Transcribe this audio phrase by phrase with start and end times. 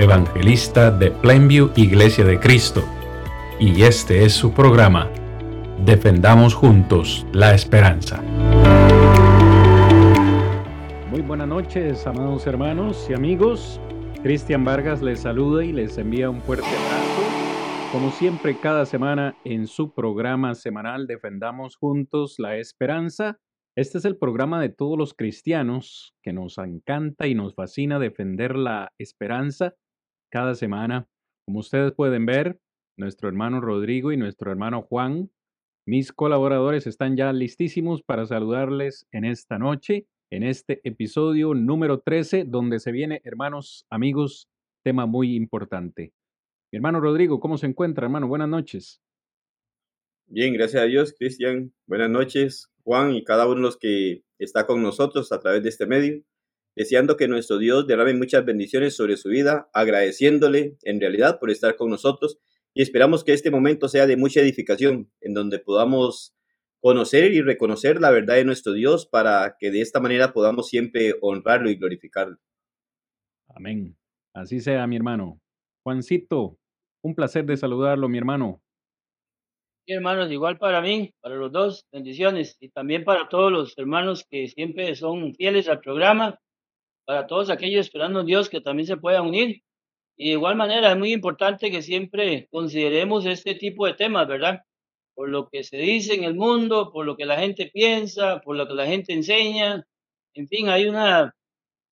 [0.00, 2.82] evangelista de Plainview Iglesia de Cristo,
[3.58, 5.10] y este es su programa,
[5.84, 8.22] Defendamos Juntos la Esperanza.
[11.10, 13.78] Muy buenas noches, amados hermanos y amigos.
[14.22, 17.92] Cristian Vargas les saluda y les envía un fuerte abrazo.
[17.92, 23.38] Como siempre, cada semana en su programa semanal Defendamos Juntos la Esperanza
[23.76, 28.56] este es el programa de todos los cristianos que nos encanta y nos fascina defender
[28.56, 29.74] la esperanza
[30.30, 31.08] cada semana.
[31.44, 32.60] Como ustedes pueden ver,
[32.96, 35.30] nuestro hermano Rodrigo y nuestro hermano Juan,
[35.86, 42.44] mis colaboradores están ya listísimos para saludarles en esta noche, en este episodio número 13,
[42.44, 44.48] donde se viene, hermanos, amigos,
[44.84, 46.12] tema muy importante.
[46.72, 48.28] Mi hermano Rodrigo, ¿cómo se encuentra, hermano?
[48.28, 49.02] Buenas noches.
[50.26, 51.72] Bien, gracias a Dios, Cristian.
[51.86, 52.70] Buenas noches.
[52.84, 56.22] Juan y cada uno los que está con nosotros a través de este medio,
[56.76, 61.76] deseando que nuestro Dios derrame muchas bendiciones sobre su vida, agradeciéndole en realidad por estar
[61.76, 62.38] con nosotros
[62.74, 66.34] y esperamos que este momento sea de mucha edificación, en donde podamos
[66.80, 71.14] conocer y reconocer la verdad de nuestro Dios para que de esta manera podamos siempre
[71.20, 72.38] honrarlo y glorificarlo.
[73.48, 73.96] Amén.
[74.32, 75.40] Así sea, mi hermano.
[75.82, 76.58] Juancito,
[77.02, 78.62] un placer de saludarlo, mi hermano
[79.94, 82.56] hermanos, igual para mí, para los dos, bendiciones.
[82.60, 86.38] Y también para todos los hermanos que siempre son fieles al programa,
[87.10, 89.64] para todos aquellos esperando en Dios que también se puedan unir.
[90.16, 94.60] Y de igual manera, es muy importante que siempre consideremos este tipo de temas, ¿verdad?
[95.16, 98.54] Por lo que se dice en el mundo, por lo que la gente piensa, por
[98.56, 99.84] lo que la gente enseña.
[100.34, 101.34] En fin, hay una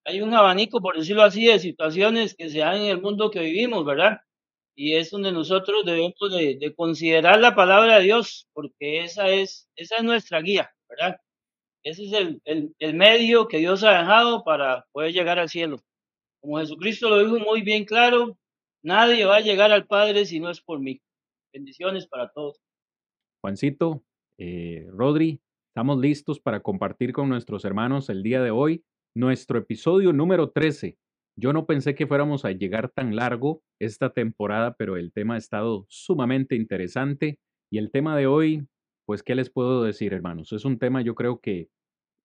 [0.04, 3.40] hay un abanico, por decirlo así, de situaciones que se dan en el mundo que
[3.40, 4.20] vivimos, ¿verdad?
[4.76, 9.96] y es donde nosotros debemos de, considerar la palabra de Dios, porque esa es, esa
[9.96, 11.16] es nuestra guía, ¿verdad?
[11.84, 15.78] Ese es el, el, medio que Dios ha dejado para poder llegar al cielo.
[16.40, 18.36] Como Jesucristo lo dijo muy bien claro,
[18.82, 21.00] nadie va a llegar al Padre si no es por mí.
[21.52, 22.60] Bendiciones para todos.
[23.40, 24.02] Juancito,
[24.38, 25.40] eh, Rodri,
[25.70, 28.84] estamos listos para compartir con nuestros hermanos el día de hoy
[29.14, 30.98] nuestro episodio número 13
[31.40, 35.38] yo no pensé que fuéramos a llegar tan largo esta temporada, pero el tema ha
[35.38, 37.38] estado sumamente interesante.
[37.70, 38.66] Y el tema de hoy,
[39.08, 40.52] pues, ¿qué les puedo decir, hermanos?
[40.52, 41.70] Es un tema yo creo que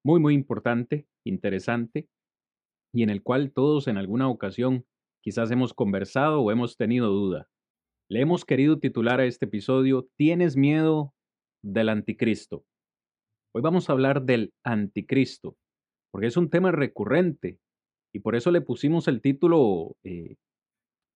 [0.04, 2.10] muy, muy importante, interesante,
[2.94, 4.86] y en el cual todos en alguna ocasión
[5.24, 7.48] quizás hemos conversado o hemos tenido duda.
[8.10, 11.14] Le hemos querido titular a este episodio, ¿Tienes miedo
[11.64, 12.66] del anticristo?
[13.56, 15.56] Hoy vamos a hablar del anticristo,
[16.12, 17.60] porque es un tema recurrente
[18.14, 20.36] y por eso le pusimos el título, eh,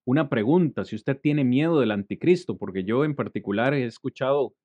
[0.05, 4.55] una pregunta, si usted tiene miedo del anticristo, porque yo en particular he escuchado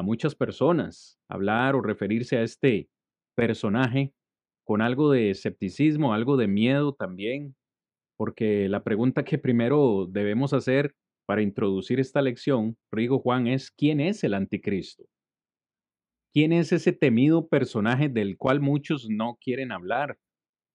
[0.00, 2.88] a muchas personas hablar o referirse a este
[3.36, 4.14] personaje
[4.64, 7.54] con algo de escepticismo, algo de miedo también,
[8.16, 10.94] porque la pregunta que primero debemos hacer
[11.26, 15.04] para introducir esta lección, Rigo Juan, es ¿quién es el anticristo?
[16.32, 20.18] ¿Quién es ese temido personaje del cual muchos no quieren hablar?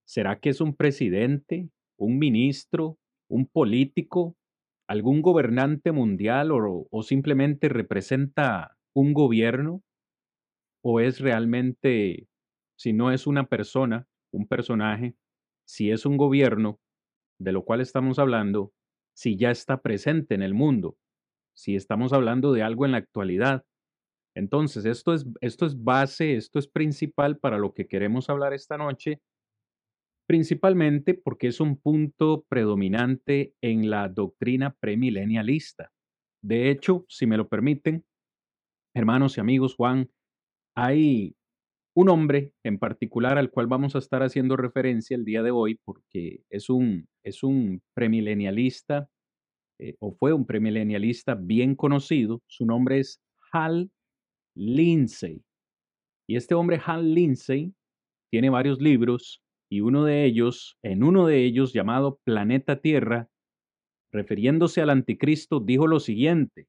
[0.07, 4.35] ¿Será que es un presidente, un ministro, un político,
[4.87, 9.83] algún gobernante mundial o, simplemente representa un gobierno?
[10.83, 12.28] ¿O es realmente,
[12.78, 15.16] si no es una persona, un personaje,
[15.67, 16.79] si es un gobierno,
[17.39, 18.73] de lo cual estamos hablando,
[19.16, 20.97] si ya está presente en el mundo,
[21.55, 23.66] si estamos hablando de algo en la actualidad?
[24.35, 28.78] Entonces, esto es, esto es base, esto es principal para lo que queremos hablar esta
[28.78, 29.22] noche
[30.28, 35.91] principalmente porque es un punto predominante en la doctrina premilenialista.
[36.43, 38.05] De hecho, si me lo permiten,
[38.95, 40.09] hermanos y amigos, Juan,
[40.75, 41.35] hay
[41.95, 45.79] un hombre en particular al cual vamos a estar haciendo referencia el día de hoy
[45.83, 49.09] porque es un, es un premilenialista
[49.79, 52.41] eh, o fue un premilenialista bien conocido.
[52.47, 53.21] Su nombre es
[53.51, 53.91] Hal
[54.55, 55.43] Lindsey.
[56.27, 57.73] Y este hombre, Hal Lindsey,
[58.31, 63.29] tiene varios libros y uno de ellos, en uno de ellos llamado Planeta Tierra,
[64.11, 66.67] refiriéndose al anticristo, dijo lo siguiente,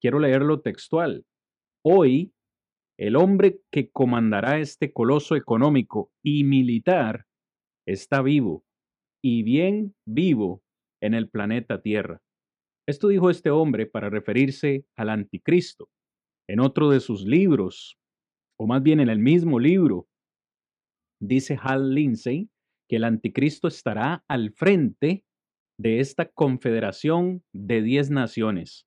[0.00, 1.24] quiero leerlo textual,
[1.84, 2.32] hoy
[2.98, 7.26] el hombre que comandará este coloso económico y militar
[7.86, 8.64] está vivo,
[9.22, 10.62] y bien vivo,
[11.02, 12.22] en el planeta Tierra.
[12.86, 15.88] Esto dijo este hombre para referirse al anticristo.
[16.48, 17.98] En otro de sus libros,
[18.58, 20.06] o más bien en el mismo libro,
[21.20, 22.50] dice Hal Lindsey
[22.88, 25.24] que el anticristo estará al frente
[25.78, 28.86] de esta confederación de diez naciones.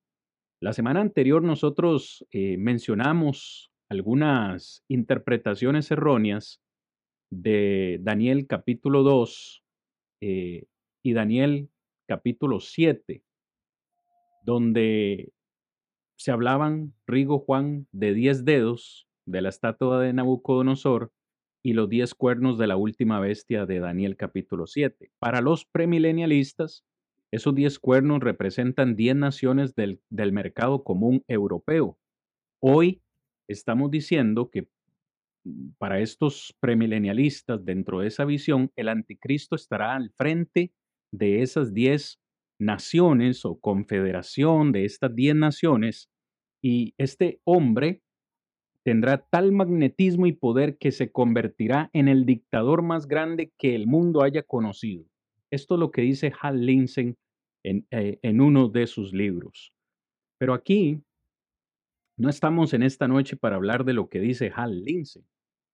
[0.65, 6.59] La semana anterior nosotros eh, mencionamos algunas interpretaciones erróneas
[7.29, 9.63] de Daniel capítulo 2
[10.21, 10.65] eh,
[11.03, 11.69] y Daniel
[12.07, 13.21] capítulo 7,
[14.41, 15.31] donde
[16.17, 21.11] se hablaban, Rigo Juan, de diez dedos de la estatua de Nabucodonosor
[21.63, 25.11] y los diez cuernos de la última bestia de Daniel capítulo 7.
[25.19, 26.83] Para los premilenialistas,
[27.31, 31.97] esos diez cuernos representan diez naciones del, del mercado común europeo.
[32.59, 33.01] Hoy
[33.47, 34.67] estamos diciendo que
[35.43, 40.73] mm, para estos premilenialistas, dentro de esa visión, el anticristo estará al frente
[41.11, 42.19] de esas diez
[42.59, 46.09] naciones o confederación de estas diez naciones
[46.61, 48.01] y este hombre
[48.83, 53.87] tendrá tal magnetismo y poder que se convertirá en el dictador más grande que el
[53.87, 55.05] mundo haya conocido.
[55.55, 57.17] Esto es lo que dice Hal Linsen
[57.63, 59.71] en, eh, en uno de sus libros.
[60.37, 61.01] Pero aquí
[62.17, 65.25] no estamos en esta noche para hablar de lo que dice Hal Linsen.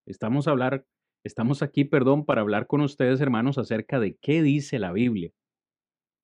[0.06, 0.86] Estamos, hablar,
[1.26, 5.32] estamos aquí, perdón, para hablar con ustedes, hermanos, acerca de qué dice la Biblia.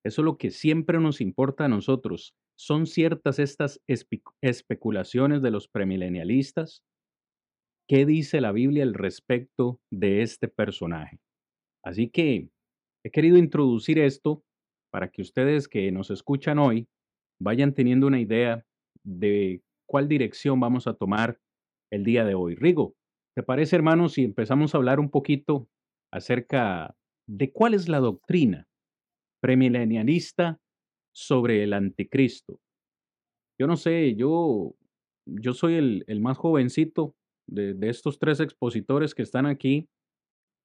[0.04, 2.36] Eso es lo que siempre nos importa a nosotros.
[2.56, 3.80] ¿Son ciertas estas
[4.40, 6.84] especulaciones de los premilenialistas?
[7.88, 11.18] ¿Qué dice la Biblia al respecto de este personaje?
[11.82, 12.50] Así que
[13.04, 14.42] he querido introducir esto
[14.90, 16.88] para que ustedes que nos escuchan hoy
[17.40, 18.64] vayan teniendo una idea
[19.04, 21.38] de cuál dirección vamos a tomar
[21.90, 22.54] el día de hoy.
[22.54, 22.94] Rigo,
[23.36, 25.68] ¿te parece, hermano, si empezamos a hablar un poquito
[26.12, 26.94] acerca
[27.28, 28.66] de cuál es la doctrina
[29.40, 30.58] premilenialista
[31.14, 32.60] sobre el anticristo.
[33.60, 34.74] Yo no sé, yo,
[35.26, 37.14] yo soy el, el más jovencito
[37.48, 39.88] de, de, estos tres expositores que están aquí.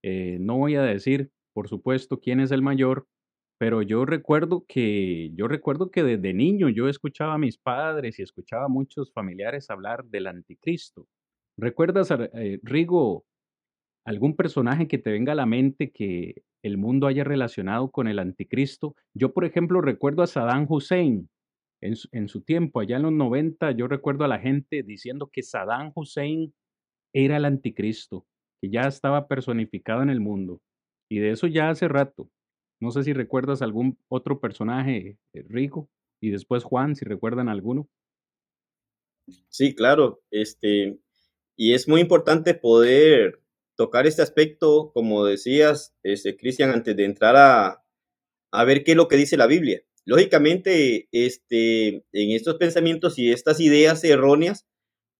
[0.03, 3.07] Eh, no voy a decir, por supuesto, quién es el mayor,
[3.57, 8.23] pero yo recuerdo que, yo recuerdo que desde niño yo escuchaba a mis padres y
[8.23, 11.07] escuchaba a muchos familiares hablar del anticristo.
[11.57, 13.25] ¿Recuerdas, eh, Rigo,
[14.05, 18.19] algún personaje que te venga a la mente que el mundo haya relacionado con el
[18.19, 18.95] anticristo.
[19.13, 21.29] Yo, por ejemplo, recuerdo a Saddam Hussein
[21.81, 25.91] en su, tiempo, allá en los 90, yo recuerdo a la gente diciendo que Saddam
[25.93, 26.53] Hussein
[27.13, 28.25] era el anticristo,
[28.61, 30.61] que ya estaba personificado en el mundo.
[31.13, 32.31] Y de eso ya hace rato.
[32.81, 35.87] No sé si recuerdas algún otro personaje eh, rico
[36.19, 37.87] y después Juan, si recuerdan alguno.
[39.47, 40.97] Sí, claro, este,
[41.55, 43.43] y es muy importante poder
[43.75, 47.83] tocar este aspecto, como decías, este, Cristian, antes de entrar a,
[48.51, 49.83] a ver qué es lo que dice la Biblia.
[50.05, 54.65] Lógicamente, este, en estos pensamientos y estas ideas erróneas,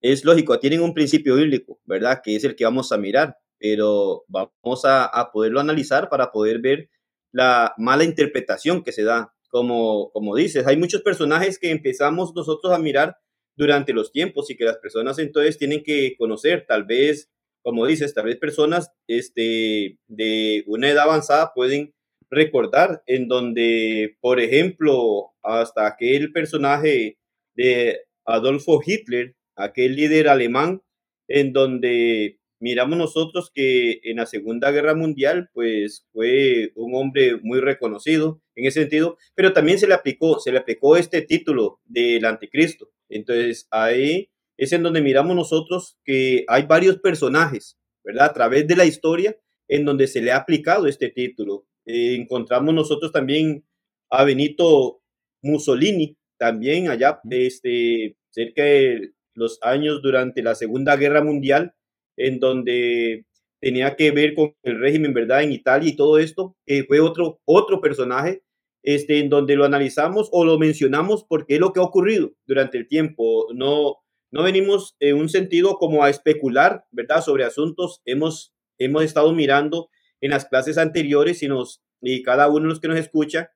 [0.01, 2.21] es lógico, tienen un principio bíblico, ¿verdad?
[2.23, 6.59] Que es el que vamos a mirar, pero vamos a, a poderlo analizar para poder
[6.59, 6.89] ver
[7.31, 9.33] la mala interpretación que se da.
[9.47, 13.15] Como, como dices, hay muchos personajes que empezamos nosotros a mirar
[13.55, 17.29] durante los tiempos y que las personas entonces tienen que conocer, tal vez
[17.61, 21.93] como dices, tal vez personas este, de una edad avanzada pueden
[22.29, 27.17] recordar en donde, por ejemplo, hasta aquel personaje
[27.55, 30.81] de Adolfo Hitler, aquel líder alemán,
[31.29, 37.59] en donde miramos nosotros que en la Segunda Guerra Mundial, pues fue un hombre muy
[37.59, 42.23] reconocido en ese sentido, pero también se le aplicó, se le aplicó este título del
[42.23, 42.89] anticristo.
[43.09, 48.27] Entonces ahí es en donde miramos nosotros que hay varios personajes, ¿verdad?
[48.27, 51.67] A través de la historia en donde se le ha aplicado este título.
[51.85, 53.65] Eh, encontramos nosotros también
[54.09, 55.01] a Benito
[55.41, 61.75] Mussolini, también allá, este, cerca de los años durante la Segunda Guerra Mundial,
[62.17, 63.25] en donde
[63.59, 65.43] tenía que ver con el régimen, ¿verdad?
[65.43, 68.43] En Italia y todo esto, eh, fue otro, otro personaje
[68.83, 72.77] este, en donde lo analizamos o lo mencionamos porque es lo que ha ocurrido durante
[72.77, 73.47] el tiempo.
[73.53, 73.97] No,
[74.31, 77.21] no venimos en un sentido como a especular, ¿verdad?
[77.21, 78.01] Sobre asuntos.
[78.05, 79.89] Hemos, hemos estado mirando
[80.19, 83.51] en las clases anteriores y, nos, y cada uno de los que nos escucha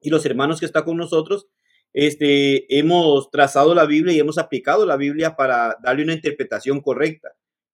[0.00, 1.48] y los hermanos que están con nosotros,
[1.92, 7.32] este, hemos trazado la Biblia y hemos aplicado la Biblia para darle una interpretación correcta.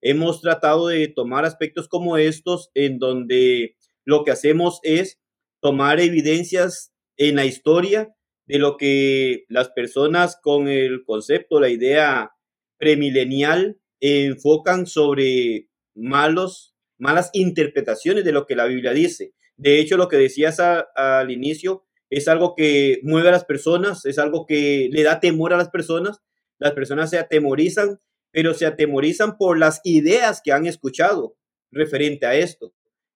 [0.09, 5.19] Hemos tratado de tomar aspectos como estos en donde lo que hacemos es
[5.61, 8.15] tomar evidencias en la historia
[8.47, 12.31] de lo que las personas con el concepto, la idea
[12.79, 19.35] premilenial enfocan sobre malos, malas interpretaciones de lo que la Biblia dice.
[19.57, 24.21] De hecho, lo que decías al inicio es algo que mueve a las personas, es
[24.21, 26.21] algo que le da temor a las personas.
[26.59, 27.99] Las personas se atemorizan,
[28.37, 31.39] pero se atemorizan por las ideas que han escuchado
[31.71, 32.75] referente a esto,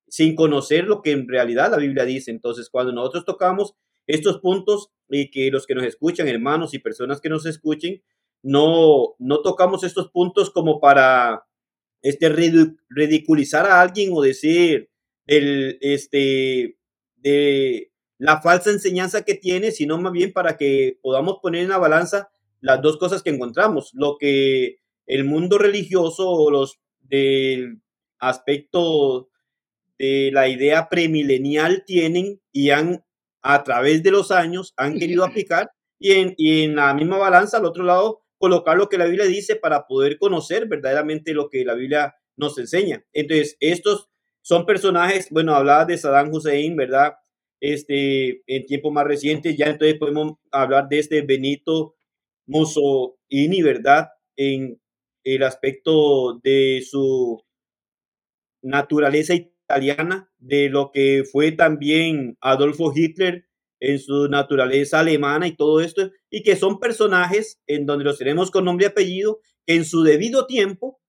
[0.08, 2.30] sin conocer lo que en realidad la Biblia dice.
[2.30, 3.74] Entonces, cuando nosotros tocamos
[4.06, 8.02] estos puntos y que los que nos escuchan, hermanos y personas que nos escuchen,
[8.42, 11.44] no, no tocamos estos puntos como para
[12.00, 12.30] este,
[12.88, 14.88] ridiculizar a alguien o decir
[15.26, 16.78] el, este,
[17.16, 21.76] de la falsa enseñanza que tiene, sino más bien para que podamos poner en la
[21.76, 22.30] balanza
[22.62, 24.79] las dos cosas que encontramos, lo que
[25.10, 27.80] el mundo religioso o los del
[28.20, 29.28] aspecto
[29.98, 33.04] de la idea premilenial tienen y han
[33.42, 37.56] a través de los años han querido aplicar y en, y en la misma balanza
[37.56, 41.64] al otro lado colocar lo que la Biblia dice para poder conocer verdaderamente lo que
[41.64, 43.04] la Biblia nos enseña.
[43.12, 44.08] Entonces, estos
[44.42, 47.14] son personajes, bueno, hablaba de Saddam Hussein, ¿verdad?
[47.60, 51.96] Este, en tiempos más recientes, ya entonces podemos hablar de este Benito
[52.46, 54.08] Mussolini, ¿verdad?
[54.36, 54.80] En
[55.24, 57.42] el aspecto de su
[58.62, 63.46] naturaleza italiana, de lo que fue también Adolfo Hitler
[63.80, 68.50] en su naturaleza alemana y todo esto, y que son personajes en donde los tenemos
[68.50, 71.00] con nombre y apellido, que en su debido tiempo,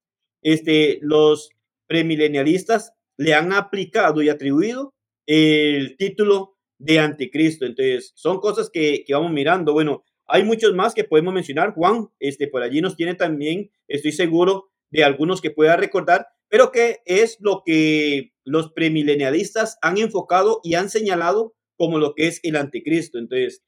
[0.42, 1.50] este, los
[1.86, 4.94] premilenialistas le han aplicado y atribuido
[5.26, 7.66] el título de anticristo.
[7.66, 9.72] Entonces, son cosas que, que, vamos mirando.
[9.72, 10.02] Bueno,
[10.32, 11.74] hay muchos más que podemos mencionar.
[11.74, 16.72] Juan, este, por allí nos tiene también, estoy seguro, de algunos que pueda recordar, pero
[16.72, 22.40] que es lo que los premilenialistas han enfocado y han señalado como lo que es
[22.44, 23.18] el anticristo.
[23.18, 23.62] Entonces,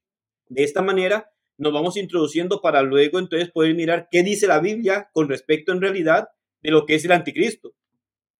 [0.49, 5.11] de esta manera nos vamos introduciendo para luego entonces poder mirar qué dice la Biblia
[5.12, 6.28] con respecto en realidad
[6.62, 7.75] de lo que es el anticristo,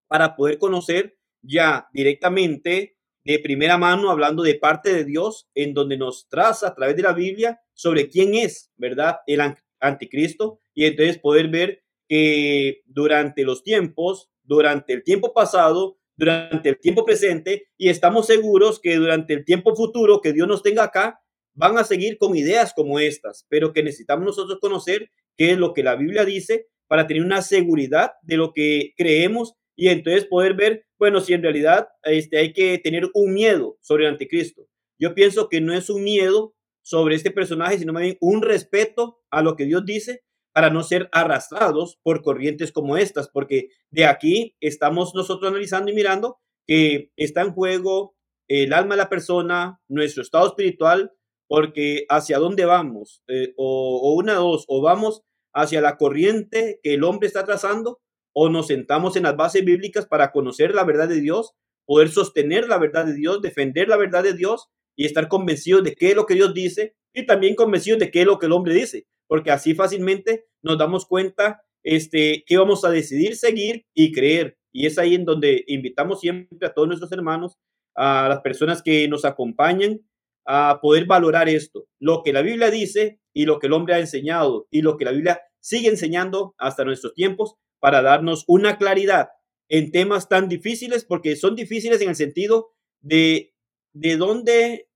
[0.09, 5.99] para poder conocer ya directamente de primera mano, hablando de parte de Dios, en donde
[5.99, 9.16] nos traza a través de la Biblia sobre quién es, ¿verdad?
[9.26, 9.40] El
[9.81, 16.78] anticristo, y entonces poder ver que durante los tiempos, durante el tiempo pasado, durante el
[16.78, 21.21] tiempo presente y estamos seguros que durante el tiempo futuro que Dios nos tenga acá,
[21.54, 25.73] van a seguir con ideas como estas, pero que necesitamos nosotros conocer qué es lo
[25.73, 30.54] que la Biblia dice para tener una seguridad de lo que creemos y entonces poder
[30.54, 34.69] ver, bueno, si en realidad este, hay que tener un miedo sobre el anticristo.
[34.99, 39.18] Yo pienso que no es un miedo sobre este personaje, sino más bien un respeto
[39.30, 40.22] a lo que Dios dice
[40.52, 45.94] para no ser arrastrados por corrientes como estas, porque de aquí estamos nosotros analizando y
[45.94, 48.14] mirando que está en juego
[48.48, 51.12] el alma de la persona, nuestro estado espiritual,
[51.48, 55.22] porque hacia dónde vamos, eh, o, o, una dos, o vamos
[55.54, 58.00] hacia la corriente que el hombre está trazando,
[58.34, 61.54] o nos sentamos en las bases bíblicas para conocer la verdad de Dios,
[61.86, 65.94] poder sostener la verdad de Dios, defender la verdad de Dios y estar convencidos de
[65.94, 68.52] qué es lo que Dios dice y también convencidos de qué es lo que el
[68.52, 74.12] hombre dice porque así fácilmente nos damos cuenta este, que vamos a decidir seguir y
[74.12, 74.58] creer.
[74.72, 77.58] Y es ahí en donde invitamos siempre a todos nuestros hermanos,
[77.94, 80.00] a las personas que nos acompañan,
[80.46, 83.98] a poder valorar esto, lo que la Biblia dice y lo que el hombre ha
[83.98, 89.28] enseñado y lo que la Biblia sigue enseñando hasta nuestros tiempos para darnos una claridad
[89.70, 93.53] en temas tan difíciles, porque son difíciles en el sentido de,
[93.94, 94.90] de dónde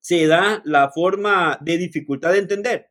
[0.00, 2.90] se da la forma de dificultad de entender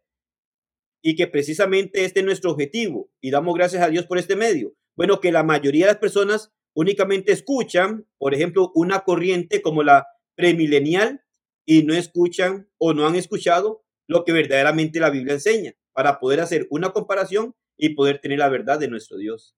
[1.01, 4.73] y que precisamente este es nuestro objetivo y damos gracias a Dios por este medio.
[4.95, 10.07] Bueno, que la mayoría de las personas únicamente escuchan, por ejemplo, una corriente como la
[10.35, 11.23] premilenial
[11.65, 16.39] y no escuchan o no han escuchado lo que verdaderamente la Biblia enseña para poder
[16.39, 19.55] hacer una comparación y poder tener la verdad de nuestro Dios.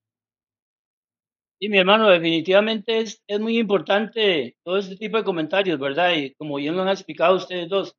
[1.59, 6.13] Sí, mi hermano, definitivamente es, es muy importante todo este tipo de comentarios, ¿verdad?
[6.13, 7.95] Y como bien lo han explicado ustedes dos.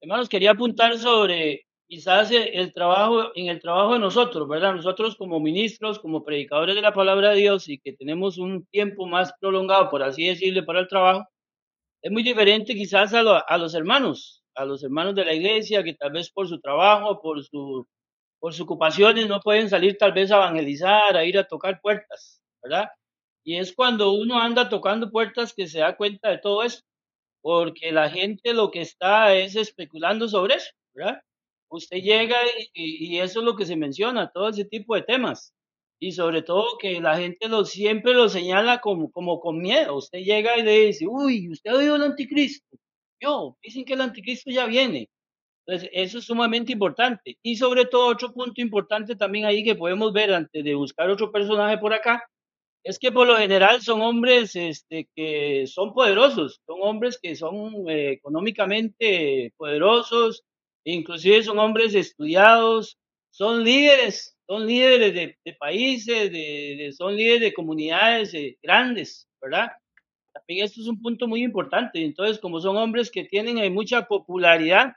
[0.00, 4.74] Hermanos, quería apuntar sobre quizás el trabajo, en el trabajo de nosotros, ¿verdad?
[4.74, 9.06] Nosotros como ministros, como predicadores de la palabra de Dios y que tenemos un tiempo
[9.06, 11.26] más prolongado, por así decirlo, para el trabajo,
[12.02, 15.94] es muy diferente quizás a, a los hermanos, a los hermanos de la iglesia que
[15.94, 17.86] tal vez por su trabajo, por, su,
[18.40, 22.41] por sus ocupaciones no pueden salir tal vez a evangelizar, a ir a tocar puertas,
[22.62, 22.88] ¿verdad?
[23.44, 26.82] Y es cuando uno anda tocando puertas que se da cuenta de todo eso,
[27.42, 31.22] porque la gente lo que está es especulando sobre eso, ¿verdad?
[31.72, 32.36] usted llega
[32.74, 35.52] y, eso es lo que se menciona, todo ese tipo de temas.
[36.00, 39.96] Y sobre todo que la gente lo, siempre lo señala como, como con miedo.
[39.96, 42.76] Usted llega y le dice, uy, usted oído el anticristo.
[43.20, 45.08] Yo, dicen que el anticristo ya viene.
[45.64, 47.38] Entonces, eso es sumamente importante.
[47.42, 51.30] Y sobre todo, otro punto importante también ahí que podemos ver antes de buscar otro
[51.30, 52.28] personaje por acá,
[52.84, 57.88] es que por lo general son hombres este, que son poderosos, son hombres que son
[57.88, 60.42] eh, económicamente poderosos,
[60.84, 62.98] inclusive son hombres estudiados,
[63.30, 69.68] son líderes, son líderes de, países, de, son líderes de comunidades eh, grandes, ¿verdad?
[70.32, 72.02] También esto es un punto muy importante.
[72.02, 74.94] Entonces, como son hombres que tienen eh, mucha popularidad,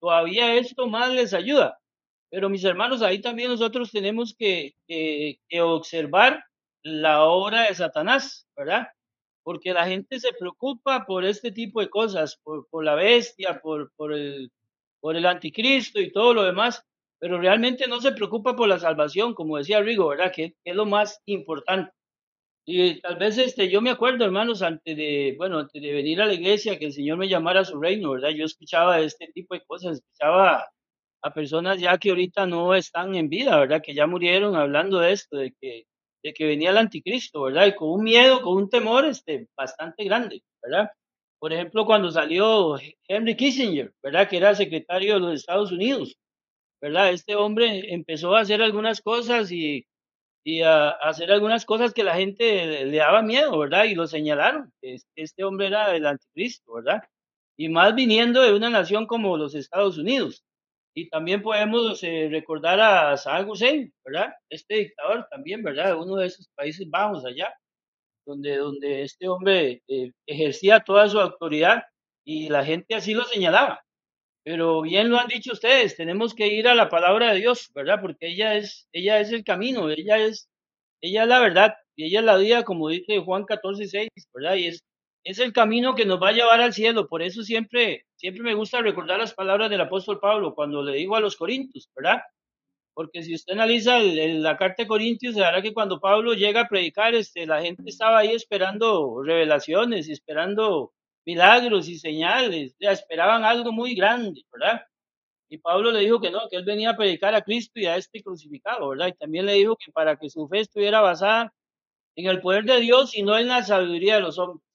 [0.00, 1.78] todavía esto más les ayuda.
[2.30, 6.44] Pero mis hermanos, ahí también nosotros tenemos que, que observar
[6.82, 8.88] la obra de Satanás, ¿verdad?
[9.42, 14.12] Porque la gente se preocupa por este tipo de cosas, por, la bestia, por, por,
[14.12, 14.50] el,
[15.00, 16.84] por el anticristo y todo lo demás,
[17.18, 20.32] pero realmente no se preocupa por la salvación, como decía Rigo, ¿verdad?
[20.32, 21.92] Que, es lo más importante.
[22.66, 26.26] Y tal vez este, yo me acuerdo, hermanos, antes de, bueno, antes de venir a
[26.26, 28.30] la iglesia, que el Señor me llamara a su reino, ¿verdad?
[28.30, 30.66] Yo escuchaba este tipo de cosas, escuchaba
[31.22, 33.82] a personas ya que ahorita no están en vida, ¿verdad?
[33.82, 35.84] Que ya murieron hablando de esto, de que
[36.28, 37.66] de que venía el anticristo, ¿verdad?
[37.66, 40.90] Y con un miedo, con un temor este, bastante grande, ¿verdad?
[41.38, 44.28] Por ejemplo, cuando salió Henry Kissinger, ¿verdad?
[44.28, 46.18] Que era secretario de los Estados Unidos,
[46.82, 47.10] ¿verdad?
[47.12, 49.86] Este hombre empezó a hacer algunas cosas y,
[50.44, 53.84] y a, hacer algunas cosas que la gente le daba miedo, ¿verdad?
[53.84, 57.02] Y lo señalaron, que este hombre era el anticristo, ¿verdad?
[57.56, 60.44] Y más viniendo de una nación como los Estados Unidos.
[60.98, 64.32] Y también podemos eh, recordar a Saddam Hussein, ¿verdad?
[64.50, 65.96] Este dictador también, ¿verdad?
[65.96, 67.54] Uno de esos países bajos allá,
[68.26, 71.84] donde, donde este hombre eh, ejercía toda su autoridad
[72.24, 73.80] y la gente así lo señalaba.
[74.44, 78.00] Pero bien lo han dicho ustedes, tenemos que ir a la palabra de Dios, ¿verdad?
[78.00, 80.48] Porque ella es, ella es el camino, ella es,
[81.00, 84.56] ella la verdad, y ella es la vida, como dice Juan 14, 6, ¿verdad?
[84.56, 84.82] Y es,
[85.24, 87.08] es el camino que nos va a llevar al cielo.
[87.08, 91.16] Por eso siempre, siempre me gusta recordar las palabras del apóstol Pablo cuando le dijo
[91.16, 92.22] a los corintios, ¿verdad?
[92.94, 96.68] Porque si usted analiza la carta de Corintios, se dará que cuando Pablo llega a
[96.68, 100.92] predicar, este, la gente estaba ahí esperando revelaciones, esperando
[101.24, 104.82] milagros y señales, ya esperaban algo muy grande, ¿verdad?
[105.50, 107.96] Y Pablo le dijo que no, que él venía a predicar a Cristo y a
[107.96, 109.08] este crucificado, ¿verdad?
[109.08, 111.54] Y también le dijo que para que su fe estuviera basada
[112.16, 114.67] en el poder de Dios y no en la sabiduría de los hombres.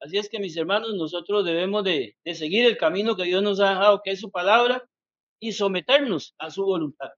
[0.00, 3.70] Así es que mis hermanos, nosotros debemos de, seguir el camino que Dios nos ha
[3.70, 4.88] dejado, que es su palabra,
[5.40, 7.10] y someternos a su voluntad.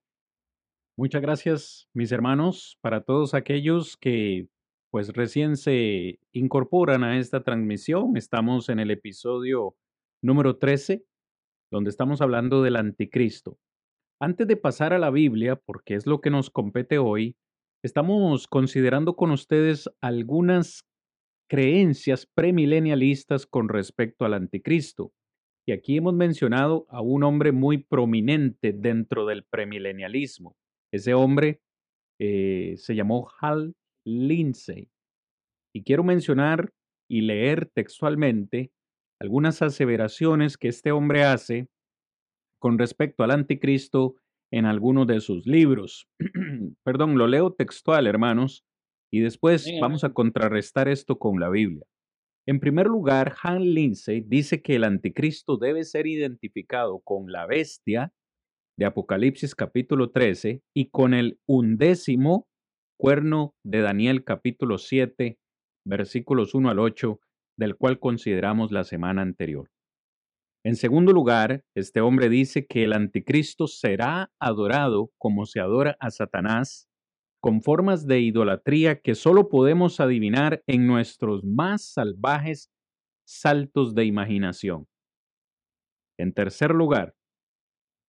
[0.97, 4.47] Muchas gracias, mis hermanos, para todos aquellos que
[4.91, 8.17] pues recién se incorporan a esta transmisión.
[8.17, 9.75] Estamos en el episodio
[10.21, 11.03] número 13,
[11.71, 13.57] donde estamos hablando del anticristo.
[14.19, 17.35] Antes de pasar a la Biblia, porque es lo que nos compete hoy,
[17.83, 20.83] estamos considerando con ustedes algunas
[21.51, 25.11] creencias premilenialistas con respecto al anticristo.
[25.67, 30.55] Y aquí hemos mencionado a un hombre muy prominente dentro del premilenialismo.
[30.93, 31.59] Ese hombre
[32.21, 34.89] eh, se llamó Hal Lindsey.
[35.75, 36.71] Y quiero mencionar
[37.09, 38.71] y leer textualmente
[39.19, 41.67] algunas aseveraciones que este hombre hace
[42.61, 44.15] con respecto al anticristo
[44.53, 46.07] en algunos de sus libros.
[46.85, 48.63] Perdón, lo leo textual, hermanos,
[49.11, 51.85] y después vamos a contrarrestar esto con la Biblia.
[52.47, 58.13] En primer lugar, Han Lindsay dice que el anticristo debe ser identificado con la bestia
[58.79, 62.47] de Apocalipsis capítulo 13 y con el undécimo
[62.97, 65.37] cuerno de Daniel capítulo 7,
[65.85, 67.19] versículos 1 al 8,
[67.59, 69.69] del cual consideramos la semana anterior.
[70.63, 76.11] En segundo lugar, este hombre dice que el anticristo será adorado como se adora a
[76.11, 76.87] Satanás
[77.41, 82.71] con formas de idolatría que solo podemos adivinar en nuestros más salvajes
[83.27, 84.87] saltos de imaginación.
[86.19, 87.15] En tercer lugar,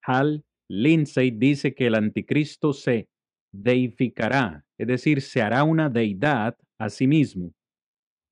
[0.04, 3.08] Hal Lindsay dice que el anticristo se
[3.52, 7.54] deificará, es decir, se hará una deidad a sí mismo.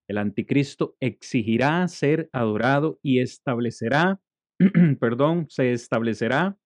[0.08, 4.20] El anticristo exigirá ser adorado y establecerá,
[5.00, 6.58] perdón, se establecerá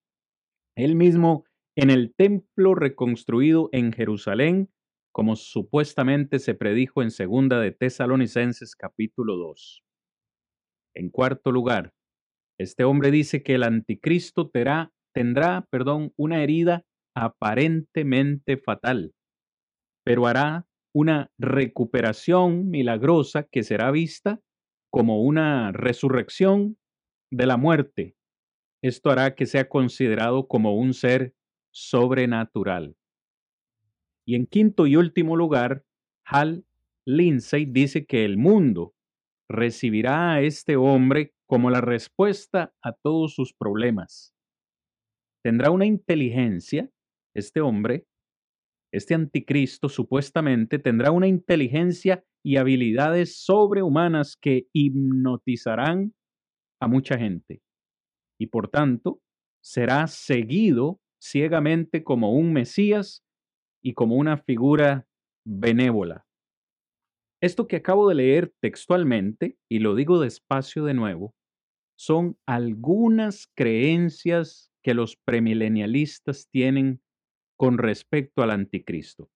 [0.77, 1.45] él mismo
[1.77, 4.71] en el templo reconstruido en Jerusalén,
[5.13, 9.85] como supuestamente se predijo en segunda de Tesalonicenses capítulo 2.
[10.97, 11.93] En cuarto lugar,
[12.59, 16.85] este hombre dice que el anticristo tendrá, tendrá perdón, una herida
[17.17, 19.13] aparentemente fatal,
[20.05, 24.41] pero hará una recuperación milagrosa que será vista
[24.93, 26.79] como una resurrección
[27.33, 28.15] de la muerte.
[28.81, 31.34] Esto hará que sea considerado como un ser
[31.75, 32.97] sobrenatural.
[34.27, 35.85] Y en quinto y último lugar,
[36.25, 36.65] Hal
[37.05, 38.95] Lindsay dice que el mundo
[39.49, 44.35] recibirá a este hombre como la respuesta a todos sus problemas.
[45.43, 46.89] Tendrá una inteligencia,
[47.35, 48.07] este hombre,
[48.93, 56.15] este anticristo supuestamente tendrá una inteligencia y habilidades sobrehumanas que hipnotizarán
[56.81, 57.61] a mucha gente
[58.39, 59.21] y por tanto
[59.61, 63.25] será seguido ciegamente como un Mesías
[63.83, 65.07] y como una figura
[65.47, 66.27] benévola.
[67.41, 71.35] Esto que acabo de leer textualmente, y lo digo despacio de nuevo,
[71.97, 77.01] son algunas creencias que los premilenialistas tienen
[77.57, 79.31] con respecto al anticristo.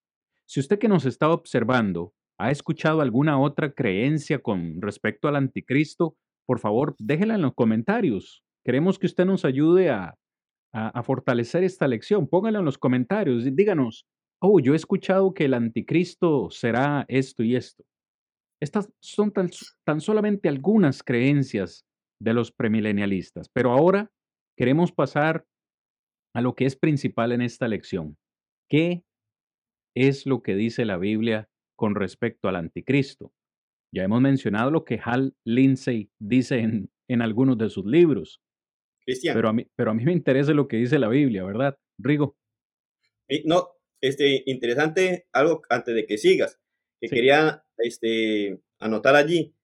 [0.46, 6.16] Si usted que nos está observando ha escuchado alguna otra creencia con respecto al anticristo,
[6.46, 8.44] por favor, déjela en los comentarios.
[8.64, 10.14] Queremos que usted nos ayude a,
[11.02, 12.28] fortalecer esta lección.
[12.28, 13.44] Póngala en los comentarios.
[13.44, 14.06] Díganos,
[14.40, 17.84] oh, yo he escuchado que el anticristo será esto y esto.
[18.60, 21.84] Estas son tan solamente algunas creencias
[22.20, 24.10] de los premilenialistas, pero ahora
[24.56, 25.46] queremos pasar
[26.34, 28.16] a lo que es principal en esta lección.
[28.68, 29.04] ¿Qué
[29.96, 33.32] es lo que dice la Biblia con respecto al anticristo?
[33.94, 38.40] Ya hemos mencionado lo que Hal Lindsey dice en, en algunos de sus libros.
[39.08, 39.34] Cristian.
[39.34, 41.78] Pero a, mí, pero a mí me interesa lo que dice la Biblia, ¿verdad?
[41.98, 42.36] Rigo.
[43.44, 43.70] No,
[44.02, 46.60] este, interesante algo antes de que sigas,
[47.00, 49.54] que quería este, anotar allí.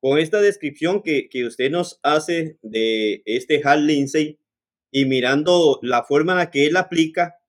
[0.00, 4.38] Con esta descripción que, que usted nos hace de este Hal Lindsey,
[4.90, 7.40] y mirando la forma en la que él aplica,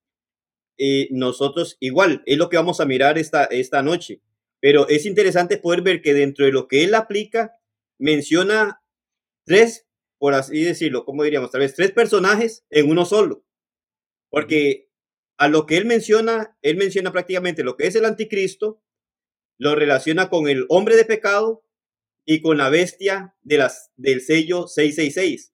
[0.79, 4.19] eh, nosotros igual, es lo que vamos a mirar esta, esta noche.
[4.59, 7.55] Pero es interesante poder ver que dentro de lo que él aplica,
[7.99, 8.81] menciona
[9.45, 9.84] tres,
[10.17, 13.43] por así decirlo, como diríamos, tal vez tres personajes en uno solo.
[14.29, 14.89] Porque
[15.37, 18.81] a lo que él menciona, él menciona prácticamente lo que es el anticristo,
[19.57, 21.63] lo relaciona con el hombre de pecado
[22.25, 25.53] y con la bestia de las, del sello 666.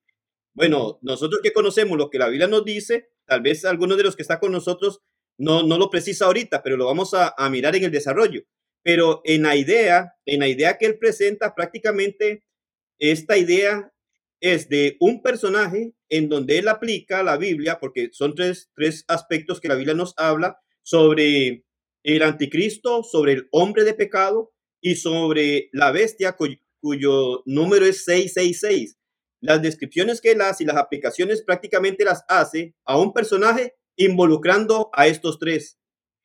[0.54, 4.16] Bueno, nosotros que conocemos lo que la Biblia nos dice, tal vez algunos de los
[4.16, 5.00] que está con nosotros
[5.38, 8.42] no, no lo precisa ahorita, pero lo vamos a, a mirar en el desarrollo.
[8.82, 12.44] Pero en la idea, en la idea que él presenta, prácticamente
[12.98, 13.91] esta idea
[14.42, 19.60] es de un personaje en donde él aplica la Biblia, porque son tres, tres aspectos
[19.60, 21.64] que la Biblia nos habla sobre
[22.02, 24.52] el anticristo, sobre el hombre de pecado
[24.82, 28.98] y sobre la bestia cuyo, cuyo número es 666
[29.42, 34.88] las descripciones que él hace y las aplicaciones prácticamente las hace a un personaje involucrando
[34.94, 35.78] a estos tres.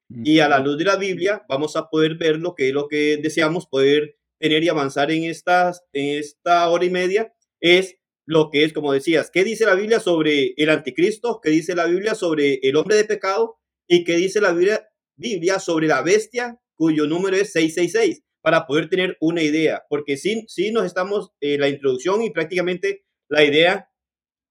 [0.10, 3.18] Y a la luz de la Biblia vamos a poder ver lo que lo que
[3.18, 7.97] deseamos poder tener y avanzar en, estas, en esta hora y media es
[8.28, 11.40] lo que es, como decías, ¿qué dice la Biblia sobre el anticristo?
[11.42, 13.58] ¿Qué dice la Biblia sobre el hombre de pecado?
[13.88, 14.86] ¿Y qué dice la Biblia,
[15.16, 18.24] Biblia sobre la bestia cuyo número es 666?
[18.42, 23.06] Para poder tener una idea, porque sí, sí nos estamos eh, la introducción y prácticamente
[23.30, 23.90] la idea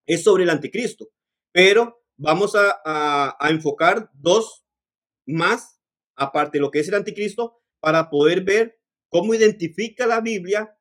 [0.07, 1.11] es sobre el anticristo,
[1.53, 4.65] pero vamos a, enfocar dos
[5.27, 5.81] más,
[6.17, 8.79] aparte de lo que es el anticristo, para poder ver
[9.11, 10.79] cómo identifica la Biblia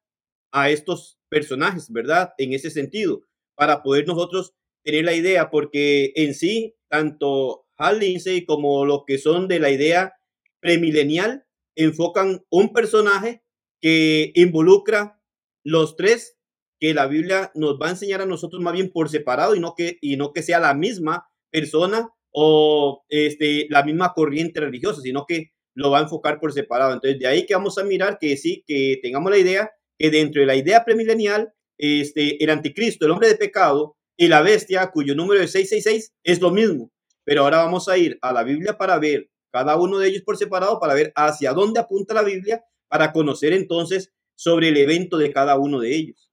[0.51, 2.33] a estos personajes, ¿verdad?
[2.37, 3.23] En ese sentido,
[3.55, 4.53] para poder nosotros
[4.85, 9.69] tener la idea, porque en sí, tanto Hal Lindsey como lo que son de la
[9.69, 10.13] idea
[10.61, 11.45] premilenial
[11.75, 13.43] enfocan un personaje
[13.81, 15.19] que involucra
[15.65, 16.37] los tres
[16.79, 19.75] que la Biblia nos va a enseñar a nosotros más bien por separado y no
[19.75, 25.25] que, y no que sea la misma persona o este, la misma corriente religiosa, sino
[25.25, 26.93] que lo va a enfocar por separado.
[26.93, 30.41] Entonces, de ahí que vamos a mirar que sí, que tengamos la idea que dentro
[30.41, 35.15] de la idea premilenial, este, el anticristo, el hombre de pecado y la bestia, cuyo
[35.15, 36.91] número es 666, es lo mismo.
[37.25, 40.37] Pero ahora vamos a ir a la Biblia para ver cada uno de ellos por
[40.37, 45.31] separado, para ver hacia dónde apunta la Biblia, para conocer entonces sobre el evento de
[45.31, 46.29] cada uno de ellos.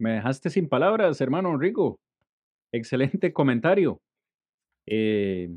[0.00, 2.00] Me dejaste sin palabras, hermano Enrico.
[2.72, 4.00] Excelente comentario.
[4.86, 5.50] Eh,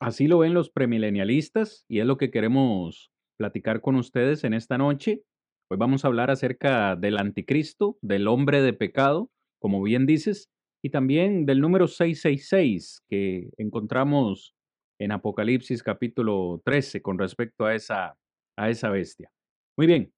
[0.00, 4.78] así lo ven los premilenialistas y es lo que queremos platicar con ustedes en esta
[4.78, 5.22] noche.
[5.70, 10.48] Hoy vamos a hablar acerca del anticristo, del hombre de pecado, como bien dices,
[10.82, 14.54] y también del número 666 que encontramos
[14.98, 18.16] en Apocalipsis capítulo 13 con respecto a esa,
[18.56, 19.30] a esa bestia.
[19.76, 20.14] Muy bien,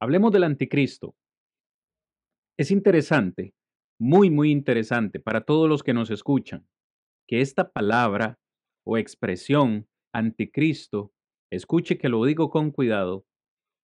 [0.00, 1.14] hablemos del anticristo.
[2.58, 3.54] Es interesante,
[4.00, 6.66] muy, muy interesante para todos los que nos escuchan,
[7.28, 8.40] que esta palabra
[8.84, 11.12] o expresión anticristo,
[11.52, 13.24] escuche que lo digo con cuidado,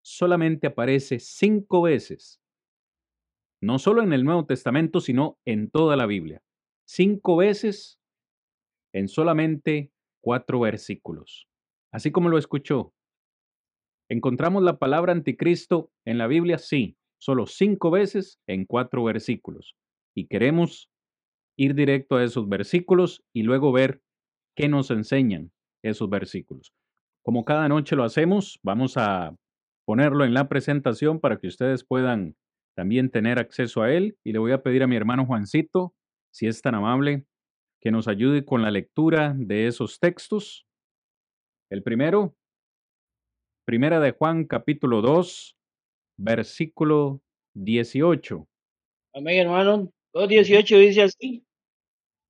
[0.07, 2.39] solamente aparece cinco veces.
[3.61, 6.41] No solo en el Nuevo Testamento, sino en toda la Biblia.
[6.87, 7.99] Cinco veces
[8.93, 9.91] en solamente
[10.21, 11.49] cuatro versículos.
[11.91, 12.93] Así como lo escuchó.
[14.09, 16.57] ¿Encontramos la palabra anticristo en la Biblia?
[16.57, 19.75] Sí, solo cinco veces en cuatro versículos.
[20.15, 20.89] Y queremos
[21.57, 24.01] ir directo a esos versículos y luego ver
[24.55, 25.51] qué nos enseñan
[25.83, 26.71] esos versículos.
[27.23, 29.35] Como cada noche lo hacemos, vamos a
[29.87, 32.35] ponerlo en la presentación para que ustedes puedan
[32.75, 34.17] también tener acceso a él.
[34.25, 35.95] Y le voy a pedir a mi hermano Juancito,
[36.29, 37.25] si es tan amable,
[37.81, 40.67] que nos ayude con la lectura de esos textos.
[41.71, 42.35] El primero,
[43.65, 45.57] Primera de Juan capítulo 2,
[46.17, 47.21] versículo
[47.53, 48.45] 18.
[49.13, 49.89] Amén, hermano.
[50.13, 51.45] 2.18 dice así.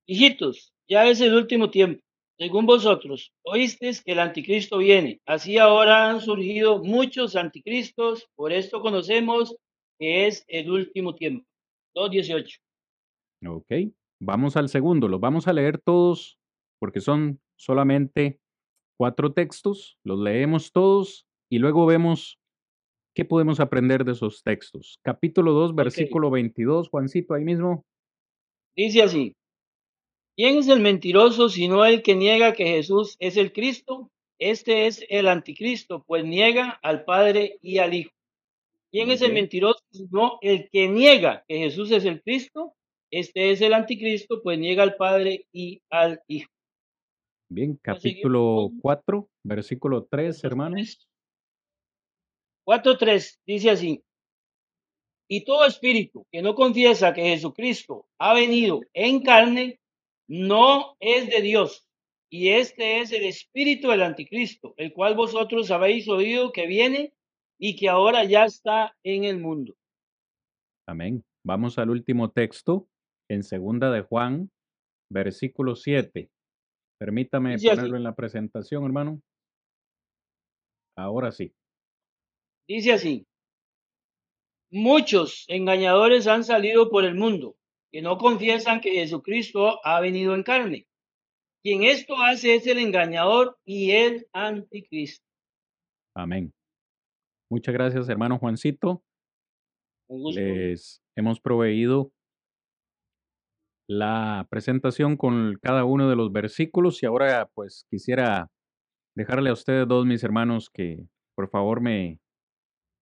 [0.06, 2.00] Hijitos, ya es el último tiempo.
[2.38, 5.20] Según vosotros, oísteis que el anticristo viene.
[5.26, 8.28] Así ahora han surgido muchos anticristos.
[8.36, 9.56] Por esto conocemos
[9.98, 11.44] que es el último tiempo.
[11.96, 12.60] 2.18.
[13.48, 13.92] Ok.
[14.20, 15.08] Vamos al segundo.
[15.08, 16.38] Los vamos a leer todos
[16.78, 18.38] porque son solamente
[18.96, 19.98] cuatro textos.
[20.04, 22.38] Los leemos todos y luego vemos
[23.16, 25.00] qué podemos aprender de esos textos.
[25.02, 27.84] Capítulo 2, versículo 22, Juancito, ahí mismo.
[28.76, 29.34] Dice así,
[30.38, 34.08] ¿quién es el mentiroso sino el que niega que Jesús es el Cristo?
[34.38, 38.12] Este es el anticristo, pues niega al Padre y al Hijo.
[38.92, 42.74] ¿Quién es el mentiroso sino el que niega que Jesús es el Cristo?
[43.10, 46.48] Este es el anticristo, pues niega al Padre y al Hijo.
[47.50, 51.08] Bien, capítulo 4, versículo 3, hermanos.
[52.64, 54.04] 4.3 dice así,
[55.28, 59.77] y todo espíritu que no confiesa que Jesucristo ha venido en carne,
[60.28, 61.86] no es de Dios.
[62.30, 67.14] Y este es el espíritu del anticristo, el cual vosotros habéis oído que viene
[67.58, 69.74] y que ahora ya está en el mundo.
[70.86, 71.24] Amén.
[71.44, 72.88] Vamos al último texto,
[73.30, 74.50] en segunda de Juan,
[75.10, 76.30] versículo 7.
[77.00, 79.22] Permítame ponerlo en la presentación, hermano.
[80.96, 81.54] Ahora sí.
[82.68, 83.26] Dice así,
[84.70, 87.57] muchos engañadores han salido por el mundo
[87.90, 90.86] que no confiesan que Jesucristo ha venido en carne.
[91.62, 95.24] Quien esto hace es el engañador y el anticristo.
[96.14, 96.52] Amén.
[97.50, 99.02] Muchas gracias, hermano Juancito.
[100.08, 102.12] Les hemos proveído
[103.88, 108.50] la presentación con cada uno de los versículos y ahora pues quisiera
[109.16, 112.20] dejarle a ustedes dos, mis hermanos, que por favor me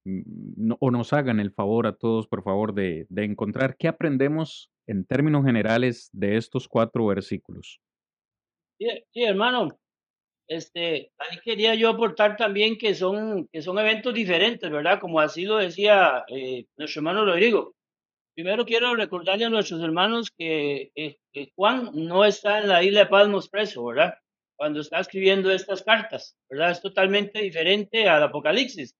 [0.06, 5.04] Mm, o nos hagan el favor a todos, por favor, de, encontrar qué aprendemos en
[5.04, 7.80] términos generales de estos cuatro versículos.
[8.78, 9.78] Sí, hermano.
[10.48, 15.00] Este, ahí quería yo aportar también que son, que son eventos diferentes, ¿verdad?
[15.00, 17.74] Como así lo decía eh, nuestro hermano Rodrigo.
[18.34, 23.00] Primero quiero recordarle a nuestros hermanos que, eh, que Juan no está en la isla
[23.00, 24.14] de Palmos preso, ¿verdad?
[24.56, 26.70] Cuando está escribiendo estas cartas, ¿verdad?
[26.70, 28.94] Es totalmente diferente al Apocalipsis.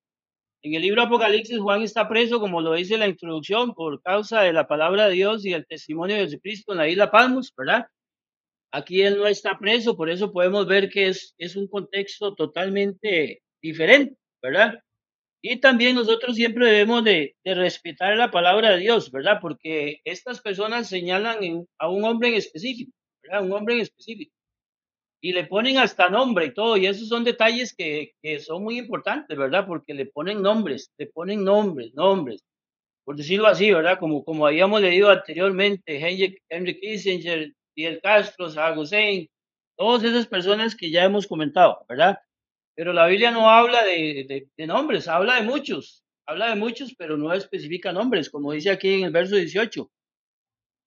[0.62, 4.52] En el libro Apocalipsis, Juan está preso, como lo dice la introducción, por causa de
[4.52, 7.86] la palabra de Dios y el testimonio de Jesucristo en la isla Palmos, ¿verdad?
[8.72, 13.42] Aquí él no está preso, por eso podemos ver que es, es un contexto totalmente
[13.62, 14.80] diferente, ¿verdad?
[15.42, 19.38] Y también nosotros siempre debemos de, de respetar la palabra de Dios, ¿verdad?
[19.40, 22.92] Porque estas personas señalan a un hombre en específico,
[23.22, 23.44] ¿verdad?
[23.44, 24.35] Un hombre en específico
[25.20, 28.78] y le ponen hasta nombre y todo, y esos son detalles que, que, son muy
[28.78, 29.66] importantes, ¿verdad?
[29.66, 32.44] Porque le ponen nombres, le ponen nombres, nombres,
[33.04, 33.98] por decirlo así, ¿verdad?
[33.98, 35.98] Como, como habíamos leído anteriormente,
[36.48, 38.84] Henry, Kissinger, Fidel Castro, Saddam
[39.76, 42.18] todas esas personas que ya hemos comentado, ¿verdad?
[42.74, 46.94] Pero la Biblia no habla de, de, de nombres, habla de muchos, habla de muchos,
[46.96, 49.90] pero no especifica nombres, como dice aquí en el verso 18.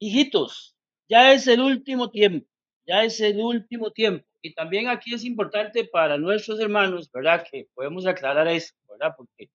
[0.01, 0.75] Hijitos,
[1.09, 2.48] ya es el último tiempo
[2.89, 4.25] ya es el último tiempo.
[4.41, 7.45] Y también aquí es importante para nuestros hermanos, ¿verdad?
[7.49, 9.13] Que podemos aclarar eso, ¿verdad?
[9.15, 9.49] Porque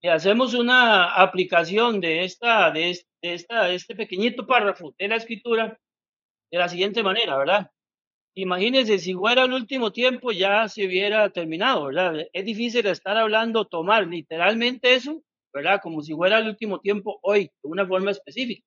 [0.00, 5.78] si hacemos una aplicación de, esta, de, esta, de este pequeñito párrafo de la escritura
[6.50, 7.70] de la siguiente manera, ¿verdad?
[8.34, 12.26] Imagínense, si fuera el último tiempo ya se hubiera terminado, ¿verdad?
[12.32, 15.22] Es difícil estar hablando, tomar literalmente eso,
[15.52, 15.80] ¿verdad?
[15.82, 18.64] Como si fuera el último tiempo hoy, de una forma específica.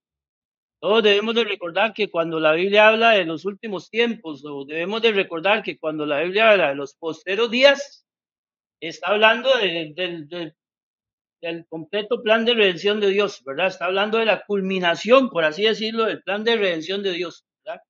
[0.84, 5.02] Todos debemos de recordar que cuando la Biblia habla de los últimos tiempos, o debemos
[5.02, 8.06] de recordar que cuando la Biblia habla de los posteros días,
[8.82, 10.58] está hablando del
[11.70, 13.68] completo plan de redención de Dios, ¿verdad?
[13.68, 17.82] Está hablando de la culminación, por así decirlo, del plan de redención de Dios, ¿verdad?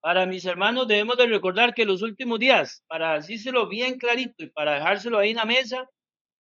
[0.00, 4.50] Para mis hermanos debemos de recordar que los últimos días, para decírselo bien clarito y
[4.50, 5.90] para dejárselo ahí en la mesa,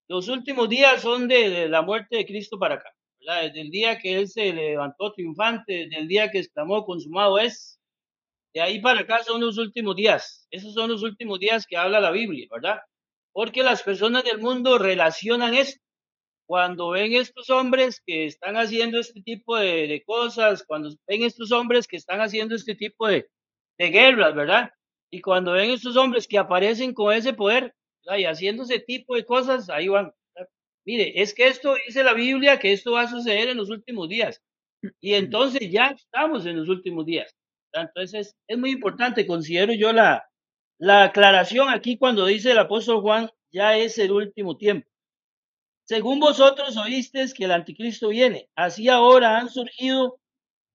[0.08, 2.94] los últimos días son de la muerte de Cristo para acá.
[3.22, 7.80] Desde el día que él se levantó triunfante, desde el día que exclamó consumado es,
[8.54, 10.48] de ahí para acá son los últimos días.
[10.52, 12.80] Esos son los últimos días que habla la Biblia, ¿verdad?
[13.32, 15.82] Porque las personas del mundo relacionan esto.
[16.48, 21.88] Cuando ven estos hombres que están haciendo este tipo de, cosas, cuando ven estos hombres
[21.88, 23.30] que están haciendo este tipo de,
[23.78, 24.72] de guerras, ¿verdad?
[25.12, 27.74] Y cuando ven estos hombres que aparecen con ese poder
[28.18, 30.12] y haciendo ese tipo de cosas, ahí van.
[30.86, 34.10] Mire, es que esto dice la Biblia que esto va a suceder en los últimos
[34.10, 34.42] días.
[35.00, 37.36] Y entonces ya estamos en los últimos días.
[37.74, 40.28] Entonces es muy importante, considero yo la,
[40.80, 44.88] la aclaración aquí cuando dice el apóstol Juan, ya es el último tiempo.
[45.88, 50.20] Según vosotros oísteis que el anticristo viene, así ahora han surgido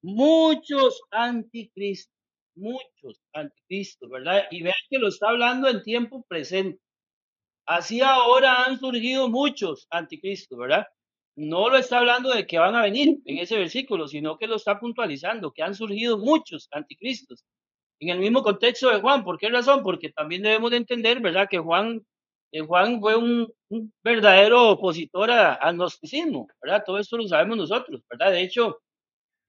[0.02, 2.12] muchos anticristos,
[2.54, 4.44] muchos anticristos, ¿verdad?
[4.50, 6.80] Y vean que lo está hablando en tiempo presente.
[7.66, 10.86] Así ahora han surgido muchos anticristos, ¿verdad?
[11.36, 14.56] No lo está hablando de que van a venir en ese versículo, sino que lo
[14.56, 17.44] está puntualizando, que han surgido muchos anticristos.
[18.00, 19.82] En el mismo contexto de Juan, ¿por qué razón?
[19.82, 21.48] Porque también debemos de entender, ¿verdad?
[21.50, 22.02] Que Juan,
[22.52, 23.52] eh, Juan fue un,
[24.04, 26.84] verdadero opositor al gnosticismo, ¿verdad?
[26.86, 28.32] Todo esto lo sabemos nosotros, ¿verdad?
[28.32, 28.78] De hecho,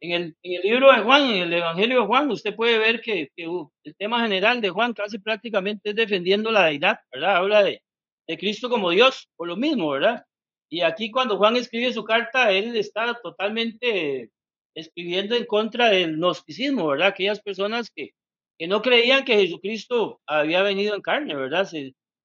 [0.01, 0.11] en
[0.43, 3.69] el, libro de Juan, en el Evangelio de Juan, usted puede ver que, que uh,
[3.83, 7.37] el tema general de Juan casi prácticamente es defendiendo la deidad, ¿verdad?
[7.37, 7.81] Habla de,
[8.27, 10.25] de Cristo como Dios, por lo mismo, ¿verdad?
[10.69, 14.31] Y aquí cuando Juan escribe su carta, él está totalmente
[14.75, 17.07] escribiendo en contra del gnosticismo, ¿verdad?
[17.07, 18.11] Aquellas personas que,
[18.59, 21.67] que no creían que Jesucristo había venido en carne, ¿verdad?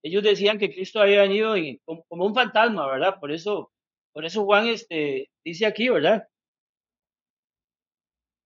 [0.05, 3.21] ellos decían que Cristo había venido como, un fantasma, ¿verdad?
[3.21, 3.71] Por eso,
[4.13, 6.29] por eso Juan este, dice aquí, ¿verdad?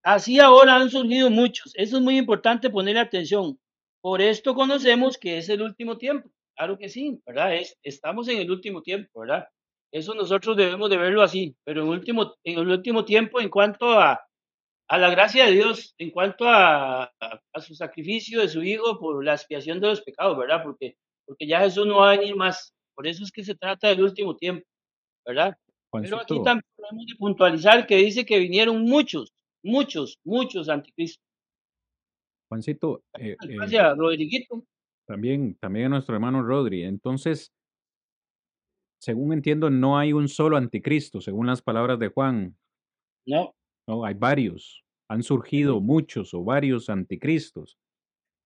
[0.03, 1.73] Así ahora han surgido muchos.
[1.75, 3.59] Eso es muy importante poner atención.
[4.01, 6.29] Por esto conocemos que es el último tiempo.
[6.57, 7.55] Claro que sí, ¿verdad?
[7.55, 9.47] Es, estamos en el último tiempo, ¿verdad?
[9.91, 13.91] Eso nosotros debemos de verlo así, pero en, último, en el último tiempo, en cuanto
[13.91, 14.19] a,
[14.89, 19.23] a la gracia de Dios, en cuanto a, a, su sacrificio de su Hijo por
[19.23, 20.63] la expiación de los pecados, ¿verdad?
[20.63, 22.73] Porque, porque ya Jesús no va a venir más.
[22.95, 24.65] Por eso es que se trata del último tiempo,
[25.25, 25.55] ¿verdad?
[25.91, 29.31] Pero aquí también podemos de puntualizar que dice que vinieron muchos,
[29.63, 31.23] muchos, muchos anticristos.
[32.49, 34.63] Juancito, eh, Gracias, Rodriguito.
[35.07, 36.83] También, también a nuestro hermano Rodri.
[36.83, 37.53] Entonces,
[38.99, 42.57] según entiendo, no hay un solo anticristo, según las palabras de Juan.
[43.25, 43.53] No.
[43.87, 44.83] No, hay varios.
[45.09, 47.77] Han surgido muchos o varios anticristos.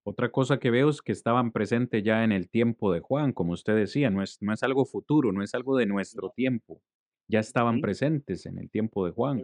[0.06, 3.54] Otra cosa que veo es que estaban presentes ya en el tiempo de Juan, como
[3.54, 6.82] usted decía, no es, no es algo futuro, no es algo de nuestro tiempo.
[7.28, 9.42] Ya estaban presentes en el tiempo de Juan.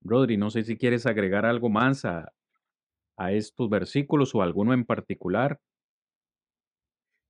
[0.00, 2.32] Rodri, no sé si quieres agregar algo más a,
[3.16, 5.60] a estos versículos o alguno en particular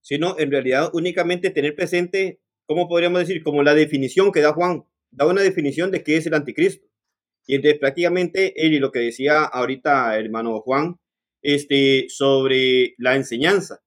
[0.03, 3.43] sino en realidad únicamente tener presente, ¿cómo podríamos decir?
[3.43, 6.87] Como la definición que da Juan, da una definición de qué es el anticristo.
[7.47, 10.97] Y entonces prácticamente él y lo que decía ahorita hermano Juan,
[11.43, 13.81] este, sobre la enseñanza.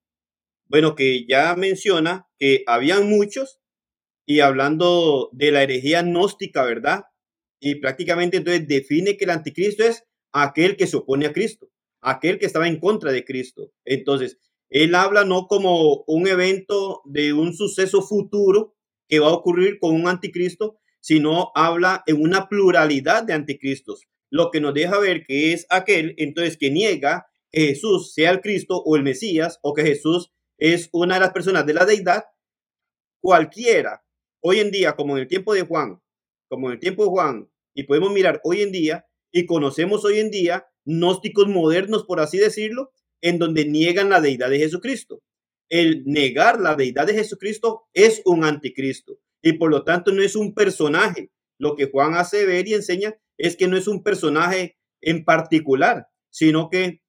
[0.68, 3.60] Bueno, que ya menciona que habían muchos
[4.26, 7.04] y hablando de la herejía gnóstica, ¿verdad?
[7.60, 11.70] Y prácticamente entonces define que el anticristo es aquel que se opone a Cristo,
[12.02, 13.72] aquel que estaba en contra de Cristo.
[13.86, 18.76] Entonces, él habla no como un evento de un suceso futuro
[19.08, 24.50] que va a ocurrir con un anticristo, sino habla en una pluralidad de anticristos, lo
[24.50, 28.82] que nos deja ver que es aquel entonces que niega que Jesús sea el Cristo
[28.84, 32.26] o el Mesías o que Jesús es una de las personas de la deidad,
[33.22, 34.04] cualquiera,
[34.42, 36.02] hoy en día, como en el tiempo de Juan,
[36.50, 40.20] como en el tiempo de Juan, y podemos mirar hoy en día y conocemos hoy
[40.20, 42.92] en día gnósticos modernos, por así decirlo,
[43.26, 45.24] en donde niegan la deidad de Jesucristo.
[45.68, 50.36] El negar la deidad de Jesucristo es un anticristo y por lo tanto no es
[50.36, 51.32] un personaje.
[51.58, 56.08] Lo que Juan hace ver y enseña es que no es un personaje en particular,
[56.30, 57.02] sino que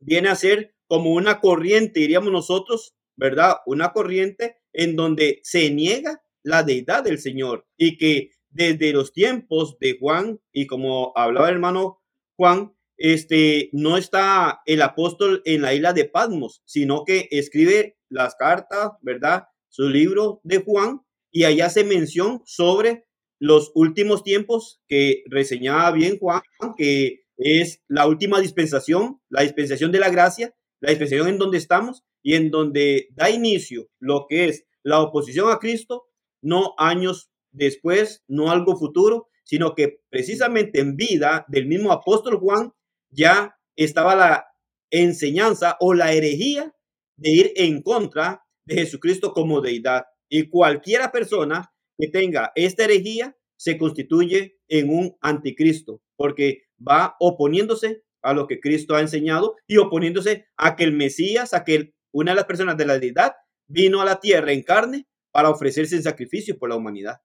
[0.00, 3.56] viene a ser como una corriente, diríamos nosotros, ¿verdad?
[3.64, 9.78] Una corriente en donde se niega la deidad del Señor y que desde los tiempos
[9.78, 12.02] de Juan y como hablaba el hermano
[12.36, 18.34] Juan, este, no está el apóstol en la isla de Patmos, sino que escribe las
[18.36, 19.44] cartas, ¿verdad?
[19.68, 23.06] Su libro de Juan, y allá se menciona sobre
[23.40, 26.42] los últimos tiempos que reseñaba bien Juan,
[26.76, 32.04] que es la última dispensación, la dispensación de la gracia, la dispensación en donde estamos
[32.22, 36.04] y en donde da inicio lo que es la oposición a Cristo,
[36.40, 42.72] no años después, no algo futuro, sino que precisamente en vida del mismo apóstol Juan
[43.14, 44.46] ya estaba la
[44.90, 46.72] enseñanza o la herejía
[47.16, 50.04] de ir en contra de Jesucristo como deidad.
[50.28, 58.02] Y cualquiera persona que tenga esta herejía se constituye en un anticristo, porque va oponiéndose
[58.22, 62.32] a lo que Cristo ha enseñado y oponiéndose a que el Mesías, a que una
[62.32, 63.34] de las personas de la deidad
[63.68, 67.18] vino a la tierra en carne para ofrecerse en sacrificio por la humanidad.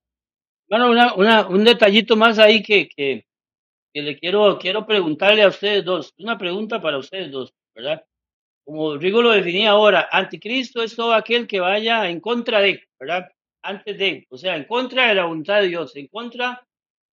[0.67, 0.91] Bueno,
[1.49, 3.25] un detallito más ahí que, que,
[3.93, 8.03] que le quiero, quiero preguntarle a ustedes dos, una pregunta para ustedes dos, ¿verdad?
[8.69, 13.27] como Rigo lo definía ahora, anticristo es todo aquel que vaya en contra de, ¿verdad?
[13.63, 16.63] Antes de, o sea, en contra de la voluntad de Dios, en contra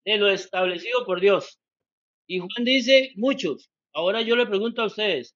[0.04, 1.58] de lo establecido por Dios.
[2.28, 3.70] Y Juan dice, muchos.
[3.94, 5.34] Ahora yo le pregunto a ustedes,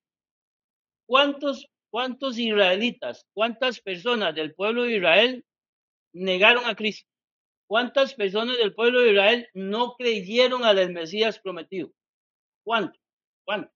[1.09, 5.45] ¿cuántos, cuántos israelitas, cuántas personas del pueblo de Israel
[6.13, 7.10] negaron a Cristo?
[7.71, 11.93] ¿Cuántas personas del pueblo de Israel no creyeron al Mesías prometido?
[12.67, 12.99] ¿Cuánto?
[13.47, 13.71] ¿Cuánto?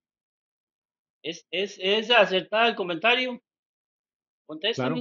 [1.22, 3.40] ¿Es, es, es acertada el comentario?
[4.74, 4.97] Claro,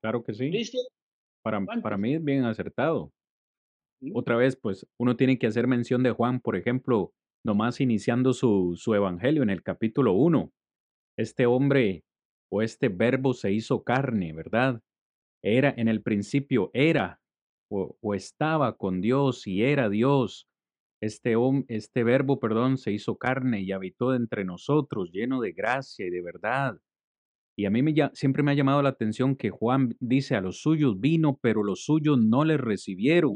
[0.00, 0.52] claro que sí.
[1.42, 3.10] Para, para mí es bien acertado.
[4.14, 7.12] Otra vez, pues uno tiene que hacer mención de Juan, por ejemplo,
[7.44, 10.52] nomás iniciando su, su evangelio en el capítulo 1.
[11.18, 12.04] Este hombre
[12.48, 14.80] o este verbo se hizo carne, ¿verdad?
[15.42, 17.21] Era en el principio, era
[17.72, 20.46] o, o estaba con Dios y era Dios.
[21.00, 21.34] Este,
[21.68, 26.22] este verbo, perdón, se hizo carne y habitó entre nosotros, lleno de gracia y de
[26.22, 26.78] verdad.
[27.56, 30.62] Y a mí me, siempre me ha llamado la atención que Juan dice, a los
[30.62, 33.32] suyos vino, pero los suyos no le recibieron.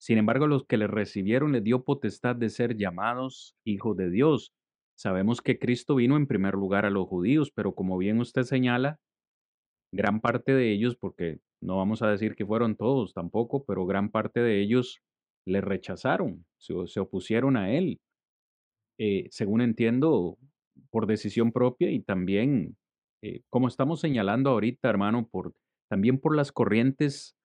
[0.00, 4.10] Sin embargo, a los que le recibieron le dio potestad de ser llamados hijos de
[4.10, 4.52] Dios.
[4.96, 8.98] Sabemos que Cristo vino en primer lugar a los judíos, pero como bien usted señala,
[9.92, 14.10] gran parte de ellos, porque no vamos a decir que fueron todos tampoco, pero gran
[14.10, 15.00] parte de ellos
[15.46, 18.00] le rechazaron, se, opusieron a él,
[18.98, 20.36] eh, según entiendo,
[20.90, 22.76] por decisión propia y también,
[23.22, 25.28] eh, como estamos señalando ahorita, hermano,
[25.88, 27.36] también por las corrientes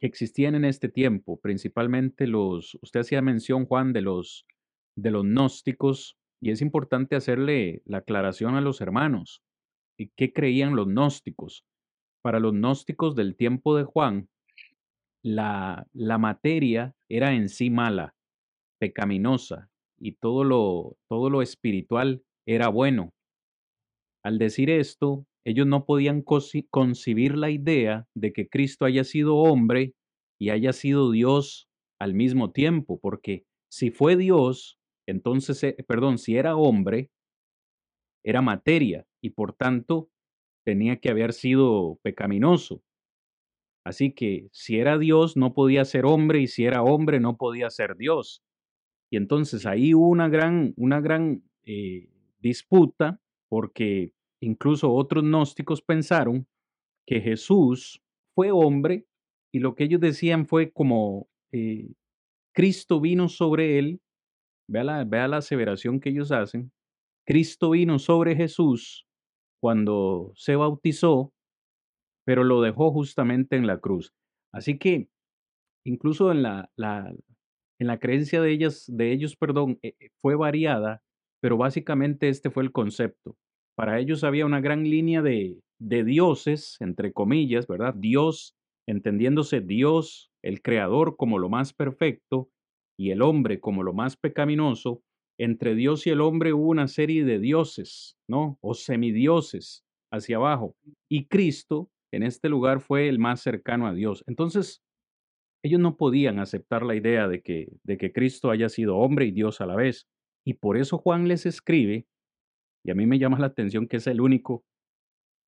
[0.00, 4.46] que existían en este tiempo, principalmente los, usted hacía mención, Juan, de los,
[4.96, 9.42] de los gnósticos, y es importante hacerle la aclaración a los hermanos.
[9.98, 11.64] ¿Y qué creían los gnósticos?
[12.22, 14.28] Para los gnósticos del tiempo de Juan,
[15.22, 15.86] la,
[16.18, 18.14] materia era en sí mala,
[18.80, 23.10] pecaminosa, y todo lo, todo lo espiritual era bueno.
[24.24, 29.94] Al decir esto, ellos no podían concebir la idea de que Cristo haya sido hombre
[30.40, 31.68] y haya sido Dios
[32.00, 37.10] al mismo tiempo, porque si fue Dios, entonces, eh, perdón, si era hombre,
[38.24, 40.10] era materia y por tanto
[40.68, 42.82] tenía que haber sido pecaminoso.
[43.86, 47.70] Así que si era Dios, no podía ser hombre, y si era hombre, no podía
[47.70, 48.42] ser Dios.
[49.10, 56.46] Y entonces ahí hubo una gran, una gran eh, disputa, porque incluso otros gnósticos pensaron
[57.06, 58.02] que Jesús
[58.34, 59.06] fue hombre,
[59.50, 61.94] y lo que ellos decían fue como eh,
[62.52, 64.02] Cristo vino sobre él,
[64.68, 66.72] vea la, vea la aseveración que ellos hacen,
[67.24, 69.07] Cristo vino sobre Jesús
[69.60, 71.32] cuando se bautizó
[72.28, 74.12] pero lo dejó justamente en la cruz.
[74.52, 75.08] Así que
[75.86, 81.00] incluso en la, en la creencia de, ellas, de ellos perdón, eh, eh, fue variada,
[81.40, 83.38] pero básicamente este fue el concepto.
[83.74, 87.94] Para ellos había una gran línea de, de dioses, entre comillas, ¿verdad?
[87.94, 88.54] Dios,
[88.86, 92.50] entendiéndose Dios, el creador como lo más perfecto
[92.98, 95.00] y el hombre como lo más pecaminoso,
[95.38, 98.58] entre Dios y el hombre hubo una serie de dioses, ¿no?
[98.60, 100.74] O semidioses hacia abajo.
[101.10, 104.24] Y Cristo en este lugar fue el más cercano a Dios.
[104.26, 104.82] Entonces,
[105.64, 109.30] ellos no podían aceptar la idea de que, de que Cristo haya sido hombre y
[109.30, 110.08] Dios a la vez.
[110.46, 112.06] Y por eso Juan les escribe,
[112.84, 114.64] y a mí me llama la atención que es el único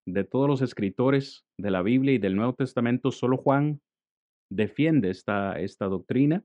[0.07, 3.81] de todos los escritores de la Biblia y del Nuevo Testamento, solo Juan
[4.53, 6.45] defiende esta, esta doctrina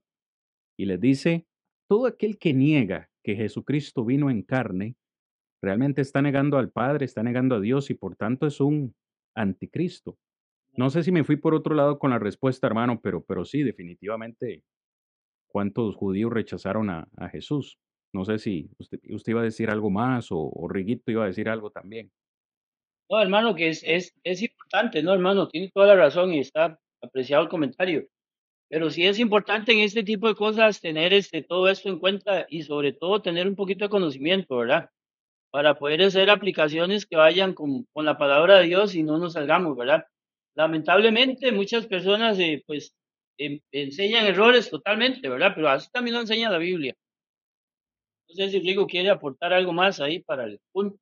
[0.77, 1.47] y les dice,
[1.89, 4.95] todo aquel que niega que Jesucristo vino en carne,
[5.59, 8.95] realmente está negando al Padre, está negando a Dios y por tanto es un
[9.33, 10.19] anticristo.
[10.73, 13.63] No sé si me fui por otro lado con la respuesta, hermano, pero, pero sí,
[13.63, 14.63] definitivamente,
[15.47, 17.79] ¿cuántos judíos rechazaron a, Jesús?
[18.13, 21.49] No sé si usted, iba a decir algo más o, o, Riguito iba a decir
[21.49, 22.11] algo también.
[23.09, 25.47] No, hermano, que es, es, es importante, ¿no, hermano?
[25.47, 28.07] Tiene toda la razón y está apreciado el comentario.
[28.69, 32.45] Pero sí es importante en este tipo de cosas tener este, todo esto en cuenta
[32.49, 34.89] y sobre todo tener un poquito de conocimiento, ¿verdad?
[35.55, 39.33] para poder hacer aplicaciones que vayan con, con la palabra de Dios y no nos
[39.33, 40.05] salgamos, ¿verdad?
[40.53, 42.93] Lamentablemente muchas personas eh, pues
[43.71, 45.53] enseñan errores totalmente, ¿verdad?
[45.55, 46.93] Pero así también lo enseña la Biblia.
[48.27, 50.99] No sé si Rigo quiere aportar algo más ahí para el punto.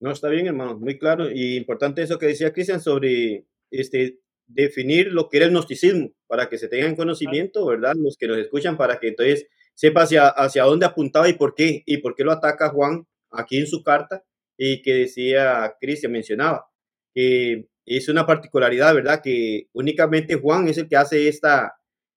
[0.00, 1.30] No, está bien, hermano, muy claro.
[1.30, 6.48] Y importante eso que decía Cristian sobre este, definir lo que era el gnosticismo, para
[6.48, 7.94] que se tengan conocimiento, ¿verdad?
[7.96, 11.82] Los que nos escuchan, para que entonces sepa hacia, hacia dónde apuntaba y por qué,
[11.86, 14.24] y por qué lo ataca Juan aquí en su carta,
[14.56, 16.66] y que decía Cristian, mencionaba,
[17.14, 19.20] que es una particularidad, ¿verdad?
[19.22, 21.74] Que únicamente Juan es el que hace esta,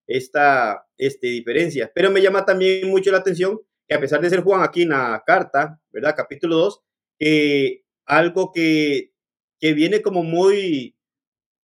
[0.07, 1.91] esta este, diferencia.
[1.93, 4.89] Pero me llama también mucho la atención que a pesar de ser Juan aquí en
[4.89, 6.15] la carta, ¿verdad?
[6.15, 6.81] Capítulo 2,
[7.19, 9.13] que algo que,
[9.59, 10.96] que viene como muy,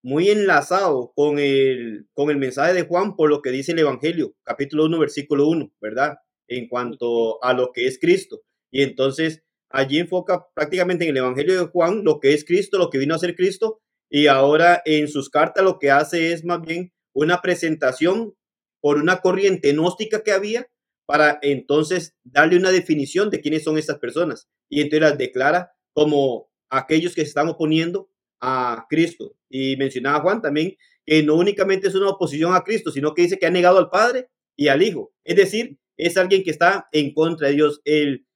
[0.04, 4.36] muy enlazado con el, con el mensaje de Juan por lo que dice el Evangelio,
[4.44, 6.18] capítulo 1, versículo 1, ¿verdad?
[6.48, 8.42] En cuanto a lo que es Cristo.
[8.70, 12.90] Y entonces allí enfoca prácticamente en el Evangelio de Juan lo que es Cristo, lo
[12.90, 13.80] que vino a ser Cristo,
[14.10, 18.36] y ahora en sus cartas lo que hace es más bien una presentación
[18.82, 20.68] por una corriente gnóstica que había
[21.06, 24.50] para entonces darle una definición de quiénes son estas personas.
[24.70, 28.10] Y entonces las declara como aquellos que se están oponiendo
[28.44, 29.36] a Cristo.
[29.50, 30.76] Y mencionaba Juan también
[31.06, 33.90] que no únicamente es una oposición a Cristo, sino que dice que ha negado al
[33.90, 35.14] Padre y al Hijo.
[35.24, 37.82] Es decir, es alguien que está en contra de Dios.
[37.86, 38.28] El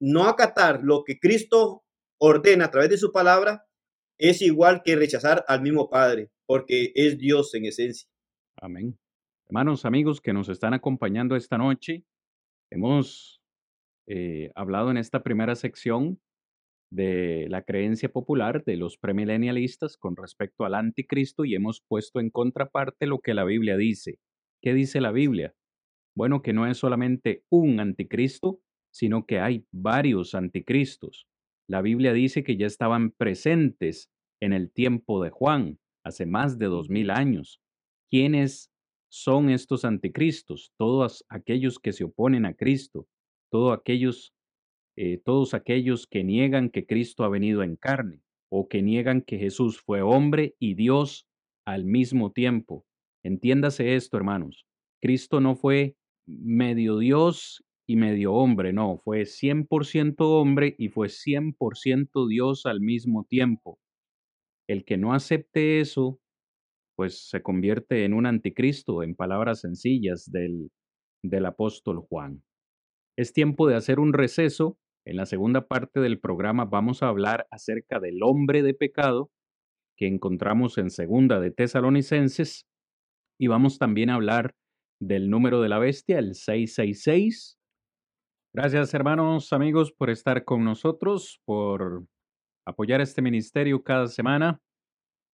[0.00, 1.84] no acatar lo que Cristo
[2.18, 3.66] ordena a través de su palabra
[4.18, 8.08] es igual que rechazar al mismo Padre, porque es Dios en esencia.
[8.56, 8.98] Amén.
[9.48, 12.04] Hermanos, amigos que nos están acompañando esta noche,
[12.70, 13.42] hemos
[14.06, 16.20] eh, hablado en esta primera sección
[16.90, 22.30] de la creencia popular de los premilenialistas con respecto al anticristo y hemos puesto en
[22.30, 24.18] contraparte lo que la Biblia dice.
[24.60, 25.54] ¿Qué dice la Biblia?
[26.16, 28.60] Bueno, que no es solamente un anticristo,
[28.92, 31.26] sino que hay varios anticristos.
[31.68, 34.10] La Biblia dice que ya estaban presentes
[34.40, 37.60] en el tiempo de Juan, hace más de dos mil años.
[38.10, 38.72] ¿Quiénes
[39.08, 40.72] son estos anticristos?
[40.76, 43.06] Todos aquellos que se oponen a Cristo,
[43.50, 44.34] todos aquellos
[45.02, 48.20] eh, todos aquellos que niegan que Cristo ha venido en carne
[48.50, 51.26] o que niegan que Jesús fue hombre y Dios
[51.64, 52.84] al mismo tiempo.
[53.24, 54.66] Entiéndase esto, hermanos.
[55.00, 55.96] Cristo no fue
[56.26, 63.24] medio Dios y medio hombre, no, fue 100% hombre y fue 100% Dios al mismo
[63.24, 63.78] tiempo.
[64.68, 66.20] El que no acepte eso,
[66.94, 70.70] pues se convierte en un anticristo, en palabras sencillas del,
[71.22, 72.42] del apóstol Juan.
[73.16, 74.76] Es tiempo de hacer un receso
[75.06, 79.30] en la segunda parte del programa vamos a hablar acerca del hombre de pecado
[79.96, 82.66] que encontramos en segunda de Tesalonicenses
[83.38, 84.54] y vamos también a hablar
[85.00, 87.58] del número de la bestia, el 666.
[88.54, 92.04] Gracias hermanos, amigos, por estar con nosotros, por
[92.66, 94.60] apoyar este ministerio cada semana.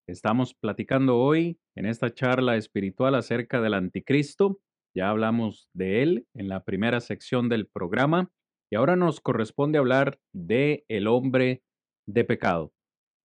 [0.09, 4.61] Estamos platicando hoy en esta charla espiritual acerca del anticristo.
[4.95, 8.31] Ya hablamos de él en la primera sección del programa.
[8.71, 11.63] Y ahora nos corresponde hablar de el hombre
[12.07, 12.73] de pecado.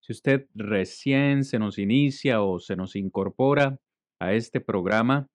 [0.01, 3.79] Si usted recién se nos inicia o se nos incorpora
[4.19, 5.27] a este programa,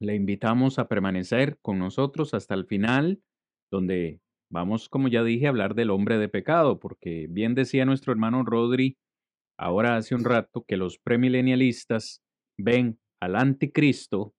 [0.00, 3.22] le invitamos a permanecer con nosotros hasta el final,
[3.70, 4.20] donde
[4.50, 8.44] vamos, como ya dije, a hablar del hombre de pecado, porque bien decía nuestro hermano
[8.44, 8.98] Rodri
[9.58, 12.22] ahora hace un rato que los premilenialistas
[12.58, 14.34] ven al anticristo,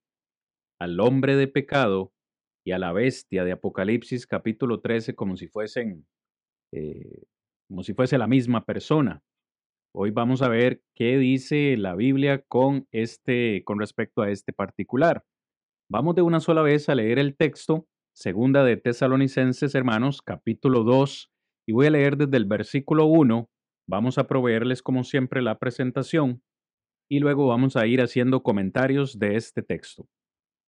[0.79, 2.12] al hombre de pecado,
[2.64, 6.05] y a la bestia de Apocalipsis capítulo 13 como si fuesen,
[6.72, 7.24] eh,
[7.68, 9.22] como si fuese la misma persona.
[9.95, 15.24] Hoy vamos a ver qué dice la Biblia con este, con respecto a este particular.
[15.89, 21.32] Vamos de una sola vez a leer el texto, segunda de Tesalonicenses, hermanos, capítulo 2,
[21.68, 23.49] y voy a leer desde el versículo 1.
[23.88, 26.41] Vamos a proveerles, como siempre, la presentación
[27.09, 30.07] y luego vamos a ir haciendo comentarios de este texto.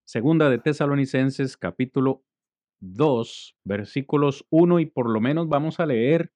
[0.08, 2.24] Segunda de Tesalonicenses capítulo
[2.82, 6.32] 2, versículos 1 y por lo menos vamos a leer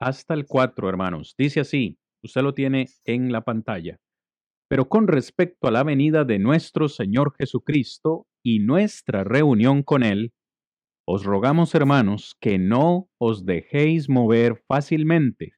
[0.00, 1.34] hasta el 4, hermanos.
[1.38, 4.00] Dice así, usted lo tiene en la pantalla.
[4.68, 10.32] Pero con respecto a la venida de nuestro Señor Jesucristo y nuestra reunión con Él,
[11.06, 15.54] os rogamos, hermanos, que no os dejéis mover fácilmente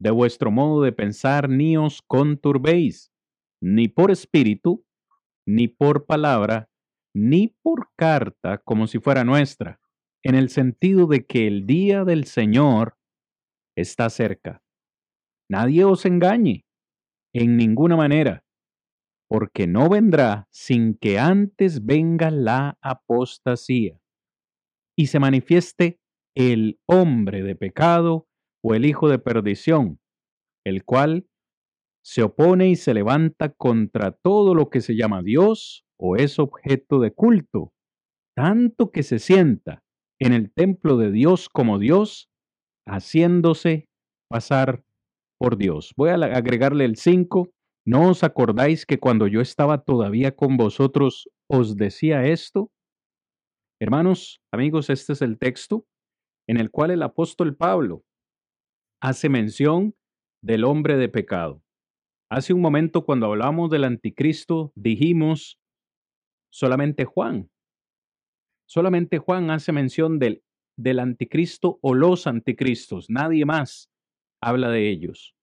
[0.00, 3.12] de vuestro modo de pensar, ni os conturbéis,
[3.60, 4.84] ni por espíritu,
[5.46, 6.70] ni por palabra,
[7.14, 9.80] ni por carta como si fuera nuestra,
[10.22, 12.96] en el sentido de que el día del Señor
[13.76, 14.62] está cerca.
[15.50, 16.66] Nadie os engañe,
[17.32, 18.44] en ninguna manera,
[19.28, 24.00] porque no vendrá sin que antes venga la apostasía
[24.96, 26.00] y se manifieste
[26.34, 28.26] el hombre de pecado
[28.62, 30.00] o el hijo de perdición,
[30.64, 31.28] el cual
[32.02, 37.00] se opone y se levanta contra todo lo que se llama Dios o es objeto
[37.00, 37.72] de culto,
[38.36, 39.82] tanto que se sienta
[40.20, 42.28] en el templo de Dios como Dios,
[42.86, 43.88] haciéndose
[44.30, 44.84] pasar
[45.38, 45.92] por Dios.
[45.96, 47.50] Voy a agregarle el 5.
[47.86, 52.70] ¿No os acordáis que cuando yo estaba todavía con vosotros os decía esto?
[53.80, 55.86] Hermanos, amigos, este es el texto
[56.48, 58.02] en el cual el apóstol Pablo
[59.00, 59.94] hace mención
[60.42, 61.62] del hombre de pecado.
[62.30, 65.58] Hace un momento cuando hablamos del anticristo dijimos
[66.50, 67.50] solamente Juan.
[68.66, 70.42] Solamente Juan hace mención del
[70.78, 73.90] del anticristo o los anticristos, nadie más
[74.40, 75.34] habla de ellos.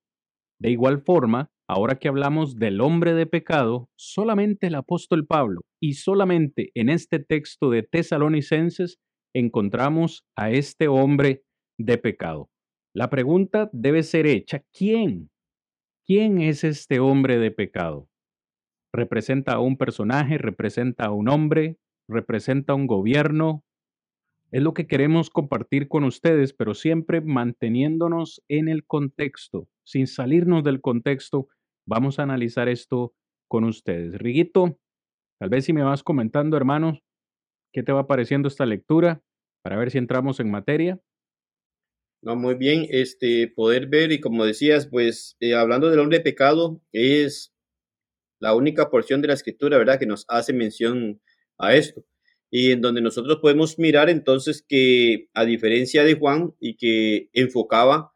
[0.60, 5.95] De igual forma, ahora que hablamos del hombre de pecado, solamente el apóstol Pablo y
[5.95, 8.97] solamente en este texto de Tesalonicenses
[9.34, 11.43] encontramos a este hombre
[11.78, 12.49] de pecado.
[12.95, 15.30] La pregunta debe ser hecha, ¿quién?
[16.06, 18.08] ¿Quién es este hombre de pecado?
[18.96, 20.38] ¿Representa a un personaje?
[20.38, 21.78] ¿Representa a un hombre?
[22.08, 23.64] ¿Representa a un gobierno?
[24.52, 30.64] Es lo que queremos compartir con ustedes, pero siempre manteniéndonos en el contexto, sin salirnos
[30.64, 31.48] del contexto.
[31.86, 33.14] Vamos a analizar esto
[33.50, 34.16] con ustedes.
[34.16, 34.80] Riguito,
[35.39, 37.04] tal vez si me vas comentando, hermanos,
[37.74, 39.22] ¿qué te va pareciendo esta lectura?
[39.64, 41.02] Para ver si entramos en materia.
[42.22, 46.24] No, muy bien, este, poder ver y como decías, pues eh, hablando del hombre de
[46.24, 47.55] pecado, es
[48.40, 51.22] la única porción de la escritura, ¿verdad?, que nos hace mención
[51.58, 52.04] a esto.
[52.52, 58.14] Y en donde nosotros podemos mirar entonces que, a diferencia de Juan, y que enfocaba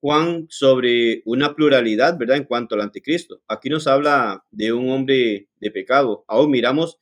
[0.00, 3.40] Juan sobre una pluralidad, ¿verdad?, en cuanto al anticristo.
[3.48, 6.24] Aquí nos habla de un hombre de pecado.
[6.28, 6.98] Aún miramos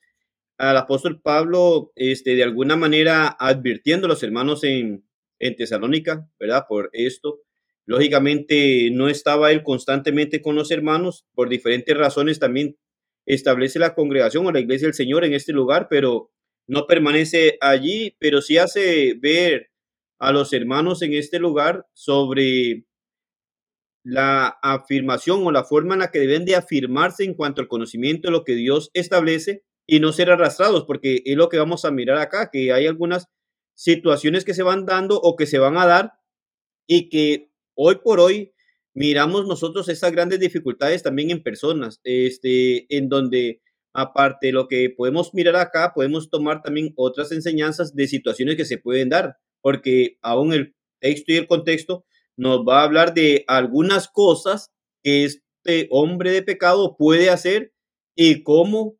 [0.57, 5.05] al apóstol Pablo, este, de alguna manera advirtiendo a los hermanos en,
[5.39, 6.65] en Tesalónica, ¿verdad?
[6.67, 7.39] Por esto.
[7.87, 12.77] Lógicamente no estaba él constantemente con los hermanos, por diferentes razones también
[13.25, 16.29] establece la congregación o la iglesia del Señor en este lugar, pero
[16.67, 19.69] no permanece allí, pero sí hace ver
[20.19, 22.83] a los hermanos en este lugar sobre
[24.03, 28.27] la afirmación o la forma en la que deben de afirmarse en cuanto al conocimiento
[28.27, 31.91] de lo que Dios establece y no ser arrastrados, porque es lo que vamos a
[31.91, 33.27] mirar acá, que hay algunas
[33.75, 36.11] situaciones que se van dando o que se van a dar
[36.87, 38.53] y que hoy por hoy
[38.93, 43.61] miramos nosotros esas grandes dificultades también en personas, este, en donde
[43.93, 48.65] aparte de lo que podemos mirar acá, podemos tomar también otras enseñanzas de situaciones que
[48.65, 52.05] se pueden dar, porque aún el texto y el contexto
[52.35, 54.71] nos va a hablar de algunas cosas
[55.03, 57.73] que este hombre de pecado puede hacer
[58.15, 58.97] y cómo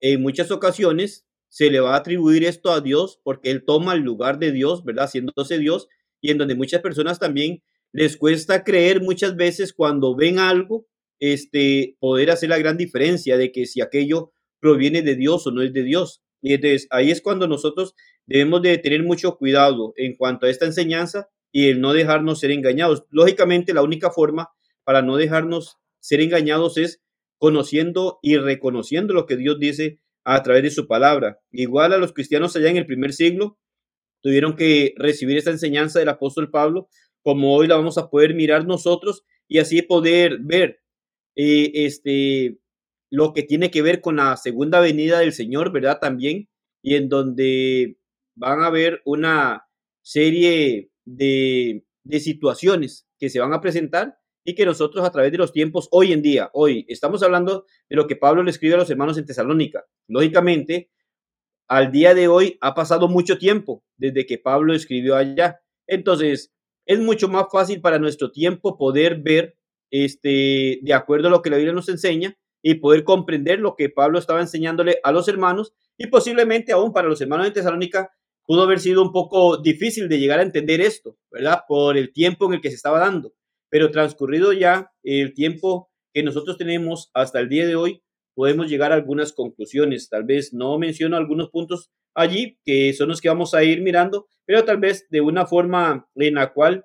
[0.00, 4.00] en muchas ocasiones se le va a atribuir esto a Dios porque Él toma el
[4.00, 5.06] lugar de Dios, ¿verdad?
[5.06, 5.88] Haciéndose Dios
[6.20, 7.62] y en donde muchas personas también
[7.96, 10.86] les cuesta creer muchas veces cuando ven algo,
[11.18, 15.62] este, poder hacer la gran diferencia de que si aquello proviene de Dios o no
[15.62, 16.22] es de Dios.
[16.42, 17.94] Y entonces ahí es cuando nosotros
[18.26, 22.50] debemos de tener mucho cuidado en cuanto a esta enseñanza y el no dejarnos ser
[22.50, 23.06] engañados.
[23.08, 24.50] Lógicamente la única forma
[24.84, 27.02] para no dejarnos ser engañados es
[27.38, 31.40] conociendo y reconociendo lo que Dios dice a través de su palabra.
[31.50, 33.58] Igual a los cristianos allá en el primer siglo,
[34.22, 36.88] tuvieron que recibir esta enseñanza del apóstol Pablo,
[37.26, 40.80] como hoy la vamos a poder mirar nosotros y así poder ver
[41.34, 42.60] eh, este,
[43.10, 45.98] lo que tiene que ver con la segunda venida del Señor, ¿verdad?
[46.00, 46.48] También,
[46.84, 47.98] y en donde
[48.36, 49.66] van a haber una
[50.02, 55.38] serie de, de situaciones que se van a presentar y que nosotros a través de
[55.38, 58.78] los tiempos, hoy en día, hoy, estamos hablando de lo que Pablo le escribe a
[58.78, 59.84] los hermanos en Tesalónica.
[60.06, 60.92] Lógicamente,
[61.66, 65.60] al día de hoy ha pasado mucho tiempo desde que Pablo escribió allá.
[65.88, 66.52] Entonces,
[66.86, 69.56] es mucho más fácil para nuestro tiempo poder ver,
[69.90, 73.90] este, de acuerdo a lo que la Biblia nos enseña, y poder comprender lo que
[73.90, 78.10] Pablo estaba enseñándole a los hermanos, y posiblemente aún para los hermanos de Tesalónica
[78.44, 81.60] pudo haber sido un poco difícil de llegar a entender esto, ¿verdad?
[81.68, 83.34] Por el tiempo en el que se estaba dando.
[83.68, 88.02] Pero transcurrido ya el tiempo que nosotros tenemos hasta el día de hoy,
[88.36, 90.10] podemos llegar a algunas conclusiones.
[90.10, 94.28] Tal vez no menciono algunos puntos allí, que son los que vamos a ir mirando,
[94.44, 96.84] pero tal vez de una forma en la cual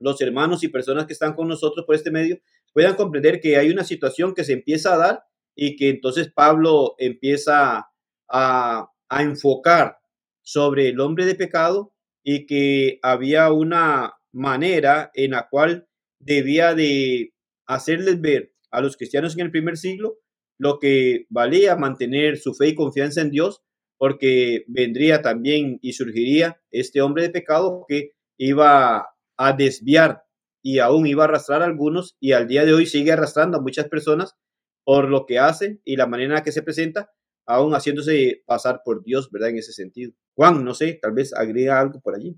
[0.00, 2.38] los hermanos y personas que están con nosotros por este medio
[2.72, 5.24] puedan comprender que hay una situación que se empieza a dar
[5.54, 7.90] y que entonces Pablo empieza
[8.30, 9.98] a, a enfocar
[10.40, 11.92] sobre el hombre de pecado
[12.24, 17.34] y que había una manera en la cual debía de
[17.66, 20.16] hacerles ver a los cristianos en el primer siglo
[20.60, 23.62] lo que valía mantener su fe y confianza en Dios,
[23.96, 29.08] porque vendría también y surgiría este hombre de pecado que iba
[29.38, 30.24] a desviar
[30.62, 33.62] y aún iba a arrastrar a algunos y al día de hoy sigue arrastrando a
[33.62, 34.36] muchas personas
[34.84, 37.10] por lo que hace y la manera en que se presenta,
[37.46, 39.48] aún haciéndose pasar por Dios, ¿verdad?
[39.48, 40.12] En ese sentido.
[40.34, 42.36] Juan, no sé, tal vez agrega algo por allí.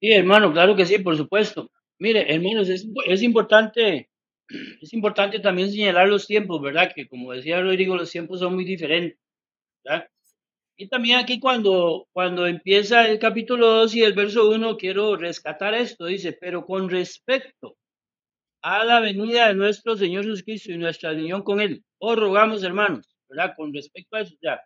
[0.00, 1.70] Sí, hermano, claro que sí, por supuesto.
[2.00, 4.10] Mire, hermanos, es, es importante,
[4.82, 6.92] es importante también señalar los tiempos, ¿verdad?
[6.94, 9.18] Que como decía Rodrigo, los tiempos son muy diferentes,
[9.84, 10.08] ¿verdad?
[10.76, 15.74] Y también aquí cuando, cuando empieza el capítulo 2 y el verso 1, quiero rescatar
[15.74, 17.76] esto, dice, pero con respecto
[18.62, 23.08] a la venida de nuestro Señor Jesucristo y nuestra unión con Él, os rogamos, hermanos,
[23.28, 23.54] ¿verdad?
[23.56, 24.60] Con respecto a eso, ya.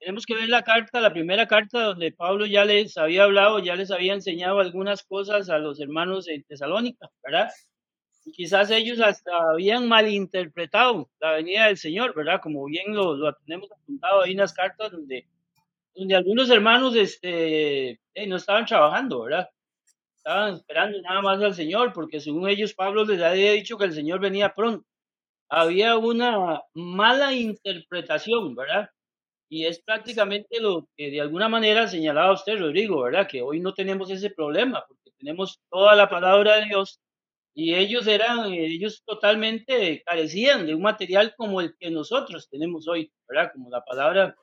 [0.00, 3.76] tenemos que ver la carta, la primera carta donde Pablo ya les había hablado, ya
[3.76, 7.50] les había enseñado algunas cosas a los hermanos en Tesalónica, ¿verdad?
[8.22, 12.40] Quizás ellos hasta habían malinterpretado la venida del Señor, ¿verdad?
[12.42, 15.26] Como bien lo, lo tenemos apuntado ahí en las cartas donde,
[15.94, 19.48] donde algunos hermanos este, no estaban trabajando, ¿verdad?
[20.16, 23.94] Estaban esperando nada más al Señor, porque según ellos Pablo les había dicho que el
[23.94, 24.86] Señor venía pronto.
[25.48, 28.90] Había una mala interpretación, ¿verdad?
[29.48, 33.26] Y es prácticamente lo que de alguna manera señalaba usted, Rodrigo, ¿verdad?
[33.26, 37.00] Que hoy no tenemos ese problema, porque tenemos toda la palabra de Dios
[37.60, 43.12] y ellos eran, ellos totalmente carecían de un material como el que nosotros tenemos hoy,
[43.28, 43.52] ¿verdad?
[43.52, 44.34] Como la palabra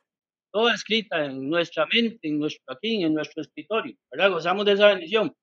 [0.51, 4.29] toda escrita en nuestra mente, en nuestro aquí, en nuestro escritorio, ¿verdad?
[4.29, 5.35] Gozamos de esa bendición.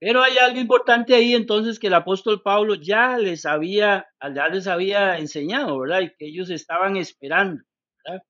[0.00, 4.66] Pero hay algo importante ahí entonces que el apóstol Pablo ya les había, ya les
[4.66, 6.00] había enseñado, ¿verdad?
[6.00, 7.62] Y que ellos estaban esperando,
[8.04, 8.22] ¿verdad?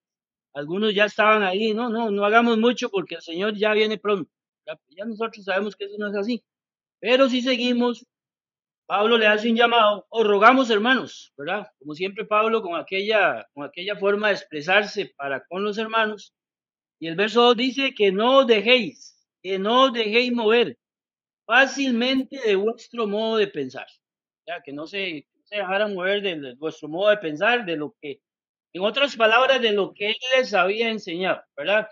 [0.53, 4.29] Algunos ya estaban ahí, no, no, no hagamos mucho porque el Señor ya viene pronto.
[4.65, 6.43] Ya, nosotros sabemos que eso no es así.
[6.99, 8.05] Pero si seguimos,
[8.87, 11.67] Pablo le hace un llamado, o rogamos hermanos, ¿verdad?
[11.77, 16.33] Como siempre Pablo con aquella, con aquella forma de expresarse para con los hermanos.
[16.97, 20.79] Y el verso 2 dice que no dejéis, que no dejéis mover
[21.45, 23.87] fácilmente de vuestro modo de pensar.
[24.47, 28.21] Ya que no se, se dejaran mover de vuestro modo de pensar, de lo que
[28.71, 31.89] en otras palabras, de lo que él les había enseñado, ¿verdad?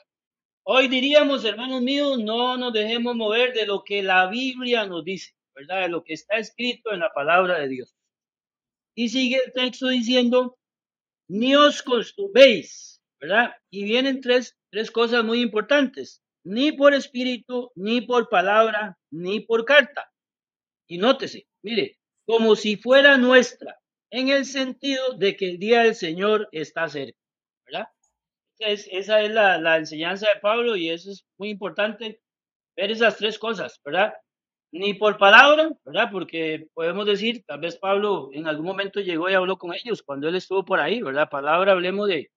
[0.64, 5.35] Hoy diríamos, hermanos míos, no nos dejemos mover de lo que la Biblia nos dice,
[5.56, 5.82] ¿verdad?
[5.82, 7.96] De lo que está escrito en la palabra de Dios.
[8.96, 10.58] Y sigue el texto diciendo,
[11.28, 13.56] ni os costumbréis, ¿verdad?
[13.70, 19.66] Y vienen tres, tres cosas muy importantes, ni por espíritu, ni por palabra, ni por
[19.66, 20.12] carta.
[20.88, 23.80] Y nótese, mire, como si fuera nuestra,
[24.12, 27.18] en el sentido de que el día del Señor está cerca,
[27.66, 27.88] ¿verdad?
[28.60, 32.22] Es, esa es la, la, enseñanza de Pablo y eso es muy importante
[32.78, 34.14] ver esas tres cosas, ¿verdad?
[34.80, 36.10] Ni por palabra, ¿verdad?
[36.12, 40.28] Porque podemos decir, tal vez Pablo en algún momento llegó y habló con ellos cuando
[40.28, 41.30] él estuvo por ahí, ¿verdad?
[41.30, 42.30] Palabra, hablemos de,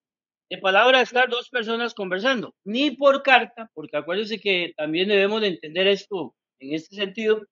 [0.51, 5.49] de palabra estar dos personas conversando, ni por carta, porque acuérdense que también debemos de
[5.49, 7.43] entender esto en este sentido,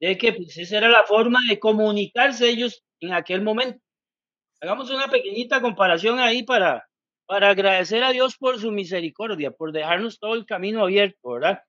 [0.00, 3.80] de que pues esa era la forma de comunicarse ellos en aquel momento.
[4.60, 6.86] Hagamos una pequeñita comparación ahí para,
[7.26, 11.60] para agradecer a Dios por su misericordia, por dejarnos todo el camino abierto, ¿verdad?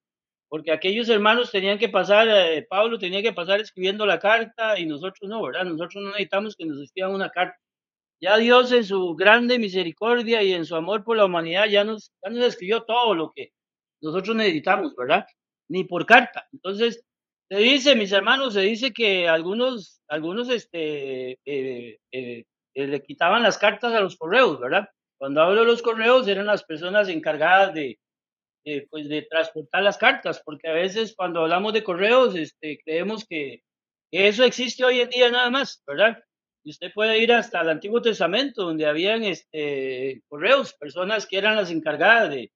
[0.49, 4.85] Porque aquellos hermanos tenían que pasar, eh, Pablo tenía que pasar escribiendo la carta y
[4.85, 5.65] nosotros no, ¿verdad?
[5.65, 7.57] Nosotros no necesitamos que nos escriban una carta.
[8.21, 12.11] Ya Dios en su grande misericordia y en su amor por la humanidad ya nos,
[12.23, 13.51] ya nos escribió todo lo que
[14.01, 15.25] nosotros necesitamos, ¿verdad?
[15.69, 16.47] Ni por carta.
[16.53, 17.03] Entonces,
[17.49, 23.43] se dice, mis hermanos, se dice que algunos, algunos este, eh, eh, eh, le quitaban
[23.43, 24.89] las cartas a los correos, ¿verdad?
[25.17, 27.99] Cuando hablo de los correos, eran las personas encargadas de,
[28.89, 33.63] pues, de transportar las cartas, porque a veces cuando hablamos de correos, este, creemos que,
[34.11, 36.23] eso existe hoy en día nada más, ¿verdad?
[36.63, 41.55] Y usted puede ir hasta el Antiguo Testamento, donde habían este, correos, personas que eran
[41.55, 42.51] las encargadas de,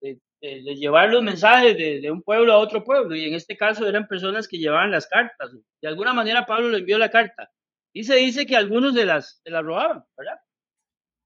[0.00, 4.08] de, llevar los mensajes de, un pueblo a otro pueblo, y en este caso eran
[4.08, 5.52] personas que llevaban las cartas.
[5.80, 7.50] De alguna manera Pablo le envió la carta,
[7.94, 10.38] y se dice que algunos de las, de las robaban, ¿verdad?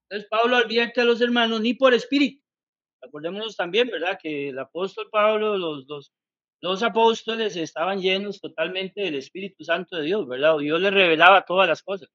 [0.09, 2.44] Entonces Pablo advierte a los hermanos, ni por espíritu.
[3.05, 4.19] Acordémonos también, ¿verdad?
[4.21, 6.13] Que el apóstol Pablo, los, dos
[6.61, 10.57] los apóstoles estaban llenos totalmente del Espíritu Santo de Dios, ¿verdad?
[10.59, 12.09] Dios les revelaba todas las cosas.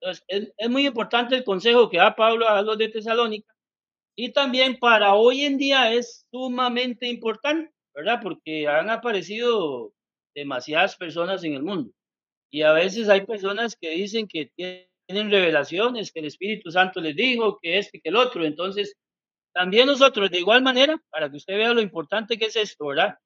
[0.00, 3.52] Entonces, es, es muy importante el consejo que da Pablo a los de Tesalónica,
[4.20, 8.18] y también para hoy en día es sumamente importante, ¿verdad?
[8.20, 9.92] Porque han aparecido
[10.34, 11.92] demasiadas personas en el mundo.
[12.50, 17.14] Y a veces hay personas que dicen que tienen revelaciones, que el Espíritu Santo les
[17.14, 18.44] dijo, que este, que el otro.
[18.44, 18.96] Entonces,
[19.58, 23.16] también nosotros, de igual manera, para que usted vea lo importante que es esto, ¿verdad?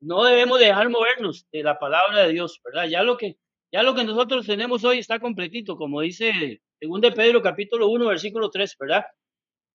[0.00, 2.88] No debemos dejar movernos de la palabra de Dios, ¿verdad?
[2.88, 3.36] Ya lo que,
[3.70, 8.06] ya lo que nosotros tenemos hoy está completito, como dice según de Pedro capítulo 1,
[8.06, 9.04] versículo 3, ¿verdad?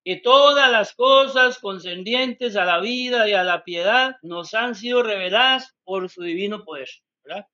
[0.04, 5.04] que todas las cosas concernientes a la vida y a la piedad nos han sido
[5.04, 6.90] reveladas por su divino poder,
[7.24, 7.46] ¿verdad?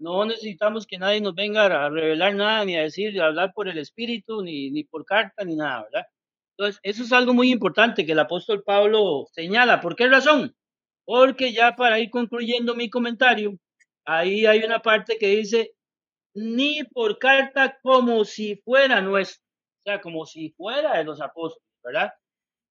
[0.00, 3.68] No necesitamos que nadie nos venga a revelar nada, ni a decir, a hablar por
[3.68, 6.06] el Espíritu, ni, ni por carta, ni nada, ¿verdad?
[6.60, 9.80] Entonces, eso es algo muy importante que el apóstol Pablo señala.
[9.80, 10.54] ¿Por qué razón?
[11.06, 13.56] Porque ya para ir concluyendo mi comentario,
[14.04, 15.72] ahí hay una parte que dice,
[16.34, 21.64] ni por carta como si fuera nuestra, o sea, como si fuera de los apóstoles.
[21.82, 22.12] ¿verdad?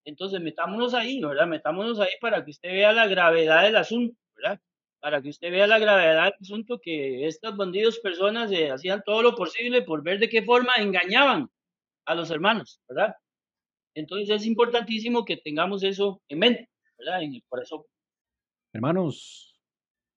[0.06, 1.48] Entonces, metámonos ahí, ¿verdad?
[1.48, 4.60] Metámonos ahí para que usted vea la gravedad del asunto, ¿verdad?
[5.00, 9.24] Para que usted vea la gravedad del asunto que estas bandidos personas eh, hacían todo
[9.24, 11.50] lo posible por ver de qué forma engañaban
[12.06, 13.16] a los hermanos, ¿verdad?
[14.00, 17.24] Entonces es importantísimo que tengamos eso en mente, ¿verdad?
[17.24, 17.82] En el corazón.
[18.74, 19.60] Hermanos,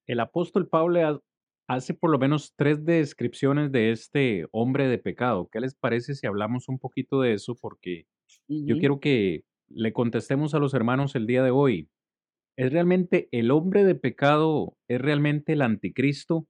[0.06, 1.22] el apóstol Pablo
[1.68, 5.48] hace por lo menos tres descripciones de este hombre de pecado.
[5.50, 7.56] ¿Qué les parece si hablamos un poquito de eso?
[7.60, 8.06] Porque
[8.48, 11.88] yo quiero que le contestemos a los hermanos el día de hoy.
[12.56, 16.46] ¿Es realmente el hombre de pecado, es realmente el anticristo?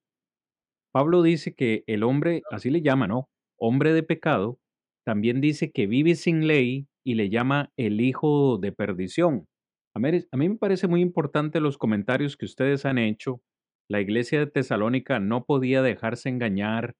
[0.92, 3.30] Pablo dice que el hombre, así le llama, ¿no?
[3.56, 4.58] Hombre de pecado,
[5.04, 9.46] también dice que vive sin ley y le llama el hijo de perdición.
[9.94, 13.42] A mí, me parece muy importante los comentarios que ustedes han hecho.
[13.90, 16.94] La iglesia de Tesalónica no podía dejarse engañar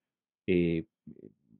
[0.46, 0.84] eh,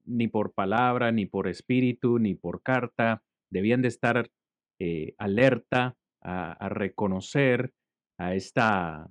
[0.04, 3.22] ni por palabra, ni por espíritu, ni por carta.
[3.50, 4.30] Debían de estar
[4.78, 7.72] eh, alerta a, reconocer
[8.18, 9.10] a esta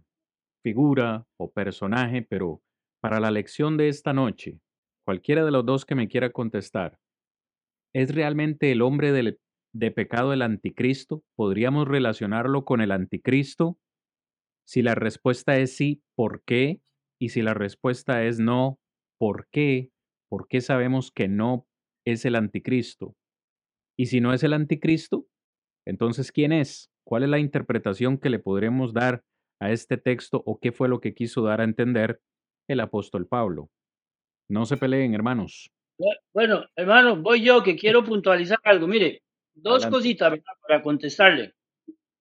[0.64, 2.62] figura o personaje, pero
[3.02, 4.60] para la lección de esta noche,
[5.06, 7.00] cualquiera de los dos que me quiera contestar,
[7.94, 11.24] ¿es realmente el hombre de pecado el anticristo?
[11.36, 13.78] ¿Podríamos relacionarlo con el anticristo?
[14.68, 16.82] Si la respuesta es sí, ¿por qué?
[17.20, 18.80] Y si la respuesta es no,
[19.20, 19.92] ¿por qué?
[20.30, 21.68] ¿Por qué sabemos que no
[22.06, 23.16] es el anticristo?
[23.98, 25.28] Y si no es el anticristo,
[25.86, 26.89] entonces ¿quién es?
[27.06, 29.24] ¿Cuál es la interpretación que le podremos dar
[29.60, 32.22] a este texto o qué fue lo que quiso dar a entender
[32.70, 33.70] el apóstol Pablo?
[34.50, 35.72] No se peleen, hermanos.
[36.34, 38.88] Bueno, hermano, voy yo que quiero puntualizar algo.
[38.88, 39.22] Mire,
[39.54, 41.54] dos cositas para contestarle.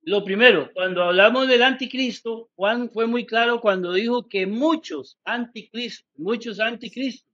[0.02, 6.06] Lo primero, cuando hablamos del anticristo, Juan fue muy claro cuando dijo que muchos anticristos,
[6.16, 7.28] muchos anticristos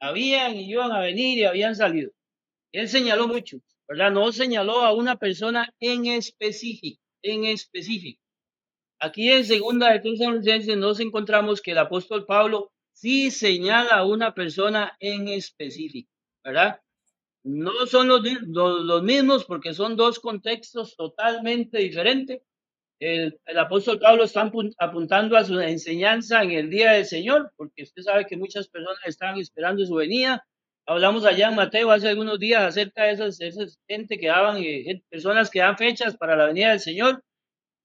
[0.00, 2.10] habían y iban a venir y habían salido.
[2.72, 3.62] Él señaló muchos.
[3.90, 4.12] ¿verdad?
[4.12, 8.22] No señaló a una persona en específico, en específico.
[9.00, 12.70] Aquí en segunda de Tesalonicenses nos encontramos que el apóstol Pablo
[13.00, 16.10] sí señala a una persona en específico,
[16.44, 16.80] ¿verdad?
[17.42, 22.42] No son los, los, mismos porque son dos contextos totalmente diferentes.
[23.00, 28.02] El, apóstol Pablo está apuntando a su enseñanza en el día del Señor, porque usted
[28.02, 30.44] sabe que muchas personas están esperando su venida
[30.90, 35.00] Hablamos allá en Mateo hace algunos días acerca de esas, esas gente que daban, eh,
[35.08, 37.22] personas que dan fechas para la venida del Señor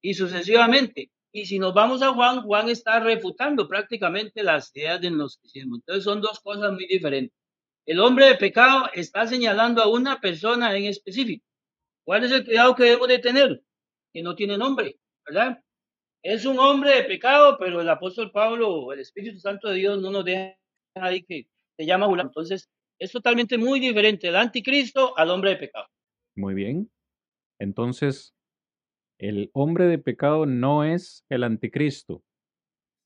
[0.02, 1.12] y sucesivamente.
[1.36, 5.76] Y si nos vamos a Juan, Juan está refutando prácticamente las ideas del gnosticismo.
[5.76, 7.38] Entonces son dos cosas muy diferentes.
[7.86, 11.46] El hombre de pecado está señalando a una persona en específico.
[12.06, 13.62] ¿Cuál es el cuidado que debemos de tener?
[14.14, 15.62] Que no tiene nombre, ¿verdad?
[16.24, 20.12] Es un hombre de pecado, pero el apóstol Pablo, el Espíritu Santo de Dios, no
[20.12, 20.56] nos deja
[20.94, 25.88] ahí que se llama Entonces, es totalmente muy diferente el anticristo al hombre de pecado.
[26.38, 26.90] Muy bien.
[27.60, 28.35] Entonces,
[29.30, 32.24] el hombre de pecado no es el anticristo.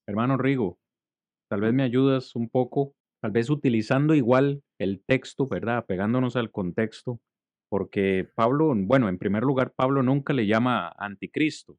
[0.08, 0.78] Hermano Rigo,
[1.50, 5.86] tal vez me ayudas un poco, tal vez utilizando igual el texto, ¿verdad?
[5.86, 7.20] Pegándonos al contexto,
[7.70, 11.78] porque Pablo, bueno, en primer lugar, Pablo nunca le llama anticristo.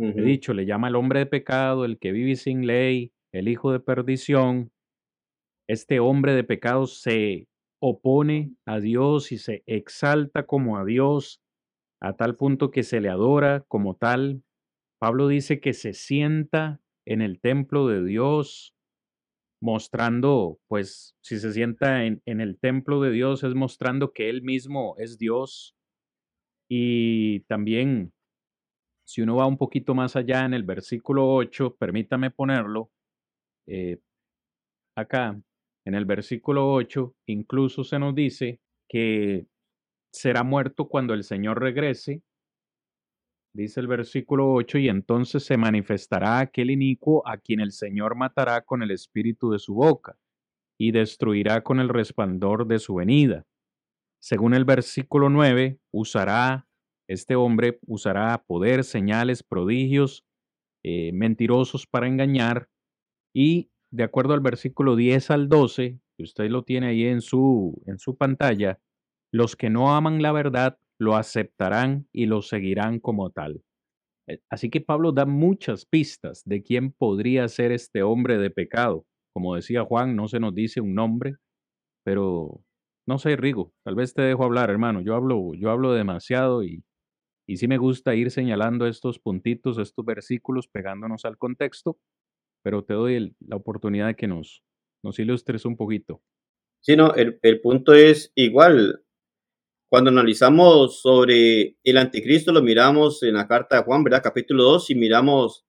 [0.00, 3.72] He dicho, le llama el hombre de pecado, el que vive sin ley, el hijo
[3.72, 4.70] de perdición,
[5.68, 7.48] este hombre de pecado se
[7.80, 11.40] opone a Dios y se exalta como a Dios
[12.00, 14.42] a tal punto que se le adora como tal.
[15.00, 18.74] Pablo dice que se sienta en el templo de Dios,
[19.60, 24.42] mostrando, pues si se sienta en, en el templo de Dios es mostrando que él
[24.42, 25.74] mismo es Dios.
[26.70, 28.12] Y también,
[29.06, 32.90] si uno va un poquito más allá en el versículo 8, permítame ponerlo,
[33.66, 33.98] eh,
[34.96, 35.40] acá,
[35.86, 39.46] en el versículo 8 incluso se nos dice que
[40.18, 42.22] será muerto cuando el Señor regrese.
[43.54, 48.62] Dice el versículo 8, y entonces se manifestará aquel inicuo a quien el Señor matará
[48.62, 50.18] con el espíritu de su boca
[50.78, 53.46] y destruirá con el resplandor de su venida.
[54.20, 56.68] Según el versículo 9, usará,
[57.08, 60.24] este hombre usará poder, señales, prodigios,
[60.84, 62.68] eh, mentirosos para engañar
[63.32, 67.80] y de acuerdo al versículo 10 al 12, que usted lo tiene ahí en su,
[67.86, 68.78] en su pantalla,
[69.32, 73.62] los que no aman la verdad lo aceptarán y lo seguirán como tal.
[74.28, 79.06] Eh, así que Pablo da muchas pistas de quién podría ser este hombre de pecado.
[79.32, 81.36] Como decía Juan, no se nos dice un nombre,
[82.04, 82.62] pero
[83.06, 85.00] no sé, Rigo, tal vez te dejo hablar, hermano.
[85.00, 86.84] Yo hablo, yo hablo demasiado y,
[87.46, 91.98] y sí me gusta ir señalando estos puntitos, estos versículos, pegándonos al contexto
[92.62, 94.62] pero te doy la oportunidad de que nos,
[95.02, 96.22] nos ilustres un poquito.
[96.80, 99.04] Sí, no, el, el punto es igual.
[99.90, 104.22] Cuando analizamos sobre el anticristo, lo miramos en la carta de Juan, ¿verdad?
[104.22, 105.64] Capítulo 2, y miramos,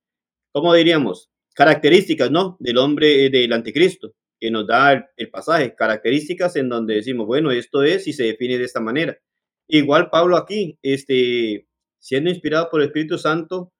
[0.51, 1.29] ¿cómo diríamos?
[1.55, 2.57] Características, ¿no?
[2.59, 7.51] Del hombre del anticristo, que nos da el, el pasaje, características en donde decimos, bueno,
[7.51, 9.17] esto es y se define de esta manera.
[9.69, 11.67] igual Pablo aquí, este,
[11.99, 13.71] siendo inspirado por el Espíritu Santo,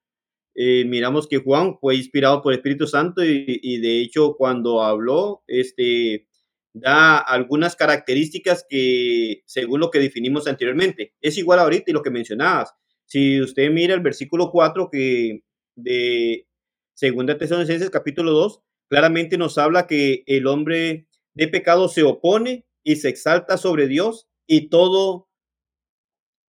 [0.55, 5.43] eh, miramos que Juan fue inspirado por el Espíritu Santo y, de hecho cuando habló,
[5.47, 6.28] este,
[6.73, 12.11] da algunas características que, según lo que definimos anteriormente, es igual ahorita y lo que
[12.11, 12.73] mencionabas.
[13.05, 15.41] Si usted mira el versículo 4 que
[15.75, 16.47] de
[16.93, 22.97] Segunda Tesalonicenses capítulo 2, claramente nos habla que el hombre de pecado se opone y
[22.97, 25.29] se exalta sobre Dios y todo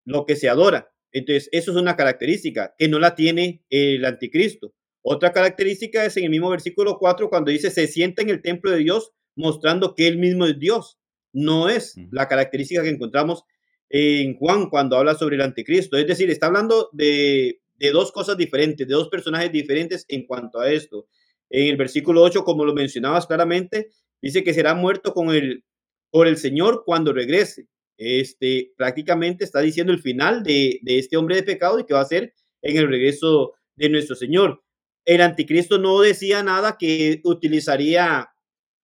[0.05, 0.93] lo que se adora.
[1.13, 4.75] Entonces, eso es una característica que no la tiene el anticristo.
[5.03, 8.71] Otra característica es en el mismo versículo 4 cuando dice se sienta en el templo
[8.71, 10.99] de Dios mostrando que él mismo es Dios.
[11.33, 13.45] No es la característica que encontramos
[13.89, 15.97] en Juan cuando habla sobre el anticristo.
[15.97, 20.61] Es decir, está hablando de, de dos cosas diferentes, de dos personajes diferentes en cuanto
[20.61, 21.09] a esto.
[21.49, 23.91] En el versículo 8, como lo mencionabas claramente,
[24.23, 25.65] dice que será muerto con el,
[26.11, 27.67] por el Señor cuando regrese.
[27.97, 32.01] Este, prácticamente está diciendo el final de, de este hombre de pecado y que va
[32.01, 32.33] a ser
[32.63, 34.63] en el regreso de nuestro Señor.
[35.05, 38.30] El anticristo no decía nada que utilizaría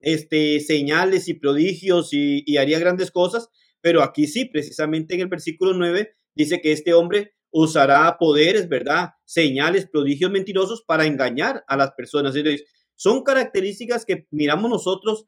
[0.01, 3.49] este, señales y prodigios y, haría grandes cosas,
[3.81, 9.11] pero aquí sí, precisamente en el versículo 9, dice que este hombre usará poderes, ¿verdad?
[9.25, 12.35] Señales, prodigios mentirosos para engañar a las personas.
[12.37, 15.27] Entonces, son características que miramos nosotros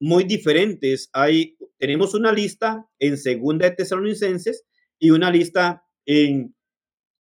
[0.00, 1.10] muy diferentes.
[1.12, 4.64] Hay, tenemos una lista en Segunda de Tesalonicenses
[4.98, 6.54] y una lista en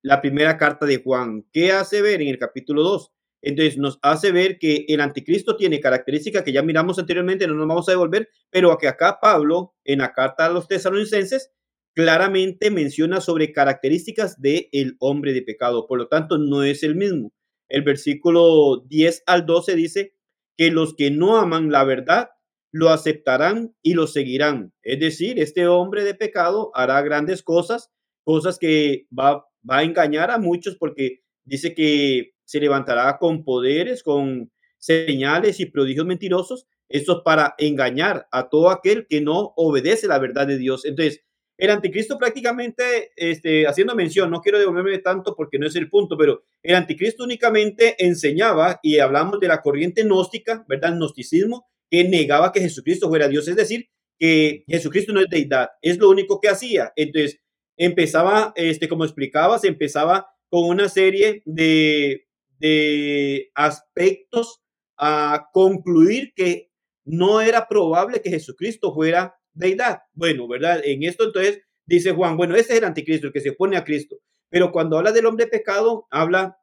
[0.02, 1.46] la primera carta de Juan.
[1.52, 3.12] ¿Qué hace ver en el capítulo 2?
[3.42, 7.68] Entonces nos hace ver que el anticristo tiene características que ya miramos anteriormente, no nos
[7.68, 11.52] vamos a devolver, pero que acá Pablo, en la carta a los tesalonicenses,
[11.96, 15.88] claramente menciona sobre características del el hombre de pecado.
[15.88, 17.34] Por lo tanto, no es el mismo.
[17.68, 20.14] El versículo 10 al 12 dice
[20.58, 22.30] que los que no aman la verdad
[22.72, 24.74] lo aceptarán y lo seguirán.
[24.84, 27.90] Es decir, este hombre de pecado hará grandes cosas,
[28.24, 34.02] cosas que va, va a engañar a muchos porque dice que se levantará con poderes,
[34.02, 36.66] con señales y prodigios mentirosos.
[36.90, 40.84] Esto es para engañar a todo aquel que no obedece la verdad de Dios.
[40.84, 41.22] Entonces,
[41.60, 46.18] el anticristo prácticamente, este, haciendo mención, no quiero devolverme tanto porque no es el punto,
[46.18, 50.94] pero el anticristo únicamente enseñaba, y hablamos de la corriente gnóstica, ¿verdad?
[50.94, 55.70] El gnosticismo, que negaba que Jesucristo fuera Dios, es decir, que Jesucristo no es deidad,
[55.84, 56.94] es lo único que hacía.
[56.96, 57.40] Entonces,
[57.78, 62.26] empezaba, este, como explicaba, se empezaba con una serie de
[62.60, 64.62] de aspectos
[64.98, 66.70] a concluir que
[67.06, 70.00] no era probable que Jesucristo fuera deidad.
[70.14, 70.82] Bueno, ¿verdad?
[70.84, 73.84] En esto entonces dice Juan, bueno, ese es el anticristo, el que se opone a
[73.84, 74.18] Cristo.
[74.50, 76.58] Pero cuando habla del hombre pecado, habla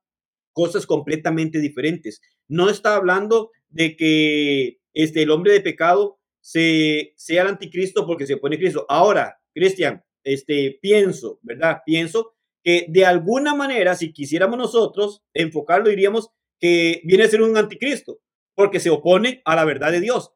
[0.52, 2.20] cosas completamente diferentes.
[2.48, 8.26] No está hablando de que este, el hombre de pecado se, sea el anticristo porque
[8.26, 8.86] se opone a Cristo.
[8.88, 11.80] Ahora, Cristian, este, pienso, ¿verdad?
[11.84, 12.35] Pienso
[12.66, 18.18] que de alguna manera, si quisiéramos nosotros enfocarlo, diríamos que viene a ser un anticristo,
[18.56, 20.32] porque se opone a la verdad de Dios,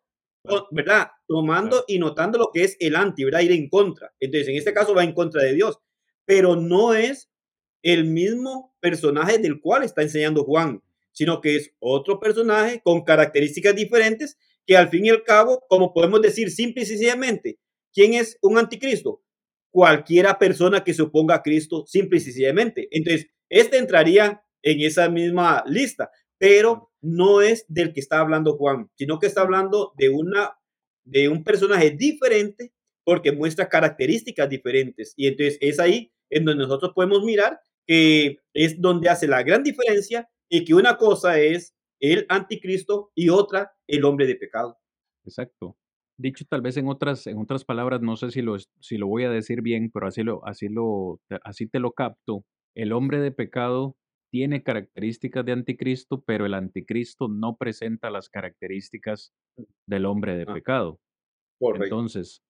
[0.71, 1.09] ¿verdad?
[1.27, 3.41] Tomando y notando lo que es el anti, ¿verdad?
[3.41, 4.15] Ir en contra.
[4.21, 5.81] Entonces, en este caso va en contra de Dios,
[6.25, 7.33] pero no es
[7.83, 13.75] el mismo personaje del cual está enseñando Juan, sino que es otro personaje con características
[13.75, 17.59] diferentes que al fin y al cabo, como podemos decir simple y sencillamente,
[17.93, 19.21] ¿quién es un anticristo?
[19.71, 22.89] Cualquiera persona que se oponga a Cristo, simple y sencillamente.
[22.91, 28.91] Entonces, este entraría en esa misma lista, pero no es del que está hablando Juan,
[28.95, 30.53] sino que está hablando de una
[31.05, 32.73] de un personaje diferente
[33.05, 38.81] porque muestra características diferentes y entonces es ahí en donde nosotros podemos mirar que es
[38.81, 44.05] donde hace la gran diferencia y que una cosa es el anticristo y otra el
[44.05, 44.79] hombre de pecado.
[45.25, 45.77] Exacto.
[46.21, 49.25] Dicho tal vez en otras, en otras palabras, no sé si lo, si lo voy
[49.25, 52.45] a decir bien, pero así, lo, así, lo, así te lo capto.
[52.75, 53.97] El hombre de pecado
[54.31, 59.33] tiene características de anticristo, pero el anticristo no presenta las características
[59.87, 61.01] del hombre de ah, pecado.
[61.61, 62.43] Entonces,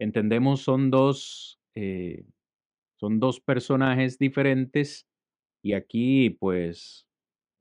[0.00, 2.24] entendemos son dos, eh,
[2.98, 5.06] son dos personajes diferentes
[5.62, 7.06] y aquí pues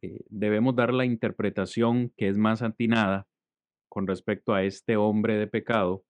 [0.02, 3.28] eh, debemos dar la interpretación que es más atinada
[3.92, 6.06] con respecto a este hombre de pecado,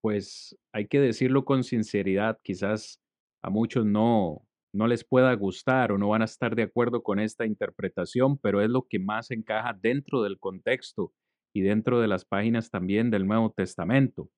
[0.00, 3.00] pues hay que decirlo con sinceridad, quizás
[3.40, 4.42] a muchos no,
[4.74, 8.60] no les pueda gustar o no van a estar de acuerdo con esta interpretación, pero
[8.60, 11.12] es lo que más encaja dentro del contexto
[11.54, 14.28] y dentro de las páginas también del Nuevo Testamento.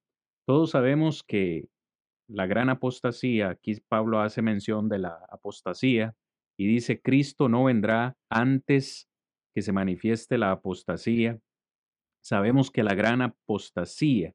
[0.46, 1.68] Todos sabemos que
[2.28, 6.14] la gran apostasía, aquí Pablo hace mención de la apostasía
[6.58, 9.08] y dice, Cristo no vendrá antes
[9.54, 11.40] que se manifieste la apostasía
[12.22, 14.34] Sabemos que la gran apostasía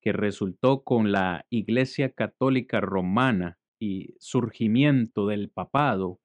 [0.00, 6.20] que resultó con la Iglesia Católica Romana y surgimiento del papado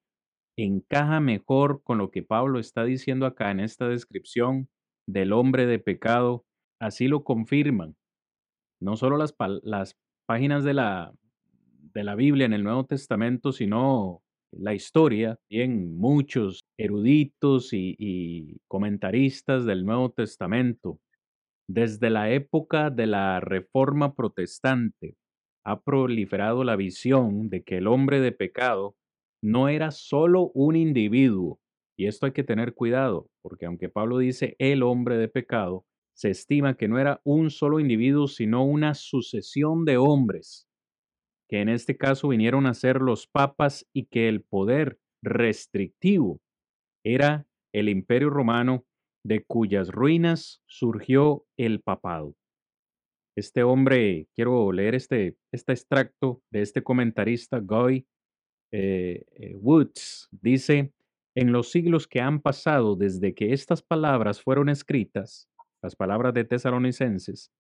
[0.56, 4.70] encaja mejor con lo que Pablo está diciendo acá en esta descripción
[5.08, 6.46] del hombre de pecado,
[6.80, 7.96] así lo confirman.
[8.80, 9.36] No solo las,
[10.28, 11.14] páginas de la,
[11.94, 14.22] de la Biblia en el Nuevo Testamento, sino
[14.58, 21.00] la historia, bien muchos eruditos y comentaristas del Nuevo Testamento,
[21.68, 25.16] desde la época de la Reforma Protestante,
[25.66, 28.96] ha proliferado la visión de que el hombre de pecado
[29.42, 31.60] no era solo un individuo,
[31.98, 35.86] y esto hay que tener cuidado, porque aunque Pablo dice el hombre de pecado,
[36.16, 40.68] se estima que no era un solo individuo, sino una sucesión de hombres,
[41.54, 46.42] que en este caso vinieron a ser los papas y que el poder restrictivo
[47.06, 48.88] era el imperio romano
[49.24, 52.34] de cuyas ruinas surgió el papado.
[53.38, 58.08] Este hombre, quiero leer este, este extracto de este comentarista, Guy
[58.72, 60.92] eh, eh, Woods, dice,
[61.36, 65.48] en los siglos que han pasado desde que estas palabras fueron escritas,
[65.84, 67.52] las palabras de tesalonicenses,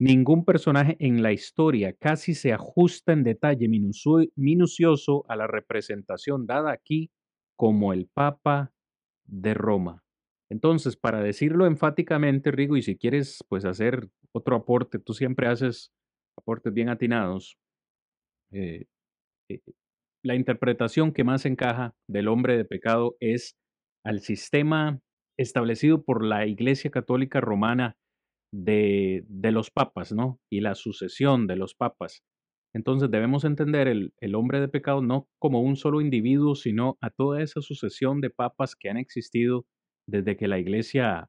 [0.00, 6.72] ningún personaje en la historia casi se ajusta en detalle minucioso a la representación dada
[6.72, 7.10] aquí
[7.54, 8.72] como el Papa
[9.26, 10.02] de Roma.
[10.50, 15.92] Entonces, para decirlo enfáticamente, Rigo, y si quieres pues hacer otro aporte, tú siempre haces
[16.36, 17.58] aportes bien atinados.
[18.52, 18.86] Eh,
[19.50, 19.60] eh,
[20.24, 23.54] la interpretación que más encaja del hombre de pecado es
[24.02, 25.00] al sistema
[25.38, 27.96] establecido por la Iglesia Católica Romana
[28.52, 30.40] de, de los papas, ¿no?
[30.50, 32.22] Y la sucesión de los papas.
[32.74, 37.10] Entonces debemos entender el, el, hombre de pecado no como un solo individuo, sino a
[37.10, 39.66] toda esa sucesión de papas que han existido
[40.06, 41.28] desde que la iglesia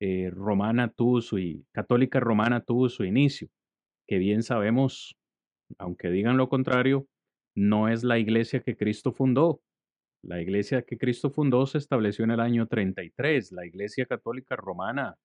[0.00, 1.38] eh, romana tuvo su,
[1.72, 3.48] católica romana tuvo su inicio,
[4.08, 5.16] que bien sabemos,
[5.78, 7.06] aunque digan lo contrario,
[7.56, 9.60] no es la iglesia que Cristo fundó.
[10.24, 13.52] La iglesia que Cristo fundó se estableció en el año 33.
[13.52, 15.16] La iglesia católica romana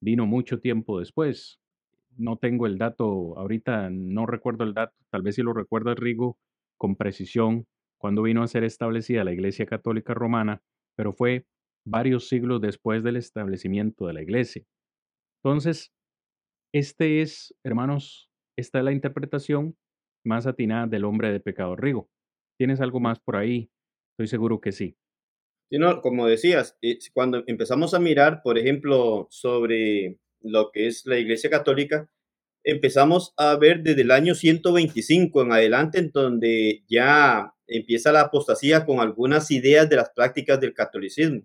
[0.00, 1.60] vino mucho tiempo después.
[2.16, 6.38] No tengo el dato, ahorita no recuerdo el dato, tal vez si lo recuerda Rigo
[6.76, 7.66] con precisión,
[7.98, 10.62] cuando vino a ser establecida la iglesia católica romana,
[10.96, 11.46] pero fue
[11.84, 14.64] varios siglos después del establecimiento de la iglesia.
[15.42, 15.92] Entonces,
[16.72, 19.76] este es, hermanos, esta es la interpretación
[20.24, 21.76] más atinada del hombre de pecado.
[21.76, 22.08] Rigo,
[22.58, 23.70] ¿tienes algo más por ahí?
[24.12, 24.96] Estoy seguro que sí.
[25.70, 26.76] Sí, no, como decías,
[27.14, 32.10] cuando empezamos a mirar, por ejemplo, sobre lo que es la Iglesia Católica,
[32.64, 38.84] empezamos a ver desde el año 125 en adelante, en donde ya empieza la apostasía
[38.86, 41.42] con algunas ideas de las prácticas del catolicismo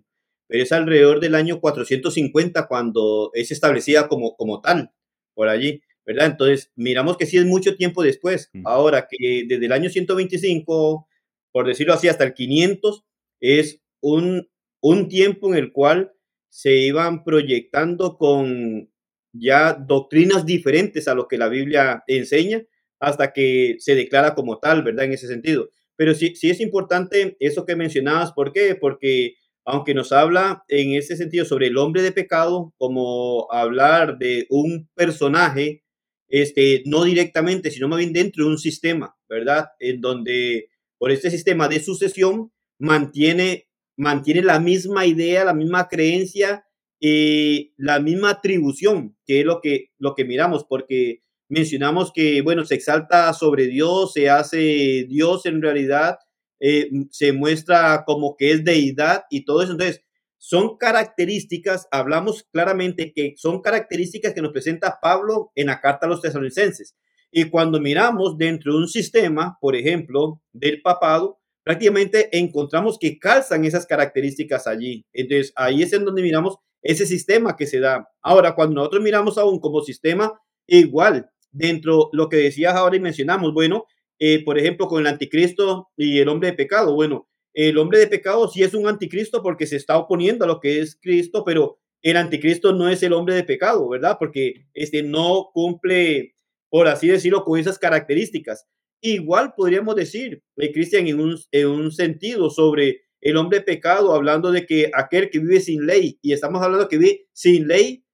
[0.48, 4.92] pero es alrededor del año 450 cuando es establecida como, como tal,
[5.34, 6.26] por allí, ¿verdad?
[6.26, 8.50] Entonces, miramos que sí es mucho tiempo después.
[8.64, 11.08] Ahora que desde el año 125,
[11.52, 13.04] por decirlo así, hasta el 500,
[13.40, 14.48] es un,
[14.80, 16.12] un tiempo en el cual
[16.48, 18.90] se iban proyectando con
[19.32, 22.62] ya doctrinas diferentes a lo que la Biblia enseña
[22.98, 25.04] hasta que se declara como tal, ¿verdad?
[25.06, 25.70] En ese sentido.
[25.96, 28.32] Pero sí, sí es importante eso que mencionabas.
[28.32, 28.74] ¿Por qué?
[28.74, 29.34] Porque
[29.64, 34.88] aunque nos habla en ese sentido sobre el hombre de pecado, como hablar de un
[34.94, 35.82] personaje,
[36.28, 39.66] este, no directamente, sino más bien dentro de un sistema, ¿verdad?
[39.80, 40.68] En donde
[40.98, 46.66] por este sistema de sucesión mantiene, mantiene la misma idea, la misma creencia
[47.00, 52.64] y la misma atribución, que es lo que, lo que miramos, porque mencionamos que, bueno,
[52.64, 56.18] se exalta sobre Dios, se hace Dios en realidad,
[56.60, 59.72] eh, se muestra como que es deidad y todo eso.
[59.72, 60.02] Entonces,
[60.38, 66.08] son características, hablamos claramente que son características que nos presenta Pablo en la carta a
[66.08, 66.94] los tesalonicenses.
[67.30, 73.64] Y cuando miramos dentro de un sistema, por ejemplo, del papado, prácticamente encontramos que calzan
[73.64, 75.04] esas características allí.
[75.12, 78.08] Entonces, ahí es en donde miramos ese sistema que se da.
[78.22, 83.52] Ahora, cuando nosotros miramos aún como sistema, igual, dentro lo que decías ahora y mencionamos,
[83.52, 83.86] bueno,
[84.20, 86.94] eh, por ejemplo, con el anticristo y el hombre de pecado.
[86.94, 90.60] Bueno, el hombre de pecado sí es un anticristo porque se está oponiendo a lo
[90.60, 94.18] que es Cristo, pero el anticristo no es el hombre de pecado, ¿verdad?
[94.20, 96.36] Porque este no cumple,
[96.70, 98.68] por así decirlo, con esas características.
[99.06, 104.50] Igual podríamos decir, eh, Cristian, en un, en un sentido sobre el hombre pecado, hablando
[104.50, 108.04] de que aquel que vive sin ley, y estamos hablando que vive sin ley,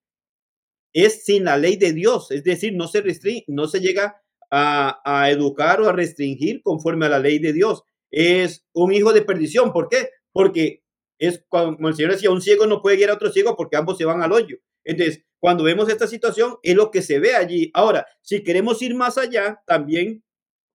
[0.92, 4.20] es sin la ley de Dios, es decir, no se restringe, no se llega
[4.50, 7.84] a, educar o a restringir conforme a la ley de Dios.
[8.10, 9.72] Es un hijo de perdición.
[9.72, 10.10] ¿Por qué?
[10.30, 10.82] Porque
[11.18, 13.96] es como el Señor decía, un ciego no puede guiar a otro ciego porque ambos
[13.96, 14.58] se van al hoyo.
[14.84, 17.70] Entonces, cuando vemos esta situación, es lo que se ve allí.
[17.72, 20.22] Ahora, si queremos ir más allá, también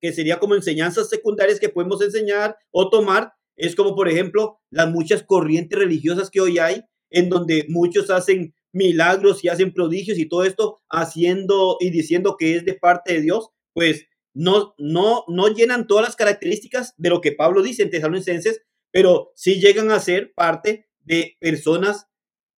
[0.02, 4.90] que sería como enseñanzas secundarias que podemos enseñar o tomar, es como por ejemplo las
[4.90, 10.28] muchas corrientes religiosas que hoy hay, en donde muchos hacen milagros y hacen prodigios y
[10.28, 15.48] todo esto haciendo y diciendo que es de parte de Dios, pues no, no, no
[15.48, 18.61] llenan todas las características de lo que Pablo dice en Tesalonicenses,
[18.91, 22.07] pero sí llegan a ser parte de personas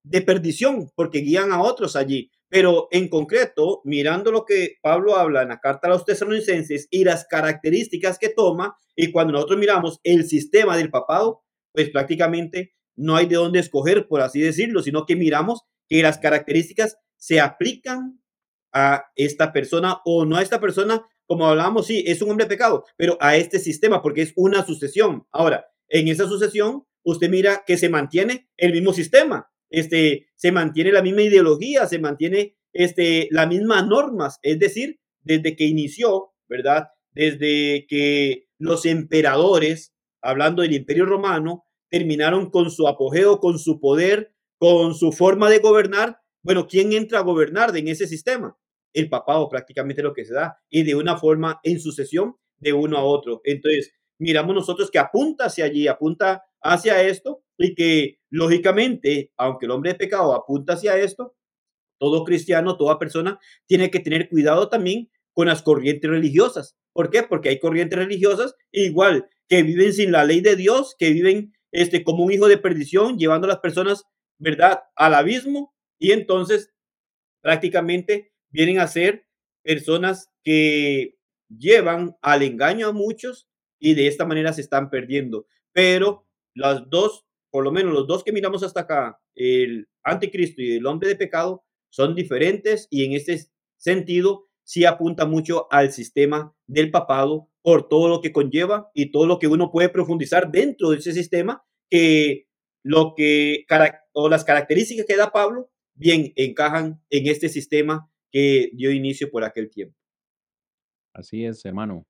[0.04, 2.32] de perdición, porque guían a otros allí.
[2.50, 7.04] Pero en concreto, mirando lo que Pablo habla en la carta a los tesalonicenses y
[7.04, 13.16] las características que toma, y cuando nosotros miramos el sistema del papado, pues prácticamente no
[13.16, 18.22] hay de dónde escoger, por así decirlo, sino que miramos que las características se aplican
[18.74, 22.50] a esta persona o no a esta persona, como hablábamos, sí, es un hombre de
[22.50, 25.28] pecado, pero a este sistema, porque es una sucesión.
[25.32, 30.92] Ahora, en esa sucesión, usted mira que se mantiene el mismo sistema, este, se mantiene
[30.92, 36.88] la misma ideología, se mantiene este, las mismas normas, es decir, desde que inició, ¿verdad?
[37.12, 44.34] Desde que los emperadores, hablando del imperio romano, terminaron con su apogeo, con su poder,
[44.58, 46.20] con su forma de gobernar.
[46.44, 48.58] Bueno, ¿quién entra a gobernar en ese sistema?
[48.94, 52.98] El papado prácticamente lo que se da y de una forma en sucesión de uno
[52.98, 53.42] a otro.
[53.44, 59.72] Entonces, miramos nosotros que apunta hacia allí, apunta hacia esto y que lógicamente, aunque el
[59.72, 61.36] hombre de pecado apunta hacia esto,
[62.00, 66.76] todo cristiano, toda persona tiene que tener cuidado también con las corrientes religiosas.
[66.94, 67.24] ¿Por qué?
[67.24, 72.04] Porque hay corrientes religiosas igual que viven sin la ley de Dios, que viven este
[72.04, 74.06] como un hijo de perdición, llevando a las personas,
[74.38, 76.72] ¿verdad?, al abismo y entonces
[77.42, 79.26] prácticamente vienen a ser
[79.64, 81.16] personas que
[81.50, 83.48] llevan al engaño a muchos
[83.80, 85.48] y de esta manera se están perdiendo.
[85.72, 86.28] Pero
[86.60, 90.86] las dos, por lo menos los dos que miramos hasta acá, el anticristo y el
[90.86, 93.46] hombre de pecado, son diferentes y en este
[93.78, 99.26] sentido sí apunta mucho al sistema del papado por todo lo que conlleva y todo
[99.26, 102.48] lo que uno puede profundizar dentro de ese sistema que
[102.84, 103.66] lo que
[104.14, 109.44] o las características que da Pablo bien encajan en este sistema que dio inicio por
[109.44, 109.98] aquel tiempo.
[111.14, 112.06] Así es, hermano.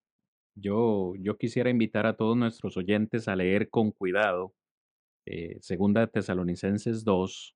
[0.61, 4.53] Yo, yo quisiera invitar a todos nuestros oyentes a leer con cuidado
[5.26, 7.56] eh, Segunda Tesalonicenses 2,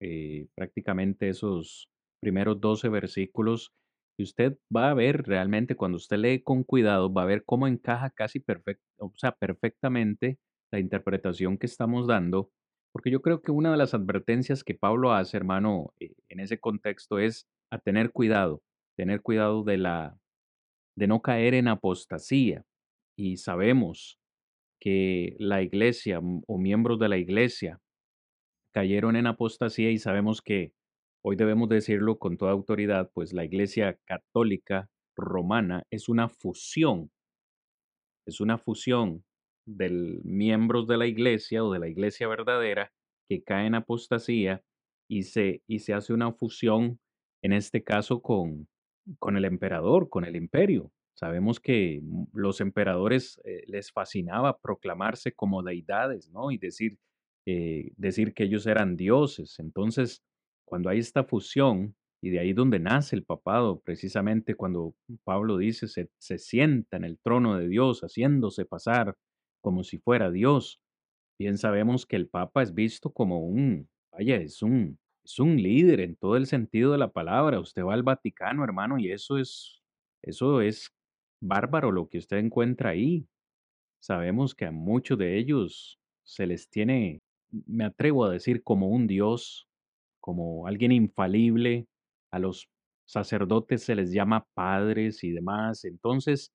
[0.00, 1.88] eh, prácticamente esos
[2.20, 3.72] primeros 12 versículos.
[4.18, 7.66] Y usted va a ver realmente, cuando usted lee con cuidado, va a ver cómo
[7.66, 10.38] encaja casi perfecto, o sea, perfectamente
[10.70, 12.50] la interpretación que estamos dando.
[12.92, 16.58] Porque yo creo que una de las advertencias que Pablo hace, hermano, eh, en ese
[16.60, 18.62] contexto es a tener cuidado,
[18.96, 20.18] tener cuidado de la
[20.96, 22.64] de no caer en apostasía.
[23.16, 24.18] Y sabemos
[24.80, 27.80] que la iglesia o miembros de la iglesia
[28.74, 30.72] cayeron en apostasía y sabemos que
[31.24, 37.10] hoy debemos decirlo con toda autoridad, pues la iglesia católica romana es una fusión,
[38.26, 39.24] es una fusión
[39.66, 42.92] de miembros de la iglesia o de la iglesia verdadera
[43.28, 44.62] que caen en apostasía
[45.08, 47.00] y se, y se hace una fusión,
[47.42, 48.68] en este caso, con,
[49.18, 50.92] con el emperador, con el imperio.
[51.14, 56.50] Sabemos que mm, los emperadores eh, les fascinaba proclamarse como deidades, ¿no?
[56.50, 56.98] Y decir,
[57.46, 59.58] eh, decir que ellos eran dioses.
[59.58, 60.22] Entonces,
[60.64, 64.94] cuando hay esta fusión, y de ahí donde nace el papado, precisamente cuando
[65.24, 69.14] Pablo dice, se, se sienta en el trono de Dios, haciéndose pasar
[69.60, 70.80] como si fuera Dios.
[71.38, 76.00] Bien sabemos que el papa es visto como un, vaya, es un, es un líder
[76.00, 77.60] en todo el sentido de la palabra.
[77.60, 79.82] Usted va al Vaticano, hermano, y eso es,
[80.22, 80.92] eso es
[81.40, 83.26] bárbaro lo que usted encuentra ahí.
[84.00, 89.06] Sabemos que a muchos de ellos se les tiene, me atrevo a decir, como un
[89.06, 89.66] Dios,
[90.20, 91.86] como alguien infalible.
[92.30, 92.68] A los
[93.06, 95.84] sacerdotes se les llama padres y demás.
[95.84, 96.52] Entonces,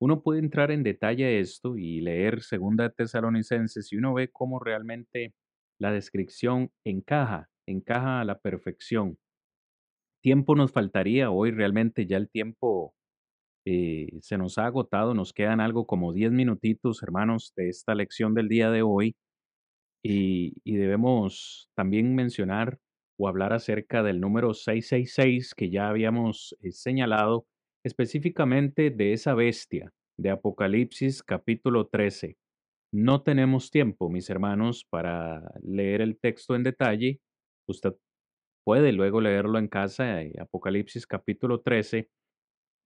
[0.00, 4.60] uno puede entrar en detalle a esto y leer Segunda Tesalonicenses y uno ve cómo
[4.60, 5.34] realmente
[5.78, 9.18] la descripción encaja encaja a la perfección.
[10.22, 12.94] Tiempo nos faltaría, hoy realmente ya el tiempo
[13.66, 18.34] eh, se nos ha agotado, nos quedan algo como 10 minutitos, hermanos, de esta lección
[18.34, 19.16] del día de hoy
[20.04, 22.78] y, debemos también mencionar
[23.18, 27.46] o hablar acerca del número 666 que ya habíamos eh, señalado,
[27.84, 32.36] específicamente de esa bestia de Apocalipsis capítulo 13.
[32.92, 37.20] No tenemos tiempo, mis hermanos, para leer el texto en detalle,
[37.66, 37.94] Usted
[38.64, 42.08] puede luego leerlo en casa, eh, Apocalipsis capítulo 13,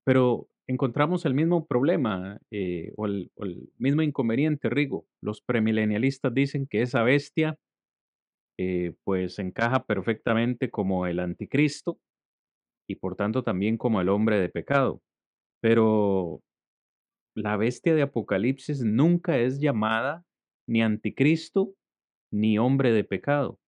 [0.05, 3.31] pero encontramos el mismo problema eh, o, el,
[3.79, 5.07] mismo inconveniente, Rigo.
[5.23, 7.59] Los premilenialistas dicen que esa bestia
[8.59, 11.99] eh, pues encaja perfectamente como el anticristo
[12.89, 15.01] y por tanto también como el hombre de pecado.
[15.61, 16.41] Pero
[17.37, 20.25] la bestia de Apocalipsis nunca es llamada
[20.69, 21.75] ni anticristo
[22.33, 23.59] ni hombre de pecado.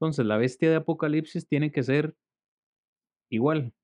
[0.00, 2.14] Entonces, la bestia de Apocalipsis tiene que ser
[3.30, 3.74] igual,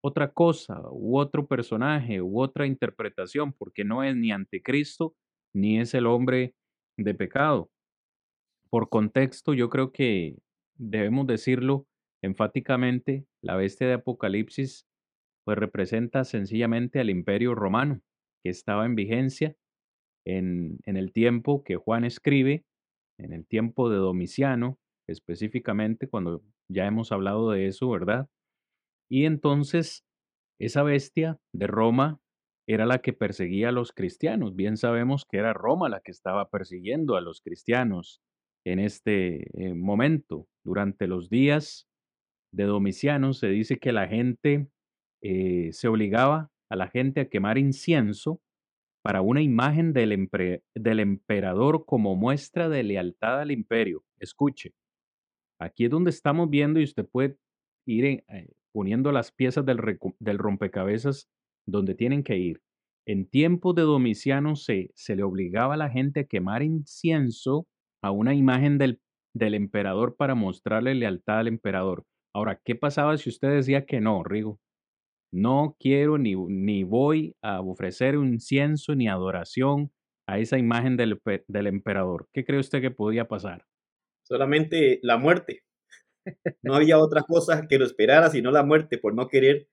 [0.00, 5.16] otra cosa u otro personaje u otra interpretación, porque no es ni anticristo
[5.54, 6.54] ni es el hombre
[6.96, 7.70] de pecado.
[8.70, 10.36] Por contexto, yo creo que
[10.76, 11.86] debemos decirlo
[12.22, 14.86] enfáticamente, la bestia de Apocalipsis
[15.44, 18.00] pues representa sencillamente al imperio romano
[18.42, 19.56] que estaba en vigencia
[20.26, 22.64] en, en el tiempo que Juan escribe,
[23.18, 24.78] en el tiempo de Domiciano,
[25.08, 28.28] específicamente cuando ya hemos hablado de eso, ¿verdad?
[29.10, 30.04] Y entonces
[30.58, 32.20] esa bestia de Roma
[32.66, 34.56] era la que perseguía a los cristianos.
[34.56, 38.22] Bien sabemos que era Roma la que estaba persiguiendo a los cristianos
[38.64, 40.48] en este eh, momento.
[40.64, 41.86] Durante los días
[42.52, 44.68] de Domiciano se dice que la gente
[45.22, 48.40] eh, se obligaba a la gente a quemar incienso
[49.02, 50.28] para una imagen del,
[50.74, 54.02] del emperador como muestra de lealtad al imperio.
[54.18, 54.72] Escuche,
[55.60, 57.36] aquí es donde estamos viendo y usted puede
[57.86, 58.24] ir eh,
[58.72, 59.78] poniendo las piezas del,
[60.38, 61.28] rompecabezas
[61.66, 62.60] donde tienen que ir.
[63.06, 67.66] En tiempos de Domiciano se, se le obligaba a la gente a quemar incienso
[68.02, 69.00] a una imagen del,
[69.34, 72.04] del emperador para mostrarle lealtad al emperador.
[72.34, 74.58] Ahora, ¿qué pasaba si usted decía que no, Rigo?
[75.32, 79.92] No quiero ni, ni voy a ofrecer incienso ni adoración
[80.26, 82.28] a esa imagen del, del emperador.
[82.32, 83.64] ¿Qué cree usted que podía pasar?
[84.24, 85.62] Solamente la muerte.
[86.62, 89.68] No había otra cosa que lo esperara sino la muerte por no querer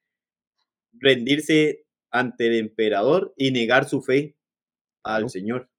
[0.93, 4.35] rendirse ante el emperador y negar su fe
[5.03, 5.69] al Señor.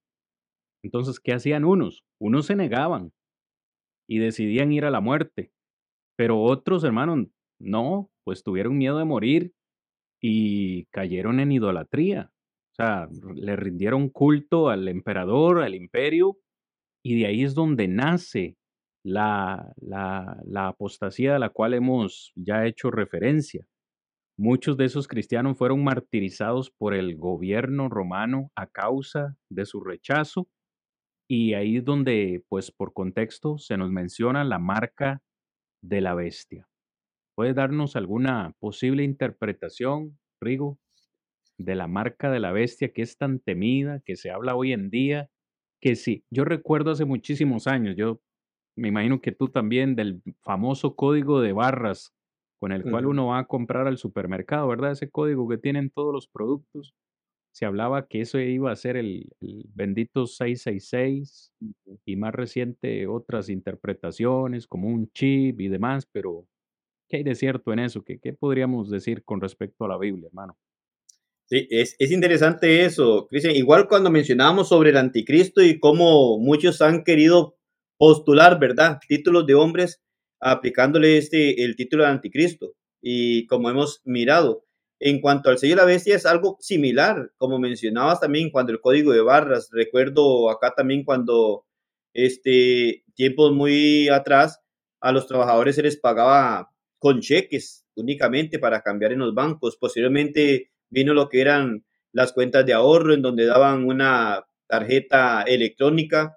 [0.83, 2.05] Entonces, ¿qué hacían unos?
[2.19, 3.13] Unos se negaban
[4.09, 5.53] y decidían ir a la muerte,
[6.17, 7.29] pero otros, hermanos,
[7.61, 9.53] no, pues tuvieron miedo de morir
[10.21, 12.33] y cayeron en idolatría.
[12.73, 16.39] O sea, le rindieron culto al emperador, al imperio,
[17.05, 18.57] y de ahí es donde nace
[19.05, 23.67] la, la, la apostasía a la cual hemos ya hecho referencia.
[24.39, 30.49] Muchos de esos cristianos fueron martirizados por el gobierno romano a causa de su rechazo
[31.29, 35.23] y ahí es donde, pues por contexto, se nos menciona la marca
[35.83, 36.69] de la bestia.
[37.35, 40.79] ¿Puedes darnos alguna posible interpretación, Rigo,
[41.59, 44.91] de la marca de la bestia que es tan temida, que se habla hoy en
[44.91, 45.31] día?
[45.81, 48.21] Que sí, yo recuerdo hace muchísimos años, yo
[48.77, 52.15] me imagino que tú también, del famoso código de barras
[52.59, 54.93] con el cual uno va a comprar al supermercado, ¿verdad?
[54.93, 56.95] Ese código que tienen todos los productos
[57.53, 59.31] se hablaba que eso iba a ser el,
[59.75, 61.53] bendito 666
[62.07, 66.47] y más reciente otras interpretaciones como un chip y demás, pero
[67.09, 68.05] ¿qué hay de cierto en eso?
[68.05, 70.57] ¿Qué, qué podríamos decir con respecto a la Biblia, hermano?
[71.47, 73.55] Sí, es, es interesante eso, Cristian.
[73.55, 77.59] Igual cuando mencionábamos sobre el anticristo y cómo muchos han querido
[78.03, 78.99] postular, ¿verdad?
[79.07, 80.03] Títulos de hombres
[80.41, 82.73] aplicándole este, el título de anticristo.
[83.01, 84.65] Y como hemos mirado,
[84.99, 88.81] en cuanto al sello de la bestia es algo similar, como mencionabas también cuando el
[88.81, 91.65] código de barras, recuerdo acá también cuando
[92.13, 94.61] este tiempos muy atrás
[95.01, 99.77] a los trabajadores se les pagaba con cheques únicamente para cambiar en los bancos.
[99.77, 106.37] Posteriormente vino lo que eran las cuentas de ahorro en donde daban una tarjeta electrónica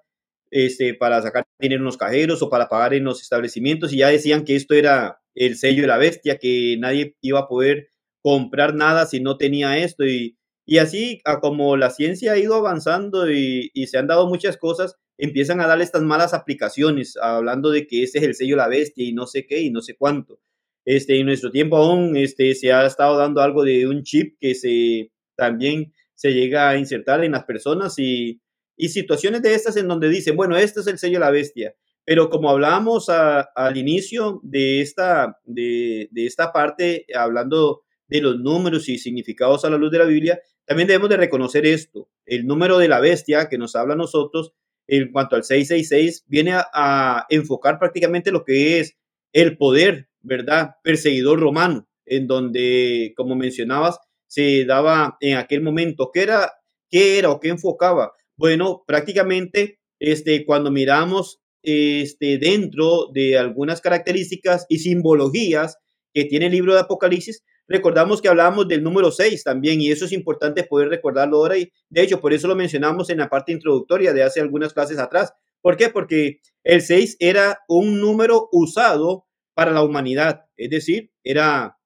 [0.56, 4.08] este, para sacar dinero en los cajeros o para pagar en los establecimientos y ya
[4.08, 7.90] decían que esto era el sello de la bestia, que nadie iba a poder
[8.22, 10.06] comprar nada si no tenía esto.
[10.06, 14.56] Y, y así, a como la ciencia ha ido avanzando y, se han dado muchas
[14.56, 18.62] cosas, empiezan a darle estas malas aplicaciones, hablando de que ese es el sello de
[18.62, 20.40] la bestia y no sé qué y no sé cuánto.
[20.86, 24.54] Este, en nuestro tiempo aún este, se ha estado dando algo de un chip que
[24.54, 28.40] se también se llega a insertar en las personas y,
[28.76, 31.74] y situaciones de estas en donde dicen, bueno, este es el sello de la bestia.
[32.04, 38.88] Pero como hablábamos al inicio de esta, de, de esta parte, hablando de los números
[38.88, 42.08] y significados a la luz de la Biblia, también debemos de reconocer esto.
[42.24, 44.52] El número de la bestia que nos habla a nosotros
[44.88, 48.96] en cuanto al 666 viene a, enfocar prácticamente lo que es
[49.32, 50.76] el poder, ¿verdad?
[50.82, 56.10] Perseguidor romano, en donde, como mencionabas, se daba en aquel momento.
[56.12, 56.52] ¿Qué era,
[56.90, 58.12] qué era o qué enfocaba?
[58.36, 65.78] Bueno, prácticamente este, cuando miramos este, dentro de algunas características y simbologías
[66.12, 70.04] que tiene el libro de Apocalipsis, Recordamos que hablábamos del número 6 también y eso
[70.04, 73.52] es importante poder recordarlo ahora y de hecho por eso lo mencionamos en la parte
[73.52, 75.32] introductoria de hace algunas clases atrás.
[75.60, 75.88] ¿Por qué?
[75.88, 81.76] Porque el 6 era un número usado para la humanidad, es decir, era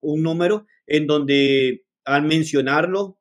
[0.00, 3.18] un número en donde al mencionarlo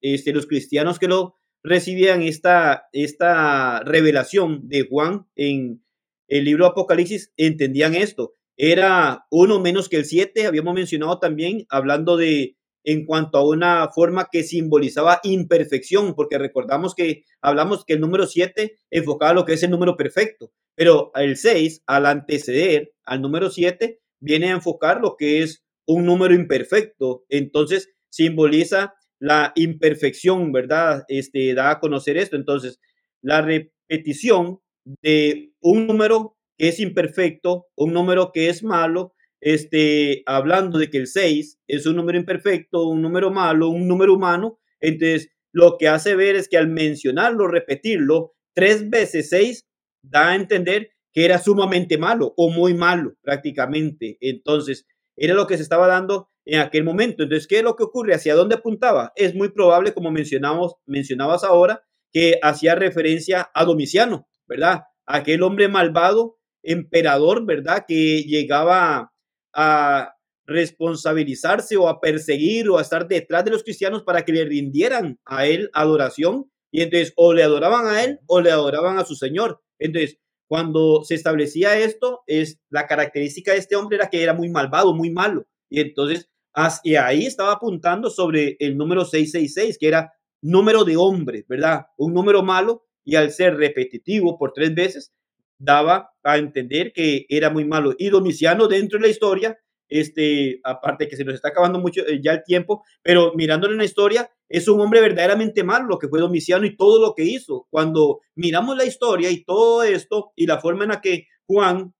[0.00, 5.84] este, los cristianos que lo recibían esta, esta revelación de Juan en
[6.28, 8.34] el libro Apocalipsis entendían esto.
[8.56, 13.88] Era uno menos que el siete, habíamos mencionado también, hablando de en cuanto a una
[13.88, 19.54] forma que simbolizaba imperfección, porque recordamos que hablamos que el número siete enfocaba lo que
[19.54, 25.00] es el número perfecto, pero el 6, al anteceder al número 7, viene a enfocar
[25.00, 27.24] lo que es un número imperfecto.
[27.28, 31.04] Entonces, simboliza la imperfección, ¿verdad?
[31.08, 32.36] Este, da a conocer esto.
[32.36, 32.80] Entonces,
[33.22, 34.60] la repetición
[35.02, 40.98] de un número que es imperfecto, un número que es malo, este, hablando de que
[40.98, 45.88] el 6 es un número imperfecto, un número malo, un número humano, entonces lo que
[45.88, 49.66] hace ver es que al mencionarlo, repetirlo, tres veces 6
[50.02, 54.16] da a entender que era sumamente malo o muy malo prácticamente.
[54.20, 54.86] Entonces,
[55.16, 57.22] era lo que se estaba dando en aquel momento.
[57.22, 58.14] Entonces, ¿qué es lo que ocurre?
[58.14, 59.12] ¿Hacia dónde apuntaba?
[59.16, 64.82] Es muy probable, como mencionamos, mencionabas ahora, que hacía referencia a Domiciano, ¿verdad?
[65.06, 67.84] Aquel hombre malvado, emperador, ¿verdad?
[67.86, 69.12] Que llegaba
[69.54, 70.14] a
[70.46, 75.18] responsabilizarse o a perseguir o a estar detrás de los cristianos para que le rindieran
[75.24, 76.50] a él adoración.
[76.72, 79.60] Y entonces o le adoraban a él o le adoraban a su Señor.
[79.78, 80.18] Entonces,
[80.48, 84.94] cuando se establecía esto, es la característica de este hombre era que era muy malvado,
[84.94, 85.46] muy malo.
[85.70, 91.44] Y entonces, hacia ahí estaba apuntando sobre el número 666, que era número de hombre,
[91.48, 91.86] ¿verdad?
[91.96, 95.12] Un número malo y al ser repetitivo por tres veces,
[95.58, 97.94] daba a entender que era muy malo.
[97.98, 102.20] Y Domiciano dentro de la historia, este, aparte que se nos está acabando mucho eh,
[102.22, 106.08] ya el tiempo, pero mirándolo en la historia, es un hombre verdaderamente malo lo que
[106.08, 107.66] fue Domiciano y todo lo que hizo.
[107.70, 111.94] Cuando miramos la historia y todo esto y la forma en la que Juan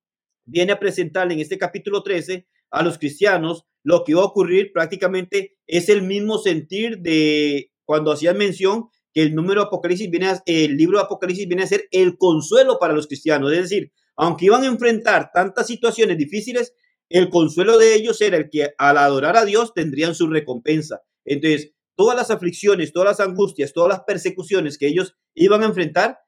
[0.44, 4.72] viene a presentarle en este capítulo 13 a los cristianos, lo que va a ocurrir
[4.72, 10.32] prácticamente es el mismo sentir de cuando hacían mención que el número de Apocalipsis viene
[10.46, 13.52] el libro de Apocalipsis viene a ser el consuelo para los cristianos.
[13.52, 16.74] Es decir, aunque iban a enfrentar tantas situaciones difíciles,
[17.08, 21.00] el consuelo de ellos era el que al adorar a Dios tendrían su recompensa.
[21.24, 26.18] Entonces, todas las aflicciones, todas las angustias, todas las persecuciones que ellos iban a enfrentar,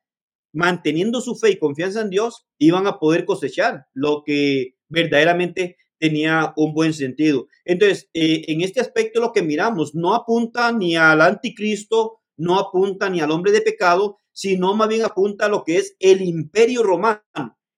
[0.52, 6.52] manteniendo su fe y confianza en Dios, iban a poder cosechar lo que verdaderamente tenía
[6.56, 7.46] un buen sentido.
[7.64, 13.08] Entonces, eh, en este aspecto lo que miramos no apunta ni al anticristo, no apunta
[13.08, 16.82] ni al hombre de pecado, sino más bien apunta a lo que es el imperio
[16.82, 17.22] romano.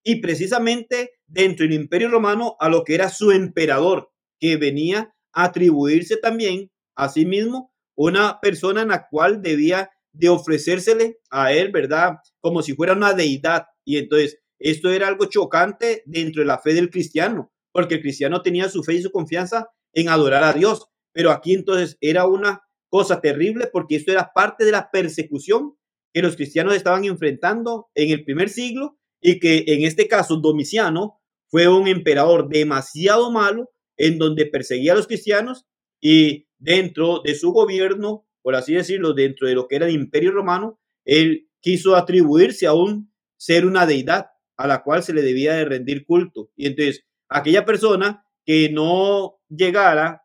[0.03, 4.11] Y precisamente dentro del imperio romano a lo que era su emperador,
[4.41, 10.31] que venía a atribuirse también a sí mismo una persona en la cual debía de
[10.31, 12.15] ofrecérsele a él, ¿verdad?
[12.41, 13.67] Como si fuera una deidad.
[13.85, 18.41] Y entonces esto era algo chocante dentro de la fe del cristiano, porque el cristiano
[18.41, 20.87] tenía su fe y su confianza en adorar a Dios.
[21.13, 25.75] Pero aquí entonces era una cosa terrible porque esto era parte de la persecución
[26.13, 31.21] que los cristianos estaban enfrentando en el primer siglo y que en este caso Domiciano
[31.49, 35.67] fue un emperador demasiado malo en donde perseguía a los cristianos
[36.01, 40.31] y dentro de su gobierno, por así decirlo, dentro de lo que era el imperio
[40.31, 44.27] romano, él quiso atribuirse a un ser una deidad
[44.57, 46.53] a la cual se le debía de rendir culto.
[46.55, 47.05] Y entonces,
[47.35, 50.23] aquella persona que no llegara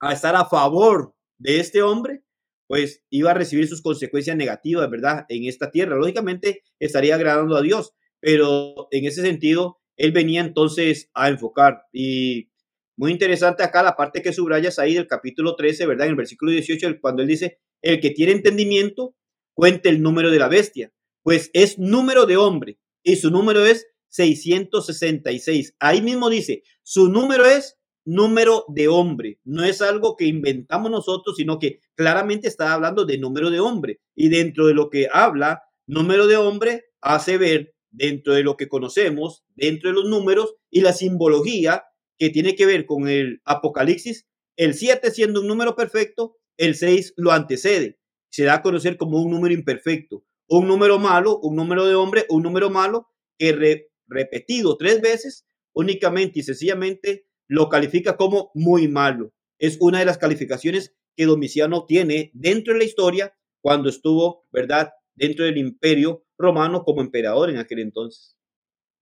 [0.00, 2.22] a estar a favor de este hombre,
[2.66, 5.26] pues iba a recibir sus consecuencias negativas, ¿verdad?
[5.28, 5.96] En esta tierra.
[5.96, 11.82] Lógicamente estaría agradando a Dios, pero en ese sentido, él venía entonces a enfocar.
[11.92, 12.50] Y
[12.96, 16.06] muy interesante acá la parte que subrayas ahí del capítulo 13, ¿verdad?
[16.06, 19.14] En el versículo 18, cuando él dice, el que tiene entendimiento,
[19.54, 20.90] cuente el número de la bestia,
[21.22, 25.74] pues es número de hombre y su número es 666.
[25.78, 29.40] Ahí mismo dice, su número es número de hombre.
[29.44, 34.00] No es algo que inventamos nosotros, sino que claramente está hablando de número de hombre.
[34.14, 38.68] Y dentro de lo que habla número de hombre, hace ver dentro de lo que
[38.68, 41.84] conocemos, dentro de los números y la simbología
[42.18, 44.26] que tiene que ver con el Apocalipsis,
[44.56, 47.98] el 7 siendo un número perfecto, el 6 lo antecede.
[48.30, 52.26] Se da a conocer como un número imperfecto, un número malo, un número de hombre,
[52.28, 59.32] un número malo que repetido tres veces únicamente y sencillamente lo califica como muy malo.
[59.58, 64.92] Es una de las calificaciones que Domiciano tiene dentro de la historia cuando estuvo, ¿verdad?,
[65.14, 68.36] dentro del imperio romano como emperador en aquel entonces.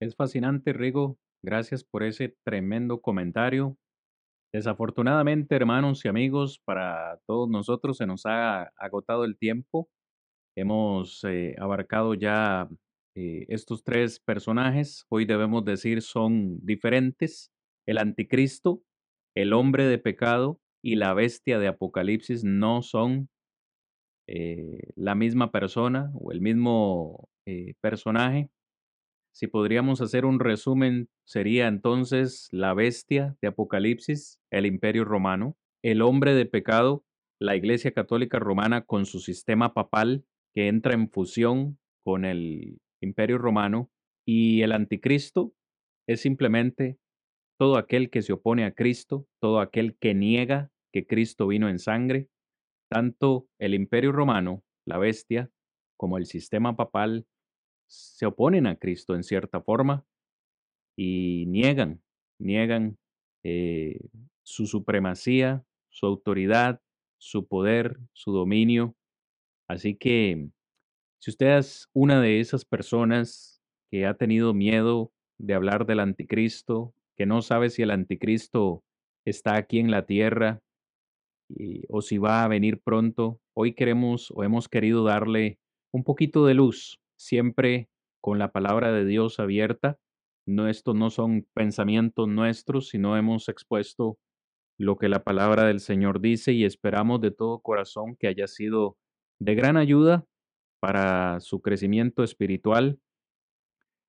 [0.01, 1.19] Es fascinante, Rigo.
[1.43, 3.77] Gracias por ese tremendo comentario.
[4.53, 9.91] Desafortunadamente, hermanos y amigos, para todos nosotros se nos ha agotado el tiempo.
[10.57, 12.69] Hemos eh, abarcado ya
[13.17, 15.05] eh, estos tres personajes.
[15.09, 17.53] Hoy debemos decir son diferentes
[17.87, 18.83] el anticristo,
[19.37, 23.29] el hombre de pecado y la bestia de Apocalipsis no son
[24.27, 28.51] eh, la misma persona o el mismo eh, personaje.
[29.35, 36.03] Si podríamos hacer un resumen, sería entonces la bestia de Apocalipsis, el imperio romano, el
[36.03, 37.05] hombre de pecado,
[37.41, 40.25] la Iglesia Católica Romana con su sistema papal
[40.55, 43.91] que entra en fusión con el imperio romano
[44.27, 45.55] y el anticristo
[46.09, 46.99] es simplemente
[47.59, 51.79] todo aquel que se opone a Cristo, todo aquel que niega que Cristo vino en
[51.79, 52.29] sangre,
[52.91, 55.51] tanto el imperio romano, la bestia,
[55.97, 57.27] como el sistema papal
[57.89, 60.05] se oponen a Cristo en cierta forma
[60.97, 62.03] y niegan,
[62.39, 62.99] niegan
[63.45, 64.01] eh,
[64.43, 66.81] su supremacía, su autoridad,
[67.19, 68.95] su poder, su dominio.
[69.69, 70.49] Así que
[71.25, 76.93] si usted es una de esas personas que ha tenido miedo de hablar del anticristo,
[77.17, 78.85] que no sabe si el anticristo
[79.25, 80.61] está aquí en la tierra
[81.89, 85.59] o si va a venir pronto, hoy queremos o hemos querido darle
[85.95, 87.89] un poquito de luz, siempre
[88.21, 89.99] con la palabra de Dios abierta.
[90.47, 94.19] No, estos no son pensamientos nuestros, sino hemos expuesto
[94.79, 98.99] lo que la palabra del Señor dice y esperamos de todo corazón que haya sido
[99.41, 100.27] de gran ayuda
[100.85, 103.01] para su crecimiento espiritual.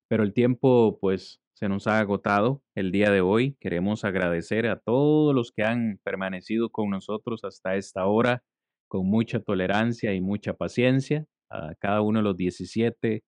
[0.09, 3.55] Pero el tiempo pues se nos ha agotado el día de hoy.
[3.61, 8.43] Queremos agradecer a todos los que han permanecido con nosotros hasta esta hora
[8.89, 11.25] con mucha tolerancia y mucha paciencia.
[11.49, 13.23] A cada uno de los 17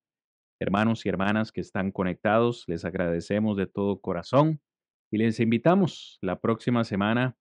[0.59, 4.59] hermanos y hermanas que están conectados, les agradecemos de todo corazón
[5.09, 7.37] y les invitamos la próxima semana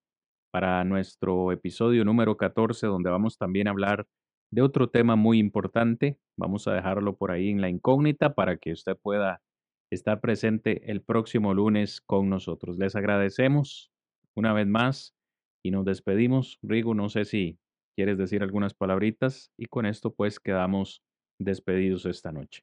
[0.52, 4.06] para nuestro episodio número 14, donde vamos también a hablar
[4.51, 6.18] de otro tema muy importante.
[6.39, 9.43] Vamos a dejarlo por ahí en la incógnita para que usted pueda
[9.90, 12.78] estar presente el próximo lunes con nosotros.
[12.78, 13.90] Les agradecemos
[14.35, 15.14] una vez más
[15.64, 16.59] y nos despedimos.
[16.62, 17.59] Rigo, no sé si
[17.97, 21.02] quieres decir algunas palabritas y con esto pues quedamos
[21.39, 22.62] despedidos esta noche.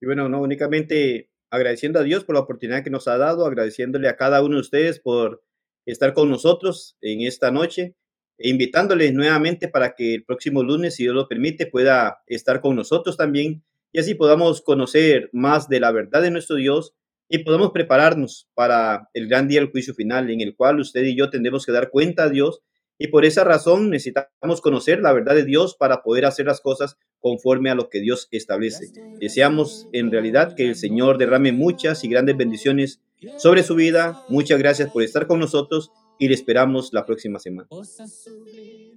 [0.00, 4.08] Y bueno, no únicamente agradeciendo a Dios por la oportunidad que nos ha dado, agradeciéndole
[4.08, 5.42] a cada uno de ustedes por
[5.86, 7.94] estar con nosotros en esta noche,
[8.38, 12.76] e invitándoles nuevamente para que el próximo lunes, si Dios lo permite, pueda estar con
[12.76, 16.94] nosotros también y así podamos conocer más de la verdad de nuestro Dios
[17.28, 21.16] y podamos prepararnos para el gran día del juicio final en el cual usted y
[21.16, 22.60] yo tendremos que dar cuenta a Dios
[22.98, 26.96] y por esa razón necesitamos conocer la verdad de Dios para poder hacer las cosas
[27.18, 28.92] conforme a lo que Dios establece.
[29.18, 33.00] Deseamos en realidad que el Señor derrame muchas y grandes bendiciones
[33.38, 34.22] sobre su vida.
[34.28, 37.68] Muchas gracias por estar con nosotros y le esperamos la próxima semana.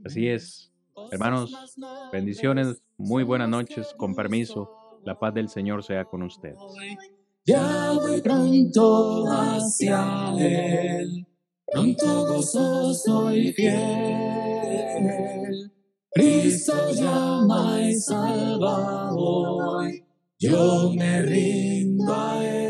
[0.06, 0.72] Así es.
[1.12, 1.54] Hermanos,
[2.12, 4.70] bendiciones, muy buenas noches, con permiso.
[5.06, 6.58] La paz del Señor sea con ustedes.
[7.46, 11.26] Ya voy pronto hacia Él
[11.72, 15.72] pronto gozoso y fiel.
[16.12, 20.04] Cristo llama y salva hoy,
[20.40, 22.69] yo me rindo a Él,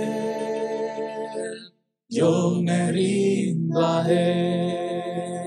[2.10, 5.42] yo me rindo a Él.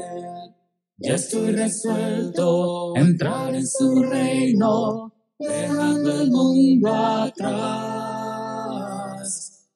[0.99, 8.09] Ya estoy resuelto a entrar en su reino, dejando el mundo atrás.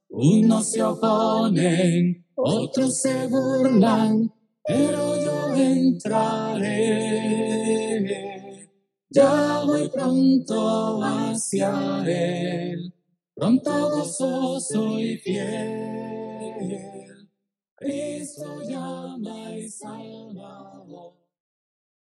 [0.09, 4.31] Unos se oponen otros se burlan,
[4.63, 6.69] pero yo entraré.
[9.09, 12.93] Ya voy pronto hacia Él,
[13.35, 16.16] pronto gozoso y fiel.
[17.77, 20.83] Cristo llama y salva.